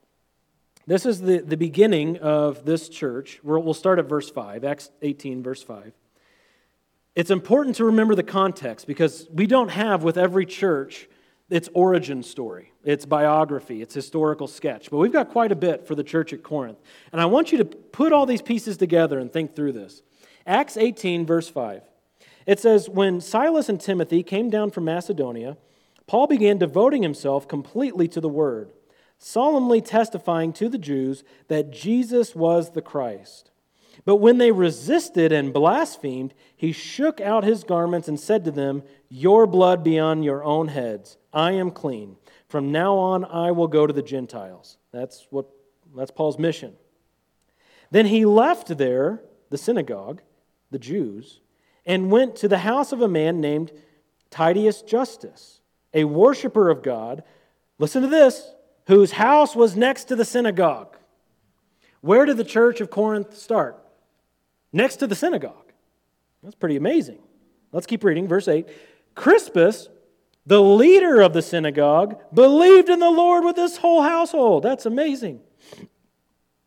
This 0.86 1.06
is 1.06 1.20
the, 1.20 1.38
the 1.38 1.56
beginning 1.56 2.18
of 2.18 2.64
this 2.64 2.88
church. 2.88 3.38
We'll 3.44 3.74
start 3.74 3.98
at 3.98 4.06
verse 4.06 4.28
5, 4.30 4.64
Acts 4.64 4.90
18, 5.00 5.42
verse 5.42 5.62
5. 5.62 5.92
It's 7.14 7.30
important 7.30 7.76
to 7.76 7.84
remember 7.84 8.14
the 8.14 8.22
context 8.22 8.86
because 8.86 9.28
we 9.32 9.46
don't 9.46 9.68
have 9.68 10.02
with 10.02 10.16
every 10.16 10.46
church 10.46 11.08
its 11.50 11.68
origin 11.74 12.22
story, 12.22 12.72
its 12.82 13.04
biography, 13.04 13.82
its 13.82 13.94
historical 13.94 14.48
sketch. 14.48 14.90
But 14.90 14.96
we've 14.96 15.12
got 15.12 15.28
quite 15.28 15.52
a 15.52 15.56
bit 15.56 15.86
for 15.86 15.94
the 15.94 16.02
church 16.02 16.32
at 16.32 16.42
Corinth. 16.42 16.78
And 17.12 17.20
I 17.20 17.26
want 17.26 17.52
you 17.52 17.58
to 17.58 17.64
put 17.64 18.12
all 18.12 18.26
these 18.26 18.42
pieces 18.42 18.76
together 18.76 19.18
and 19.18 19.30
think 19.30 19.54
through 19.54 19.72
this. 19.72 20.02
Acts 20.46 20.76
18, 20.76 21.26
verse 21.26 21.48
5. 21.48 21.82
It 22.46 22.58
says, 22.58 22.88
When 22.88 23.20
Silas 23.20 23.68
and 23.68 23.80
Timothy 23.80 24.22
came 24.22 24.50
down 24.50 24.70
from 24.70 24.86
Macedonia, 24.86 25.58
Paul 26.06 26.26
began 26.26 26.58
devoting 26.58 27.02
himself 27.02 27.46
completely 27.46 28.08
to 28.08 28.20
the 28.20 28.28
word, 28.28 28.72
solemnly 29.22 29.80
testifying 29.80 30.52
to 30.54 30.68
the 30.68 30.78
Jews 30.78 31.22
that 31.48 31.70
Jesus 31.70 32.34
was 32.34 32.70
the 32.70 32.82
Christ. 32.82 33.50
But 34.04 34.16
when 34.16 34.38
they 34.38 34.50
resisted 34.50 35.30
and 35.32 35.52
blasphemed, 35.52 36.34
he 36.56 36.72
shook 36.72 37.20
out 37.20 37.44
his 37.44 37.62
garments 37.62 38.08
and 38.08 38.18
said 38.18 38.44
to 38.44 38.50
them, 38.50 38.82
Your 39.08 39.46
blood 39.46 39.84
be 39.84 39.98
on 39.98 40.22
your 40.22 40.42
own 40.42 40.68
heads. 40.68 41.18
I 41.32 41.52
am 41.52 41.70
clean. 41.70 42.16
From 42.48 42.72
now 42.72 42.96
on, 42.96 43.24
I 43.24 43.52
will 43.52 43.68
go 43.68 43.86
to 43.86 43.92
the 43.92 44.02
Gentiles. 44.02 44.76
That's, 44.90 45.26
what, 45.30 45.46
that's 45.96 46.10
Paul's 46.10 46.38
mission. 46.38 46.74
Then 47.90 48.06
he 48.06 48.24
left 48.24 48.76
there, 48.76 49.22
the 49.50 49.58
synagogue, 49.58 50.22
the 50.70 50.78
Jews, 50.78 51.40
and 51.86 52.10
went 52.10 52.36
to 52.36 52.48
the 52.48 52.58
house 52.58 52.90
of 52.92 53.02
a 53.02 53.08
man 53.08 53.40
named 53.40 53.70
Titius 54.30 54.82
Justus, 54.82 55.60
a 55.94 56.04
worshiper 56.04 56.70
of 56.70 56.82
God. 56.82 57.22
Listen 57.78 58.02
to 58.02 58.08
this 58.08 58.50
whose 58.86 59.12
house 59.12 59.54
was 59.54 59.76
next 59.76 60.04
to 60.04 60.16
the 60.16 60.24
synagogue. 60.24 60.96
Where 62.00 62.24
did 62.24 62.36
the 62.36 62.44
church 62.44 62.80
of 62.80 62.90
Corinth 62.90 63.36
start? 63.36 63.78
Next 64.72 64.96
to 64.96 65.06
the 65.06 65.14
synagogue. 65.14 65.72
That's 66.42 66.54
pretty 66.54 66.76
amazing. 66.76 67.18
Let's 67.70 67.86
keep 67.86 68.02
reading. 68.02 68.26
Verse 68.26 68.48
8 68.48 68.66
Crispus 69.14 69.88
the 70.44 70.62
leader 70.62 71.20
of 71.20 71.32
the 71.32 71.42
synagogue, 71.42 72.18
believed 72.32 72.88
in 72.88 72.98
the 72.98 73.10
Lord 73.10 73.44
with 73.44 73.56
his 73.56 73.76
whole 73.76 74.02
household. 74.02 74.64
That's 74.64 74.86
amazing. 74.86 75.40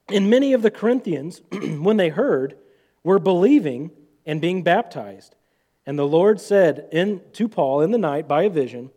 And 0.08 0.30
many 0.30 0.54
of 0.54 0.62
the 0.62 0.72
Corinthians, 0.72 1.42
when 1.52 1.98
they 1.98 2.10
heard, 2.10 2.58
were 3.04 3.20
believing 3.20 3.92
and 4.26 4.40
being 4.40 4.64
baptized. 4.64 5.36
And 5.86 6.00
the 6.00 6.08
Lord 6.08 6.40
said 6.40 6.88
in, 6.92 7.22
to 7.34 7.48
Paul 7.48 7.82
in 7.82 7.92
the 7.92 7.98
night 7.98 8.28
by 8.28 8.44
a 8.44 8.50
vision, 8.50 8.92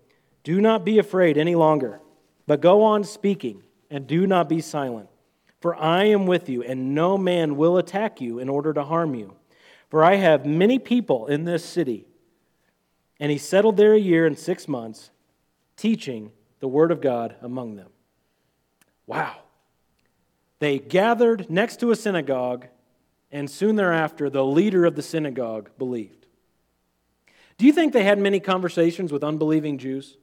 Do 0.45 0.61
not 0.61 0.85
be 0.85 0.99
afraid 0.99 1.37
any 1.37 1.55
longer, 1.55 2.01
but 2.49 2.61
go 2.61 2.82
on 2.82 3.05
speaking, 3.05 3.62
and 3.88 4.09
do 4.09 4.26
not 4.26 4.49
be 4.49 4.61
silent. 4.61 5.09
For 5.61 5.76
I 5.76 6.05
am 6.07 6.26
with 6.26 6.49
you, 6.49 6.64
and 6.64 6.96
no 6.96 7.16
man 7.16 7.57
will 7.57 7.78
attack 7.78 8.20
you 8.20 8.40
in 8.40 8.49
order 8.49 8.72
to 8.72 8.82
harm 8.82 9.14
you. 9.14 9.36
For 9.88 10.03
I 10.03 10.16
have 10.16 10.44
many 10.44 10.80
people 10.80 11.28
in 11.28 11.44
this 11.44 11.64
city 11.64 12.09
and 13.20 13.32
he 13.32 13.38
settled 13.38 13.76
there 13.76 13.94
a 13.94 13.99
year 13.99 14.26
and 14.26 14.38
six 14.38 14.68
months, 14.68 15.11
teaching 15.76 16.30
the 16.61 16.68
word 16.68 16.90
of 16.90 17.01
God 17.01 17.36
among 17.42 17.76
them. 17.76 17.88
Wow. 19.07 19.36
They 20.61 20.78
gathered 20.78 21.51
next 21.51 21.80
to 21.80 21.90
a 21.90 21.96
synagogue, 21.96 22.66
and 23.30 23.51
soon 23.51 23.76
thereafter, 23.76 24.30
the 24.30 24.44
leader 24.44 24.84
of 24.84 24.96
the 24.96 25.03
synagogue 25.03 25.70
believed. 25.78 26.26
Do 27.57 27.66
you 27.66 27.72
think 27.72 27.92
they 27.92 28.05
had 28.05 28.18
many 28.18 28.38
conversations 28.38 29.12
with 29.12 29.24
unbelieving 29.24 29.78
Jews? 29.78 30.16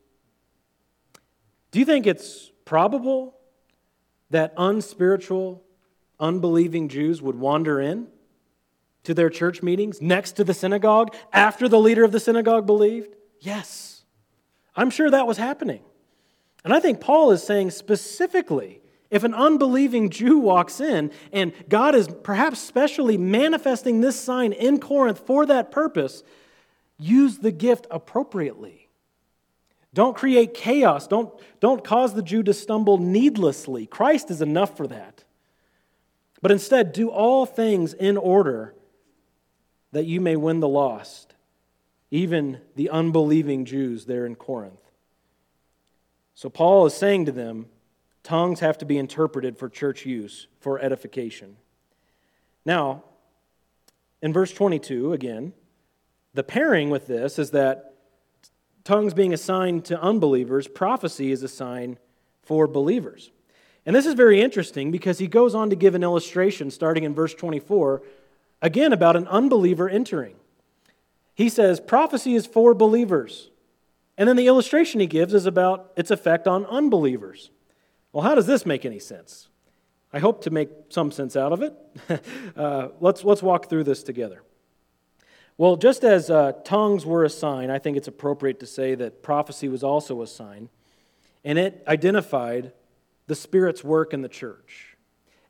Do 1.76 1.80
you 1.80 1.86
think 1.86 2.07
it's 2.07 2.53
probable 2.63 3.36
that 4.30 4.53
unspiritual, 4.55 5.61
unbelieving 6.21 6.88
Jews 6.88 7.21
would 7.21 7.36
wander 7.36 7.82
in 7.82 8.07
to 9.03 9.13
their 9.13 9.30
church 9.30 9.61
meetings 9.61 10.01
next 10.01 10.38
to 10.38 10.45
the 10.45 10.53
synagogue 10.53 11.13
after 11.34 11.67
the 11.67 11.78
leader 11.78 12.05
of 12.05 12.13
the 12.13 12.19
synagogue 12.21 12.65
believed? 12.65 13.13
Yes. 13.41 14.05
I'm 14.73 14.89
sure 14.89 15.11
that 15.11 15.28
was 15.28 15.36
happening. 15.36 15.82
And 16.63 16.73
I 16.73 16.80
think 16.80 17.01
Paul 17.01 17.32
is 17.32 17.43
saying 17.43 17.71
specifically 17.71 18.80
if 19.11 19.26
an 19.26 19.34
unbelieving 19.34 20.11
Jew 20.11 20.38
walks 20.38 20.80
in 20.80 21.11
and 21.34 21.51
God 21.67 21.93
is 21.93 22.07
perhaps 22.23 22.59
specially 22.59 23.17
manifesting 23.17 23.99
this 23.99 24.17
sign 24.17 24.53
in 24.53 24.80
Corinth 24.80 25.19
for 25.28 25.45
that 25.47 25.71
purpose, 25.71 26.23
use 26.97 27.39
the 27.39 27.51
gift 27.51 27.86
appropriately. 27.91 28.85
Don't 29.96 30.16
create 30.16 30.54
chaos. 30.54 31.08
Don't, 31.08 31.34
don't 31.62 31.82
cause 31.82 32.14
the 32.14 32.22
Jew 32.22 32.43
to 32.43 32.54
stumble 32.54 32.98
needlessly. 32.98 33.86
Christ 33.86 34.30
is 34.30 34.41
enough 34.41 34.76
for 34.76 34.88
that. 34.88 35.24
But 36.41 36.52
instead, 36.52 36.91
do 36.91 37.10
all 37.10 37.46
things 37.46 37.93
in 37.93 38.18
order 38.18 38.76
that 39.93 40.06
you 40.06 40.20
may 40.20 40.36
win 40.36 40.60
the 40.60 40.68
lost, 40.68 41.34
even 42.12 42.60
the 42.76 42.89
unbelieving 42.89 43.64
Jews 43.64 44.06
there 44.06 44.26
in 44.26 44.36
Corinth. 44.36 44.82
So 46.34 46.50
Paul 46.50 46.86
is 46.86 46.93
saying 46.93 47.28
to 47.28 47.32
them, 47.32 47.68
tongues 48.22 48.60
have 48.60 48.78
to 48.80 48.86
be 48.86 48.98
interpreted 48.98 49.58
for 49.58 49.70
church 49.70 50.06
use, 50.06 50.48
for 50.60 50.78
edification. 50.78 51.56
Now, 52.66 53.06
in 54.22 54.34
verse 54.34 54.52
22, 54.52 55.14
again, 55.14 55.54
the 56.34 56.43
pairing 56.43 56.89
with 56.89 57.08
this 57.08 57.39
is 57.39 57.52
that 57.52 57.95
tongues 58.86 59.14
being 59.14 59.34
assigned 59.34 59.84
to 59.86 60.02
unbelievers, 60.02 60.70
prophecy 60.70 61.32
is 61.32 61.44
a 61.44 61.50
sign 61.50 61.98
for 62.42 62.68
believers. 62.68 63.32
And 63.86 63.96
this 63.96 64.06
is 64.06 64.14
very 64.14 64.42
interesting 64.42 64.92
because 64.92 65.20
he 65.20 65.28
goes 65.28 65.54
on 65.54 65.70
to 65.70 65.76
give 65.76 65.96
an 65.96 66.04
illustration 66.04 66.72
starting 66.72 67.04
in 67.04 67.14
verse 67.14 67.34
24, 67.34 68.02
again 68.62 68.94
about 68.94 69.18
an 69.18 69.28
unbeliever 69.28 69.90
entering. 69.90 70.38
He 71.34 71.50
says, 71.50 71.80
Prophecy 71.82 72.36
is 72.36 72.46
for 72.46 72.74
believers. 72.74 73.50
And 74.18 74.30
then 74.30 74.38
the 74.38 74.48
illustration 74.48 75.02
he 75.02 75.08
gives 75.08 75.34
is 75.34 75.46
about 75.46 75.92
its 75.98 76.10
effect 76.10 76.48
on 76.48 76.66
unbelievers. 76.66 77.52
Well, 78.14 78.24
how 78.24 78.34
does 78.34 78.48
this 78.48 78.66
make 78.66 78.86
any 78.86 79.00
sense? 79.00 79.50
I 80.14 80.20
hope 80.20 80.44
to 80.44 80.50
make 80.50 80.70
some 80.88 81.12
sense 81.12 81.36
out 81.36 81.52
of 81.52 81.62
it. 81.62 81.74
uh, 82.56 82.90
let's, 83.02 83.26
let's 83.26 83.44
walk 83.44 83.70
through 83.70 83.84
this 83.84 84.04
together. 84.04 84.42
Well, 85.58 85.78
just 85.78 86.03
as 86.03 86.30
uh, 86.30 86.51
tongues 86.64 87.06
were 87.06 87.24
a 87.24 87.30
sign, 87.30 87.70
I 87.70 87.80
think 87.80 87.95
it's 87.95 88.08
appropriate 88.08 88.60
to 88.60 88.66
say 88.66 88.95
that 88.95 89.24
prophecy 89.24 89.70
was 89.70 89.84
also 89.84 90.22
a 90.22 90.28
sign, 90.28 90.70
and 91.43 91.58
it 91.58 91.84
identified 91.88 92.74
the 93.28 93.36
Spirit's 93.36 93.84
work 93.84 94.14
in 94.14 94.22
the 94.22 94.30
church 94.30 94.95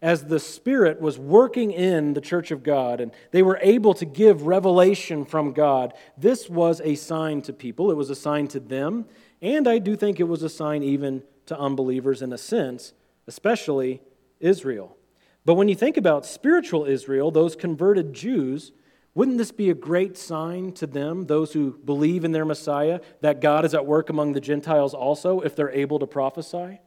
as 0.06 0.26
the 0.26 0.40
Spirit 0.40 1.02
was 1.02 1.18
working 1.18 1.72
in 1.72 2.14
the 2.14 2.22
church 2.22 2.52
of 2.52 2.62
God 2.62 3.02
and 3.02 3.12
they 3.32 3.42
were 3.42 3.58
able 3.64 3.96
to 3.96 4.06
give 4.06 4.44
revelation 4.44 5.26
from 5.26 5.52
God, 5.52 5.96
this 6.16 6.48
was 6.48 6.80
a 6.84 6.94
sign 6.94 7.42
to 7.42 7.54
people. 7.54 7.90
It 7.90 7.98
was 7.98 8.12
a 8.12 8.16
sign 8.16 8.48
to 8.50 8.60
them. 8.60 9.06
And 9.42 9.68
I 9.68 9.80
do 9.80 9.96
think 9.96 10.20
it 10.20 10.26
was 10.26 10.44
a 10.44 10.50
sign 10.50 10.84
even 10.84 11.24
to 11.48 11.58
unbelievers 11.58 12.22
in 12.22 12.34
a 12.34 12.38
sense, 12.38 12.94
especially 13.26 14.00
Israel. 14.40 14.96
But 15.44 15.56
when 15.56 15.70
you 15.70 15.76
think 15.76 15.98
about 15.98 16.24
spiritual 16.24 16.86
Israel, 16.86 17.32
those 17.32 17.56
converted 17.56 18.14
Jews, 18.14 18.74
wouldn't 19.16 19.38
this 19.38 19.52
be 19.52 19.70
a 19.70 19.74
great 19.74 20.18
sign 20.18 20.74
to 20.74 20.86
them, 20.86 21.26
those 21.26 21.54
who 21.54 21.80
believe 21.84 22.26
in 22.26 22.34
their 22.34 22.46
Messiah, 22.46 23.00
that 23.22 23.40
God 23.40 23.64
is 23.66 23.74
at 23.74 23.86
work 23.86 24.10
among 24.10 24.34
the 24.34 24.42
Gentiles 24.42 24.94
also, 24.94 25.40
if 25.40 25.56
they're 25.56 25.72
able 25.72 26.00
to 26.00 26.06
prophesy? 26.06 26.80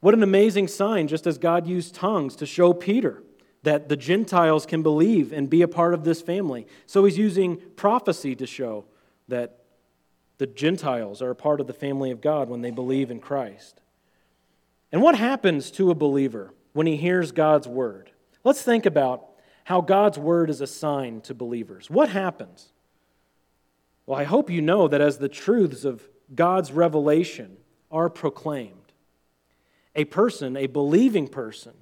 What 0.00 0.14
an 0.14 0.22
amazing 0.22 0.66
sign, 0.68 1.08
just 1.08 1.26
as 1.26 1.38
God 1.38 1.66
used 1.66 1.94
tongues 1.94 2.34
to 2.36 2.46
show 2.46 2.72
Peter 2.72 3.22
that 3.62 3.88
the 3.88 3.96
Gentiles 3.96 4.66
can 4.66 4.82
believe 4.82 5.32
and 5.32 5.48
be 5.48 5.62
a 5.62 5.68
part 5.68 5.94
of 5.94 6.02
this 6.02 6.22
family. 6.22 6.66
So 6.86 7.04
he's 7.04 7.18
using 7.18 7.58
prophecy 7.76 8.34
to 8.36 8.46
show 8.46 8.86
that 9.28 9.58
the 10.38 10.46
Gentiles 10.46 11.20
are 11.20 11.30
a 11.30 11.36
part 11.36 11.60
of 11.60 11.66
the 11.66 11.74
family 11.74 12.10
of 12.10 12.20
God 12.20 12.48
when 12.48 12.62
they 12.62 12.70
believe 12.70 13.10
in 13.10 13.20
Christ. 13.20 13.80
And 14.90 15.02
what 15.02 15.14
happens 15.14 15.70
to 15.72 15.90
a 15.90 15.94
believer 15.94 16.52
when 16.72 16.86
he 16.86 16.96
hears 16.96 17.30
God's 17.30 17.68
word? 17.68 18.10
Let's 18.42 18.62
think 18.62 18.86
about 18.86 19.29
how 19.70 19.80
God's 19.80 20.18
word 20.18 20.50
is 20.50 20.60
a 20.60 20.66
sign 20.66 21.20
to 21.20 21.32
believers. 21.32 21.88
What 21.88 22.08
happens? 22.08 22.72
Well, 24.04 24.18
I 24.18 24.24
hope 24.24 24.50
you 24.50 24.60
know 24.60 24.88
that 24.88 25.00
as 25.00 25.18
the 25.18 25.28
truths 25.28 25.84
of 25.84 26.08
God's 26.34 26.72
revelation 26.72 27.56
are 27.88 28.10
proclaimed, 28.10 28.92
a 29.94 30.06
person, 30.06 30.56
a 30.56 30.66
believing 30.66 31.28
person, 31.28 31.74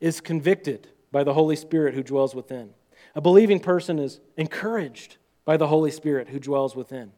is 0.00 0.20
convicted 0.20 0.88
by 1.10 1.24
the 1.24 1.32
Holy 1.32 1.56
Spirit 1.56 1.94
who 1.94 2.02
dwells 2.02 2.34
within. 2.34 2.74
A 3.14 3.22
believing 3.22 3.58
person 3.58 3.98
is 3.98 4.20
encouraged 4.36 5.16
by 5.46 5.56
the 5.56 5.68
Holy 5.68 5.90
Spirit 5.90 6.28
who 6.28 6.38
dwells 6.38 6.76
within. 6.76 7.12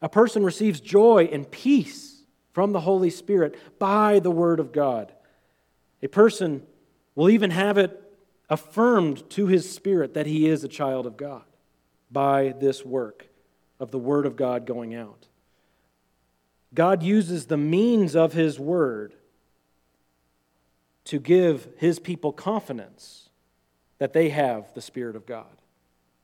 A 0.00 0.08
person 0.08 0.42
receives 0.42 0.80
joy 0.80 1.28
and 1.30 1.50
peace 1.50 2.22
from 2.54 2.72
the 2.72 2.80
Holy 2.80 3.10
Spirit 3.10 3.78
by 3.78 4.18
the 4.18 4.30
Word 4.30 4.60
of 4.60 4.72
God. 4.72 5.12
A 6.02 6.08
person 6.08 6.62
will 7.14 7.28
even 7.28 7.50
have 7.50 7.76
it 7.76 8.00
affirmed 8.48 9.28
to 9.30 9.46
his 9.46 9.70
spirit 9.70 10.14
that 10.14 10.26
he 10.26 10.48
is 10.48 10.64
a 10.64 10.68
child 10.68 11.06
of 11.06 11.16
God 11.16 11.44
by 12.10 12.54
this 12.60 12.84
work 12.84 13.26
of 13.80 13.90
the 13.90 13.98
Word 13.98 14.26
of 14.26 14.36
God 14.36 14.66
going 14.66 14.94
out. 14.94 15.26
God 16.72 17.02
uses 17.02 17.46
the 17.46 17.56
means 17.56 18.16
of 18.16 18.32
His 18.32 18.58
Word 18.58 19.14
to 21.04 21.20
give 21.20 21.68
His 21.76 21.98
people 21.98 22.32
confidence 22.32 23.28
that 23.98 24.12
they 24.12 24.30
have 24.30 24.72
the 24.74 24.80
Spirit 24.80 25.16
of 25.16 25.26
God. 25.26 25.46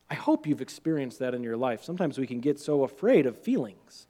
I 0.08 0.14
hope 0.14 0.46
you've 0.46 0.60
experienced 0.60 1.20
that 1.20 1.34
in 1.34 1.44
your 1.44 1.56
life. 1.56 1.84
Sometimes 1.84 2.18
we 2.18 2.26
can 2.26 2.40
get 2.40 2.58
so 2.58 2.82
afraid 2.82 3.26
of 3.26 3.38
feelings, 3.38 4.06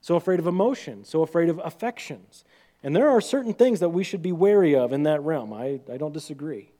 so 0.00 0.16
afraid 0.16 0.40
of 0.40 0.46
emotion, 0.46 1.04
so 1.04 1.22
afraid 1.22 1.48
of 1.48 1.60
affections. 1.62 2.44
And 2.82 2.94
there 2.94 3.08
are 3.08 3.20
certain 3.20 3.54
things 3.54 3.80
that 3.80 3.90
we 3.90 4.02
should 4.02 4.20
be 4.20 4.32
wary 4.32 4.74
of 4.74 4.92
in 4.92 5.04
that 5.04 5.22
realm. 5.22 5.52
I, 5.52 5.80
I 5.92 5.96
don't 5.96 6.12
disagree. 6.12 6.73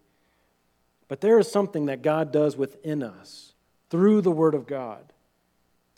But 1.08 1.20
there 1.20 1.38
is 1.38 1.50
something 1.50 1.86
that 1.86 2.02
God 2.02 2.32
does 2.32 2.56
within 2.56 3.02
us 3.02 3.52
through 3.90 4.22
the 4.22 4.30
Word 4.30 4.54
of 4.54 4.66
God 4.66 5.12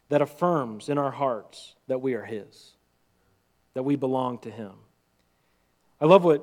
that 0.09 0.23
affirms 0.23 0.89
in 0.89 0.99
our 0.99 1.11
hearts 1.11 1.75
that 1.87 2.01
we 2.01 2.15
are 2.15 2.25
His 2.25 2.73
that 3.77 3.83
we 3.83 3.95
belong 3.95 4.39
to 4.39 4.51
Him. 4.51 4.73
I 6.01 6.07
love 6.07 6.25
what 6.25 6.43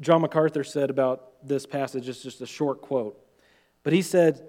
John 0.00 0.22
MacArthur 0.22 0.64
said 0.64 0.88
about 0.88 1.46
this 1.46 1.66
passage. 1.66 2.08
It's 2.08 2.22
just 2.22 2.40
a 2.40 2.46
short 2.46 2.80
quote. 2.80 3.18
But 3.82 3.92
he 3.92 4.00
said, 4.00 4.42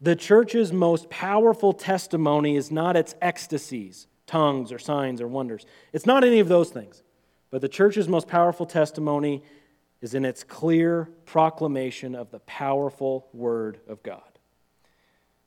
The 0.00 0.16
church's 0.16 0.72
most 0.72 1.08
powerful 1.10 1.72
testimony 1.72 2.56
is 2.56 2.72
not 2.72 2.96
its 2.96 3.14
ecstasies, 3.22 4.08
tongues, 4.26 4.72
or 4.72 4.80
signs, 4.80 5.20
or 5.20 5.28
wonders. 5.28 5.64
It's 5.92 6.06
not 6.06 6.24
any 6.24 6.40
of 6.40 6.48
those 6.48 6.70
things. 6.70 7.04
But 7.50 7.60
the 7.60 7.68
church's 7.68 8.08
most 8.08 8.26
powerful 8.26 8.66
testimony 8.66 9.44
is 10.06 10.14
in 10.14 10.24
its 10.24 10.44
clear 10.44 11.08
proclamation 11.24 12.14
of 12.14 12.30
the 12.30 12.38
powerful 12.38 13.26
Word 13.32 13.80
of 13.88 14.04
God. 14.04 14.22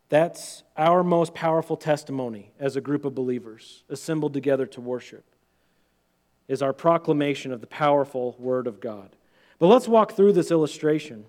That's 0.10 0.64
our 0.76 1.02
most 1.02 1.34
powerful 1.34 1.78
testimony 1.78 2.52
as 2.60 2.76
a 2.76 2.82
group 2.82 3.06
of 3.06 3.16
believers 3.16 3.86
assembled 3.88 4.34
together 4.34 4.66
to 4.66 4.82
worship 4.82 5.24
is 6.50 6.62
our 6.62 6.74
proclamation 6.74 7.54
of 7.54 7.62
the 7.62 7.68
powerful 7.68 8.36
Word 8.38 8.68
of 8.68 8.82
God. 8.82 9.16
But 9.60 9.68
let's 9.68 9.88
walk 9.88 10.12
through 10.18 10.34
this 10.34 10.52
illustration 10.52 11.24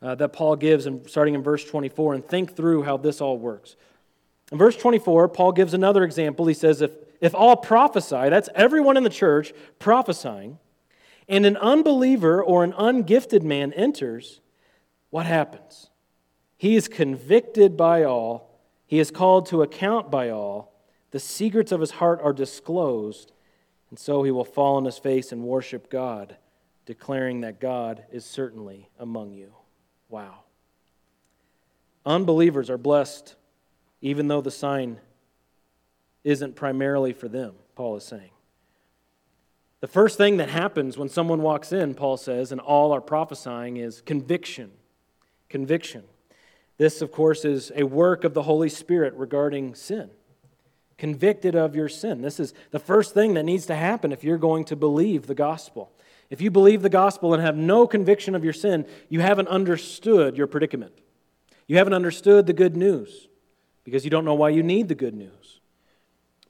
uh, 0.00 0.14
that 0.14 0.32
Paul 0.32 0.54
gives, 0.54 0.86
in, 0.86 1.08
starting 1.08 1.34
in 1.34 1.42
verse 1.42 1.64
24, 1.64 2.14
and 2.14 2.24
think 2.24 2.54
through 2.54 2.84
how 2.84 2.98
this 2.98 3.20
all 3.20 3.36
works. 3.36 3.74
In 4.52 4.58
verse 4.58 4.76
24, 4.76 5.26
Paul 5.30 5.50
gives 5.50 5.74
another 5.74 6.04
example. 6.04 6.46
He 6.46 6.54
says, 6.54 6.82
If, 6.82 6.92
if 7.20 7.34
all 7.34 7.56
prophesy, 7.56 8.28
that's 8.28 8.48
everyone 8.54 8.96
in 8.96 9.02
the 9.02 9.10
church 9.10 9.52
prophesying, 9.80 10.60
and 11.28 11.44
an 11.44 11.56
unbeliever 11.56 12.42
or 12.42 12.64
an 12.64 12.72
ungifted 12.72 13.42
man 13.42 13.72
enters, 13.72 14.40
what 15.10 15.26
happens? 15.26 15.90
He 16.56 16.76
is 16.76 16.88
convicted 16.88 17.76
by 17.76 18.04
all, 18.04 18.60
he 18.86 18.98
is 18.98 19.10
called 19.10 19.46
to 19.46 19.62
account 19.62 20.10
by 20.10 20.30
all, 20.30 20.72
the 21.10 21.20
secrets 21.20 21.72
of 21.72 21.80
his 21.80 21.92
heart 21.92 22.20
are 22.22 22.32
disclosed 22.32 23.32
and 23.90 23.98
so 23.98 24.22
he 24.22 24.30
will 24.30 24.44
fall 24.44 24.76
on 24.76 24.84
his 24.84 24.98
face 24.98 25.32
and 25.32 25.42
worship 25.42 25.88
God, 25.88 26.36
declaring 26.86 27.42
that 27.42 27.60
God 27.60 28.04
is 28.10 28.24
certainly 28.24 28.90
among 28.98 29.32
you. 29.32 29.52
Wow. 30.08 30.40
Unbelievers 32.04 32.68
are 32.68 32.78
blessed 32.78 33.36
even 34.00 34.28
though 34.28 34.40
the 34.40 34.50
sign 34.50 35.00
isn't 36.22 36.54
primarily 36.54 37.12
for 37.12 37.28
them, 37.28 37.54
Paul 37.74 37.96
is 37.96 38.04
saying. 38.04 38.30
The 39.80 39.86
first 39.86 40.16
thing 40.16 40.38
that 40.38 40.48
happens 40.48 40.96
when 40.96 41.08
someone 41.08 41.42
walks 41.42 41.72
in, 41.72 41.94
Paul 41.94 42.16
says, 42.16 42.50
and 42.50 42.60
all 42.60 42.92
are 42.92 43.00
prophesying, 43.00 43.76
is 43.76 44.00
conviction. 44.00 44.70
Conviction. 45.48 46.04
This, 46.78 47.02
of 47.02 47.12
course, 47.12 47.44
is 47.44 47.72
a 47.74 47.84
work 47.84 48.24
of 48.24 48.34
the 48.34 48.42
Holy 48.42 48.68
Spirit 48.68 49.14
regarding 49.14 49.74
sin. 49.74 50.10
Convicted 50.98 51.54
of 51.54 51.76
your 51.76 51.88
sin. 51.88 52.22
This 52.22 52.40
is 52.40 52.54
the 52.70 52.78
first 52.78 53.12
thing 53.12 53.34
that 53.34 53.44
needs 53.44 53.66
to 53.66 53.74
happen 53.74 54.12
if 54.12 54.24
you're 54.24 54.38
going 54.38 54.64
to 54.64 54.76
believe 54.76 55.26
the 55.26 55.34
gospel. 55.34 55.92
If 56.30 56.40
you 56.40 56.50
believe 56.50 56.82
the 56.82 56.88
gospel 56.88 57.34
and 57.34 57.42
have 57.42 57.56
no 57.56 57.86
conviction 57.86 58.34
of 58.34 58.42
your 58.42 58.52
sin, 58.52 58.86
you 59.08 59.20
haven't 59.20 59.48
understood 59.48 60.36
your 60.36 60.46
predicament. 60.46 60.92
You 61.66 61.76
haven't 61.76 61.92
understood 61.92 62.46
the 62.46 62.52
good 62.52 62.76
news 62.76 63.28
because 63.84 64.04
you 64.04 64.10
don't 64.10 64.24
know 64.24 64.34
why 64.34 64.48
you 64.48 64.62
need 64.62 64.88
the 64.88 64.94
good 64.94 65.14
news. 65.14 65.45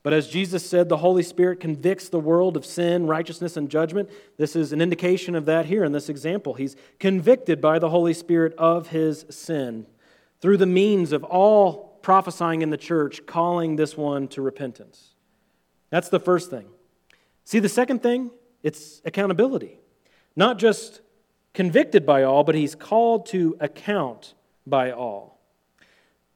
But 0.06 0.12
as 0.12 0.28
Jesus 0.28 0.64
said, 0.64 0.88
the 0.88 0.98
Holy 0.98 1.24
Spirit 1.24 1.58
convicts 1.58 2.08
the 2.08 2.20
world 2.20 2.56
of 2.56 2.64
sin, 2.64 3.08
righteousness, 3.08 3.56
and 3.56 3.68
judgment. 3.68 4.08
This 4.36 4.54
is 4.54 4.72
an 4.72 4.80
indication 4.80 5.34
of 5.34 5.46
that 5.46 5.66
here 5.66 5.82
in 5.82 5.90
this 5.90 6.08
example. 6.08 6.54
He's 6.54 6.76
convicted 7.00 7.60
by 7.60 7.80
the 7.80 7.88
Holy 7.88 8.14
Spirit 8.14 8.54
of 8.56 8.90
his 8.90 9.26
sin 9.30 9.84
through 10.40 10.58
the 10.58 10.64
means 10.64 11.10
of 11.10 11.24
all 11.24 11.98
prophesying 12.02 12.62
in 12.62 12.70
the 12.70 12.76
church, 12.76 13.26
calling 13.26 13.74
this 13.74 13.96
one 13.96 14.28
to 14.28 14.42
repentance. 14.42 15.16
That's 15.90 16.08
the 16.08 16.20
first 16.20 16.50
thing. 16.50 16.68
See, 17.44 17.58
the 17.58 17.68
second 17.68 18.00
thing, 18.00 18.30
it's 18.62 19.02
accountability. 19.04 19.80
Not 20.36 20.60
just 20.60 21.00
convicted 21.52 22.06
by 22.06 22.22
all, 22.22 22.44
but 22.44 22.54
he's 22.54 22.76
called 22.76 23.26
to 23.30 23.56
account 23.58 24.34
by 24.68 24.92
all. 24.92 25.40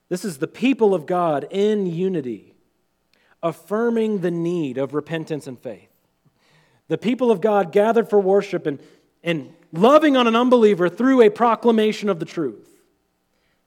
This 0.09 0.25
is 0.25 0.39
the 0.39 0.49
people 0.49 0.93
of 0.93 1.07
God 1.07 1.47
in 1.53 1.87
unity, 1.87 2.57
affirming 3.43 4.21
the 4.21 4.31
need 4.31 4.79
of 4.79 4.95
repentance 4.95 5.47
and 5.47 5.59
faith. 5.59 5.89
The 6.89 6.99
people 6.99 7.31
of 7.31 7.41
God 7.41 7.73
gathered 7.73 8.11
for 8.11 8.21
worship 8.21 8.67
and, 8.67 8.81
and 9.23 9.53
loving 9.73 10.17
on 10.17 10.27
an 10.27 10.37
unbeliever 10.37 10.89
through 10.89 11.23
a 11.23 11.31
proclamation 11.31 12.09
of 12.09 12.19
the 12.19 12.25
truth. 12.25 12.69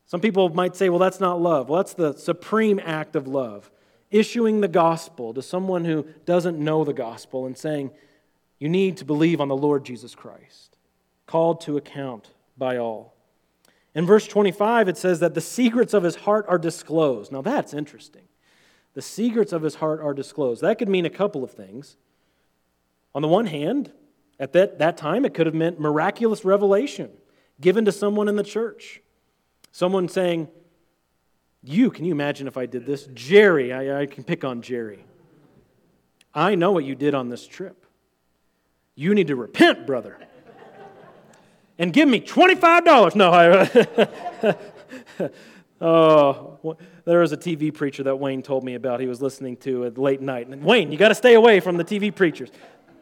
Some 0.05 0.21
people 0.21 0.49
might 0.49 0.75
say, 0.75 0.89
well, 0.89 0.99
that's 0.99 1.19
not 1.19 1.41
love. 1.41 1.69
Well, 1.69 1.77
that's 1.77 1.93
the 1.93 2.13
supreme 2.13 2.79
act 2.83 3.15
of 3.15 3.27
love. 3.27 3.71
Issuing 4.11 4.61
the 4.61 4.67
gospel 4.67 5.33
to 5.33 5.41
someone 5.41 5.85
who 5.85 6.05
doesn't 6.25 6.59
know 6.59 6.83
the 6.83 6.93
gospel 6.93 7.45
and 7.45 7.57
saying, 7.57 7.91
you 8.59 8.69
need 8.69 8.97
to 8.97 9.05
believe 9.05 9.41
on 9.41 9.47
the 9.47 9.57
Lord 9.57 9.83
Jesus 9.83 10.15
Christ. 10.15 10.77
Called 11.25 11.61
to 11.61 11.77
account 11.77 12.29
by 12.57 12.77
all. 12.77 13.13
In 13.95 14.05
verse 14.05 14.27
25, 14.27 14.87
it 14.87 14.97
says 14.97 15.19
that 15.19 15.33
the 15.33 15.41
secrets 15.41 15.93
of 15.93 16.03
his 16.03 16.15
heart 16.15 16.45
are 16.47 16.57
disclosed. 16.57 17.31
Now, 17.31 17.41
that's 17.41 17.73
interesting. 17.73 18.23
The 18.93 19.01
secrets 19.01 19.51
of 19.53 19.61
his 19.61 19.75
heart 19.75 20.01
are 20.01 20.13
disclosed. 20.13 20.61
That 20.61 20.77
could 20.77 20.89
mean 20.89 21.05
a 21.05 21.09
couple 21.09 21.43
of 21.43 21.51
things. 21.51 21.97
On 23.15 23.21
the 23.21 23.27
one 23.27 23.47
hand, 23.47 23.91
at 24.39 24.53
that, 24.53 24.79
that 24.79 24.97
time, 24.97 25.25
it 25.25 25.33
could 25.33 25.45
have 25.45 25.55
meant 25.55 25.79
miraculous 25.79 26.45
revelation 26.45 27.11
given 27.61 27.85
to 27.85 27.91
someone 27.91 28.27
in 28.27 28.35
the 28.35 28.43
church. 28.43 29.01
Someone 29.71 30.07
saying, 30.07 30.47
You, 31.63 31.89
can 31.91 32.05
you 32.05 32.11
imagine 32.11 32.47
if 32.47 32.57
I 32.57 32.65
did 32.65 32.85
this? 32.85 33.07
Jerry, 33.13 33.73
I, 33.73 34.01
I 34.01 34.05
can 34.05 34.23
pick 34.23 34.43
on 34.43 34.61
Jerry. 34.61 35.05
I 36.33 36.55
know 36.55 36.71
what 36.71 36.83
you 36.83 36.95
did 36.95 37.13
on 37.13 37.29
this 37.29 37.47
trip. 37.47 37.85
You 38.95 39.13
need 39.13 39.27
to 39.27 39.35
repent, 39.35 39.85
brother 39.87 40.17
and 41.77 41.91
give 41.91 42.07
me 42.07 42.19
$25. 42.19 43.15
No, 43.15 43.31
I. 43.31 44.55
oh, 45.83 46.77
there 47.05 47.19
was 47.19 47.31
a 47.31 47.37
TV 47.37 47.73
preacher 47.73 48.03
that 48.03 48.15
Wayne 48.15 48.41
told 48.41 48.63
me 48.63 48.75
about 48.75 48.99
he 48.99 49.07
was 49.07 49.21
listening 49.21 49.57
to 49.57 49.85
at 49.85 49.97
late 49.97 50.21
night. 50.21 50.47
And 50.47 50.63
Wayne, 50.63 50.91
you 50.91 50.97
got 50.97 51.09
to 51.09 51.15
stay 51.15 51.35
away 51.35 51.59
from 51.59 51.77
the 51.77 51.83
TV 51.83 52.13
preachers. 52.15 52.49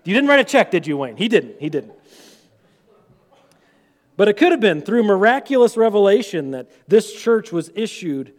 You 0.04 0.14
didn't 0.14 0.30
write 0.30 0.40
a 0.40 0.44
check, 0.44 0.72
did 0.72 0.88
you, 0.88 0.98
Wayne? 0.98 1.16
He 1.16 1.28
didn't. 1.28 1.60
He 1.60 1.70
didn't. 1.70 1.94
But 4.18 4.28
it 4.28 4.38
could 4.38 4.52
have 4.52 4.60
been 4.60 4.82
through 4.82 5.04
miraculous 5.04 5.78
revelation 5.78 6.52
that 6.52 6.70
this 6.88 7.14
church 7.14 7.52
was 7.52 7.72
issued 7.76 8.34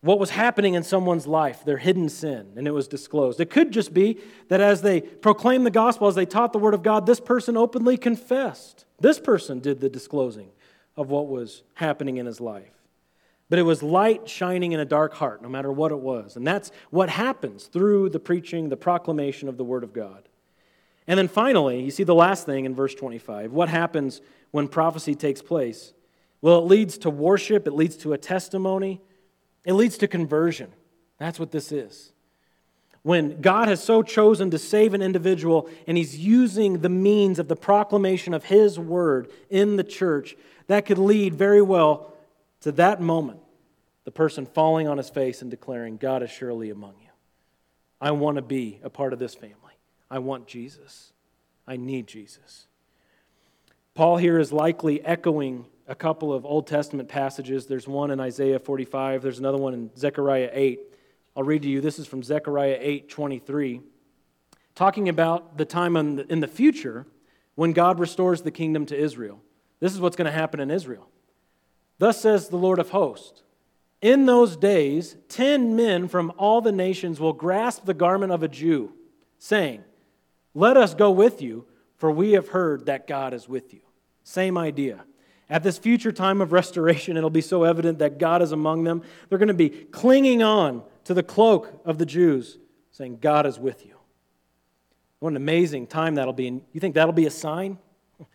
what 0.00 0.20
was 0.20 0.30
happening 0.30 0.74
in 0.74 0.84
someone's 0.84 1.26
life, 1.26 1.64
their 1.64 1.78
hidden 1.78 2.08
sin, 2.08 2.52
and 2.56 2.68
it 2.68 2.70
was 2.70 2.86
disclosed. 2.86 3.40
It 3.40 3.50
could 3.50 3.72
just 3.72 3.92
be 3.92 4.20
that 4.48 4.60
as 4.60 4.80
they 4.80 5.00
proclaimed 5.00 5.66
the 5.66 5.72
gospel, 5.72 6.06
as 6.06 6.14
they 6.14 6.26
taught 6.26 6.52
the 6.52 6.58
word 6.58 6.74
of 6.74 6.84
God, 6.84 7.04
this 7.04 7.18
person 7.18 7.56
openly 7.56 7.96
confessed. 7.96 8.84
This 9.00 9.18
person 9.18 9.58
did 9.58 9.80
the 9.80 9.88
disclosing 9.88 10.50
of 10.96 11.10
what 11.10 11.26
was 11.26 11.64
happening 11.74 12.18
in 12.18 12.26
his 12.26 12.40
life. 12.40 12.77
But 13.48 13.58
it 13.58 13.62
was 13.62 13.82
light 13.82 14.28
shining 14.28 14.72
in 14.72 14.80
a 14.80 14.84
dark 14.84 15.14
heart, 15.14 15.42
no 15.42 15.48
matter 15.48 15.72
what 15.72 15.90
it 15.90 15.98
was. 15.98 16.36
And 16.36 16.46
that's 16.46 16.70
what 16.90 17.08
happens 17.08 17.64
through 17.64 18.10
the 18.10 18.20
preaching, 18.20 18.68
the 18.68 18.76
proclamation 18.76 19.48
of 19.48 19.56
the 19.56 19.64
word 19.64 19.84
of 19.84 19.92
God. 19.92 20.28
And 21.06 21.18
then 21.18 21.28
finally, 21.28 21.82
you 21.82 21.90
see 21.90 22.04
the 22.04 22.14
last 22.14 22.44
thing 22.44 22.66
in 22.66 22.74
verse 22.74 22.94
25. 22.94 23.52
What 23.52 23.70
happens 23.70 24.20
when 24.50 24.68
prophecy 24.68 25.14
takes 25.14 25.40
place? 25.40 25.94
Well, 26.42 26.58
it 26.58 26.66
leads 26.66 26.98
to 26.98 27.10
worship, 27.10 27.66
it 27.66 27.72
leads 27.72 27.96
to 27.98 28.12
a 28.12 28.18
testimony, 28.18 29.00
it 29.64 29.72
leads 29.72 29.96
to 29.98 30.08
conversion. 30.08 30.70
That's 31.18 31.40
what 31.40 31.50
this 31.50 31.72
is. 31.72 32.12
When 33.02 33.40
God 33.40 33.68
has 33.68 33.82
so 33.82 34.02
chosen 34.02 34.50
to 34.50 34.58
save 34.58 34.92
an 34.92 35.02
individual 35.02 35.68
and 35.86 35.96
he's 35.96 36.18
using 36.18 36.80
the 36.80 36.88
means 36.88 37.38
of 37.38 37.48
the 37.48 37.56
proclamation 37.56 38.34
of 38.34 38.44
his 38.44 38.78
word 38.78 39.30
in 39.48 39.76
the 39.76 39.84
church, 39.84 40.36
that 40.66 40.84
could 40.84 40.98
lead 40.98 41.34
very 41.34 41.62
well 41.62 42.12
to 42.60 42.72
that 42.72 43.00
moment 43.00 43.40
the 44.04 44.12
person 44.12 44.46
falling 44.46 44.88
on 44.88 44.96
his 44.96 45.10
face 45.10 45.42
and 45.42 45.50
declaring, 45.50 45.98
God 45.98 46.22
is 46.22 46.30
surely 46.30 46.70
among 46.70 46.94
you. 47.02 47.10
I 48.00 48.12
want 48.12 48.36
to 48.36 48.42
be 48.42 48.80
a 48.82 48.88
part 48.88 49.12
of 49.12 49.18
this 49.18 49.34
family. 49.34 49.54
I 50.10 50.20
want 50.20 50.46
Jesus. 50.46 51.12
I 51.66 51.76
need 51.76 52.06
Jesus. 52.06 52.68
Paul 53.94 54.16
here 54.16 54.38
is 54.38 54.50
likely 54.50 55.04
echoing 55.04 55.66
a 55.86 55.94
couple 55.94 56.32
of 56.32 56.46
Old 56.46 56.66
Testament 56.66 57.08
passages. 57.08 57.66
There's 57.66 57.86
one 57.86 58.10
in 58.10 58.18
Isaiah 58.18 58.58
45, 58.58 59.22
there's 59.22 59.38
another 59.38 59.58
one 59.58 59.74
in 59.74 59.90
Zechariah 59.94 60.50
8. 60.52 60.80
I'll 61.36 61.42
read 61.42 61.62
to 61.62 61.68
you. 61.68 61.80
This 61.80 61.98
is 61.98 62.06
from 62.06 62.22
Zechariah 62.22 62.78
8 62.80 63.08
23, 63.10 63.82
talking 64.74 65.08
about 65.08 65.58
the 65.58 65.64
time 65.64 65.96
in 65.96 66.40
the 66.40 66.48
future 66.48 67.06
when 67.56 67.72
God 67.72 67.98
restores 67.98 68.40
the 68.40 68.50
kingdom 68.50 68.86
to 68.86 68.96
Israel. 68.96 69.40
This 69.80 69.92
is 69.92 70.00
what's 70.00 70.16
going 70.16 70.26
to 70.26 70.32
happen 70.32 70.60
in 70.60 70.70
Israel. 70.70 71.08
Thus 71.98 72.20
says 72.20 72.48
the 72.48 72.56
Lord 72.56 72.78
of 72.78 72.90
hosts 72.90 73.42
In 74.00 74.26
those 74.26 74.56
days, 74.56 75.16
ten 75.28 75.76
men 75.76 76.08
from 76.08 76.32
all 76.38 76.60
the 76.60 76.72
nations 76.72 77.20
will 77.20 77.32
grasp 77.32 77.84
the 77.84 77.94
garment 77.94 78.32
of 78.32 78.42
a 78.42 78.48
Jew, 78.48 78.92
saying, 79.38 79.82
Let 80.54 80.76
us 80.76 80.94
go 80.94 81.10
with 81.10 81.42
you, 81.42 81.66
for 81.96 82.10
we 82.10 82.32
have 82.32 82.48
heard 82.48 82.86
that 82.86 83.06
God 83.06 83.34
is 83.34 83.48
with 83.48 83.74
you. 83.74 83.80
Same 84.22 84.56
idea. 84.56 85.04
At 85.50 85.62
this 85.62 85.78
future 85.78 86.12
time 86.12 86.42
of 86.42 86.52
restoration, 86.52 87.16
it'll 87.16 87.30
be 87.30 87.40
so 87.40 87.64
evident 87.64 88.00
that 88.00 88.18
God 88.18 88.42
is 88.42 88.52
among 88.52 88.84
them. 88.84 89.02
They're 89.28 89.38
going 89.38 89.48
to 89.48 89.54
be 89.54 89.70
clinging 89.70 90.42
on 90.42 90.82
to 91.04 91.14
the 91.14 91.22
cloak 91.22 91.80
of 91.86 91.96
the 91.96 92.04
Jews, 92.04 92.58
saying, 92.90 93.18
God 93.20 93.46
is 93.46 93.58
with 93.58 93.86
you. 93.86 93.94
What 95.20 95.30
an 95.30 95.36
amazing 95.36 95.86
time 95.86 96.16
that'll 96.16 96.34
be. 96.34 96.48
And 96.48 96.62
you 96.72 96.80
think 96.80 96.94
that'll 96.94 97.12
be 97.12 97.26
a 97.26 97.30
sign? 97.30 97.78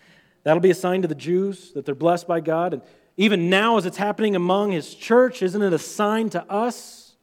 That'll 0.43 0.59
be 0.59 0.71
a 0.71 0.75
sign 0.75 1.03
to 1.03 1.07
the 1.07 1.15
Jews 1.15 1.71
that 1.71 1.85
they're 1.85 1.95
blessed 1.95 2.27
by 2.27 2.41
God. 2.41 2.73
And 2.73 2.81
even 3.15 3.49
now, 3.49 3.77
as 3.77 3.85
it's 3.85 3.97
happening 3.97 4.35
among 4.35 4.71
His 4.71 4.95
church, 4.95 5.41
isn't 5.41 5.61
it 5.61 5.73
a 5.73 5.79
sign 5.79 6.29
to 6.31 6.43
us? 6.51 7.15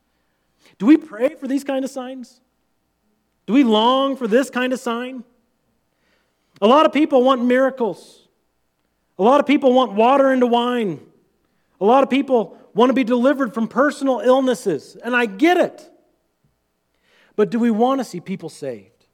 Do 0.78 0.86
we 0.86 0.96
pray 0.96 1.34
for 1.34 1.46
these 1.46 1.64
kind 1.64 1.84
of 1.84 1.90
signs? 1.90 2.40
Do 3.46 3.52
we 3.52 3.64
long 3.64 4.16
for 4.16 4.28
this 4.28 4.50
kind 4.50 4.72
of 4.72 4.80
sign? 4.80 5.24
A 6.62 6.66
lot 6.66 6.86
of 6.86 6.92
people 6.92 7.22
want 7.22 7.44
miracles. 7.44 8.28
A 9.18 9.22
lot 9.22 9.40
of 9.40 9.46
people 9.46 9.72
want 9.72 9.92
water 9.92 10.32
into 10.32 10.46
wine. 10.46 11.00
A 11.80 11.84
lot 11.84 12.02
of 12.02 12.10
people 12.10 12.56
want 12.74 12.90
to 12.90 12.94
be 12.94 13.04
delivered 13.04 13.52
from 13.52 13.66
personal 13.66 14.20
illnesses, 14.20 14.96
and 15.02 15.16
I 15.16 15.26
get 15.26 15.56
it. 15.56 15.90
But 17.36 17.50
do 17.50 17.58
we 17.58 17.70
want 17.70 18.00
to 18.00 18.04
see 18.04 18.20
people 18.20 18.48
saved? 18.48 19.06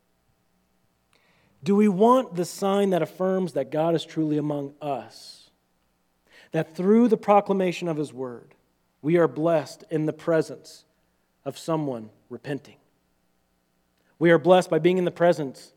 Do 1.63 1.75
we 1.75 1.89
want 1.89 2.35
the 2.35 2.45
sign 2.45 2.91
that 2.91 3.03
affirms 3.03 3.55
that 3.55 3.71
God 3.71 3.95
is 3.95 4.05
truly 4.05 4.37
among 4.37 4.75
us? 4.81 5.46
That 6.53 6.77
through 6.77 7.09
the 7.09 7.17
proclamation 7.17 7.89
of 7.89 7.97
His 7.97 8.13
word, 8.13 8.55
we 9.03 9.17
are 9.17 9.29
blessed 9.29 9.85
in 9.91 10.07
the 10.07 10.13
presence 10.13 10.85
of 11.45 11.59
someone 11.59 12.11
repenting. 12.29 12.77
We 14.19 14.31
are 14.31 14.39
blessed 14.39 14.71
by 14.71 14.79
being 14.79 14.99
in 14.99 15.05
the 15.05 15.11
presence 15.11 15.73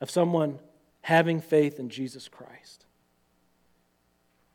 of 0.00 0.10
someone 0.10 0.58
having 1.02 1.40
faith 1.40 1.78
in 1.78 1.88
Jesus 1.88 2.28
Christ. 2.28 2.86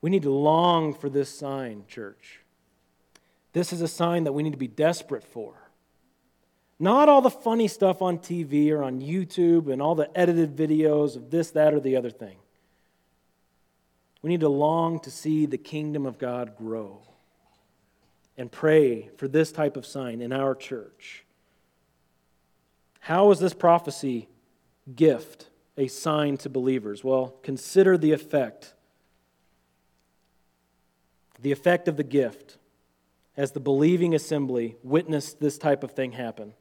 We 0.02 0.10
need 0.10 0.24
to 0.24 0.32
long 0.32 0.94
for 0.94 1.10
this 1.10 1.30
sign, 1.30 1.84
church. 1.88 2.42
This 3.54 3.74
is 3.74 3.82
a 3.82 3.88
sign 3.88 4.26
that 4.26 4.34
we 4.34 4.44
need 4.44 4.52
to 4.52 4.58
be 4.58 4.68
desperate 4.68 5.24
for. 5.24 5.70
Not 6.80 7.10
all 7.10 7.22
the 7.22 7.30
funny 7.30 7.68
stuff 7.68 8.02
on 8.02 8.20
TV 8.20 8.72
or 8.72 8.84
on 8.84 9.02
YouTube 9.02 9.72
and 9.72 9.82
all 9.82 9.96
the 9.96 10.10
edited 10.18 10.56
videos 10.56 11.16
of 11.16 11.30
this, 11.30 11.52
that, 11.52 11.74
or 11.74 11.80
the 11.80 11.98
other 11.98 12.10
thing. 12.10 12.38
We 14.22 14.30
need 14.30 14.42
to 14.42 14.50
long 14.50 15.00
to 15.02 15.12
see 15.12 15.46
the 15.46 15.58
kingdom 15.58 16.06
of 16.06 16.18
God 16.18 16.56
grow 16.58 17.02
and 18.38 18.52
pray 18.52 19.10
for 19.18 19.28
this 19.28 19.52
type 19.52 19.78
of 19.78 19.86
sign 19.86 20.22
in 20.22 20.32
our 20.32 20.56
church. 20.56 21.26
How 23.00 23.32
is 23.32 23.40
this 23.40 23.54
prophecy 23.54 24.30
gift 24.96 25.50
a 25.78 25.88
sign 25.88 26.38
to 26.38 26.50
believers? 26.50 27.04
Well, 27.04 27.36
consider 27.44 27.98
the 27.98 28.12
effect. 28.12 28.74
The 31.42 31.52
effect 31.52 31.88
of 31.88 31.96
the 31.96 32.04
gift 32.04 32.58
as 33.38 33.54
the 33.54 33.60
believing 33.62 34.14
assembly 34.14 34.76
witnessed 34.84 35.40
this 35.40 35.58
type 35.58 35.84
of 35.84 35.92
thing 35.92 36.12
happen. 36.12 36.54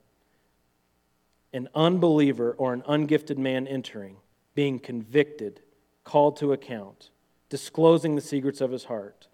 An 1.53 1.69
unbeliever 1.75 2.53
or 2.53 2.73
an 2.73 2.83
ungifted 2.83 3.37
man 3.37 3.67
entering, 3.67 4.17
being 4.55 4.79
convicted, 4.79 5.61
called 6.05 6.37
to 6.37 6.53
account, 6.53 7.11
disclosing 7.49 8.15
the 8.15 8.21
secrets 8.21 8.61
of 8.61 8.71
his 8.71 8.85
heart, 8.85 9.29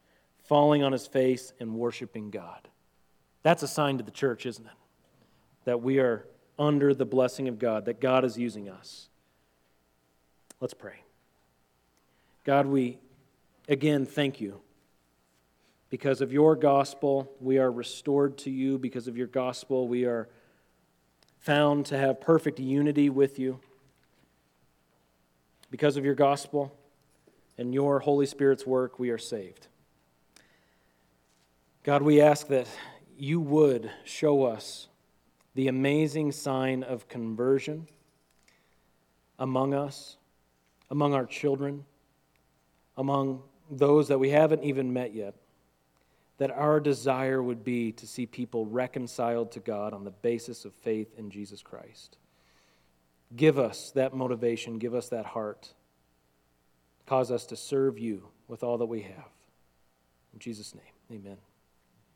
falling 0.45 0.83
on 0.83 0.93
his 0.93 1.07
face, 1.07 1.53
and 1.59 1.75
worshiping 1.75 2.31
God. 2.31 2.69
That's 3.43 3.62
a 3.62 3.69
sign 3.69 3.99
to 3.99 4.05
the 4.05 4.11
church, 4.11 4.47
isn't 4.47 4.65
it? 4.65 4.73
That 5.65 5.83
we 5.83 5.99
are 5.99 6.27
under 6.59 6.95
the 6.95 7.05
blessing 7.05 7.49
of 7.49 7.59
God, 7.59 7.87
that 7.87 8.01
God 8.01 8.25
is 8.25 8.39
using 8.39 8.69
us. 8.69 9.09
Let's 10.61 10.75
pray. 10.75 11.03
God, 12.45 12.67
we 12.67 12.99
again 13.69 14.07
thank 14.07 14.41
you. 14.41 14.61
Because 15.91 16.21
of 16.21 16.33
your 16.33 16.57
gospel, 16.57 17.31
we 17.41 17.59
are 17.59 17.71
restored 17.71 18.39
to 18.39 18.51
you. 18.51 18.79
Because 18.79 19.07
of 19.07 19.17
your 19.17 19.27
gospel, 19.27 19.87
we 19.87 20.05
are 20.05 20.29
found 21.39 21.87
to 21.87 21.99
have 21.99 22.21
perfect 22.21 22.59
unity 22.59 23.11
with 23.11 23.39
you. 23.39 23.61
Because 25.71 25.97
of 25.97 26.05
your 26.05 26.15
gospel 26.15 26.77
and 27.57 27.73
your 27.73 28.01
Holy 28.01 28.27
Spirit's 28.27 28.67
work, 28.67 28.99
we 28.99 29.11
are 29.11 29.19
saved. 29.19 29.69
God, 31.83 32.03
we 32.03 32.21
ask 32.21 32.49
that 32.49 32.67
you 33.17 33.41
would 33.41 33.91
show 34.05 34.45
us 34.45 34.89
the 35.55 35.69
amazing 35.69 36.33
sign 36.33 36.83
of 36.83 37.09
conversion 37.09 37.87
among 39.39 39.75
us, 39.75 40.17
among 40.91 41.15
our 41.15 41.27
children, 41.27 41.85
among 42.97 43.43
those 43.71 44.09
that 44.09 44.19
we 44.19 44.31
haven't 44.31 44.65
even 44.65 44.93
met 44.93 45.15
yet. 45.15 45.35
That 46.39 46.51
our 46.51 46.81
desire 46.81 47.41
would 47.43 47.63
be 47.63 47.93
to 47.93 48.07
see 48.07 48.27
people 48.27 48.67
reconciled 48.67 49.53
to 49.53 49.61
God 49.61 49.93
on 49.93 50.05
the 50.05 50.11
basis 50.11 50.65
of 50.65 50.73
faith 50.75 51.17
in 51.17 51.31
Jesus 51.31 51.63
Christ. 51.63 52.17
Give 53.37 53.59
us 53.59 53.93
that 53.93 54.15
motivation, 54.15 54.79
give 54.79 54.95
us 54.95 55.09
that 55.11 55.27
heart. 55.27 55.75
Cause 57.07 57.31
us 57.31 57.45
to 57.47 57.57
serve 57.57 57.99
you 57.99 58.29
with 58.49 58.63
all 58.63 58.79
that 58.79 58.87
we 58.87 59.03
have. 59.03 59.29
In 60.33 60.39
Jesus' 60.39 60.75
name, 60.75 61.21
amen. 61.21 61.37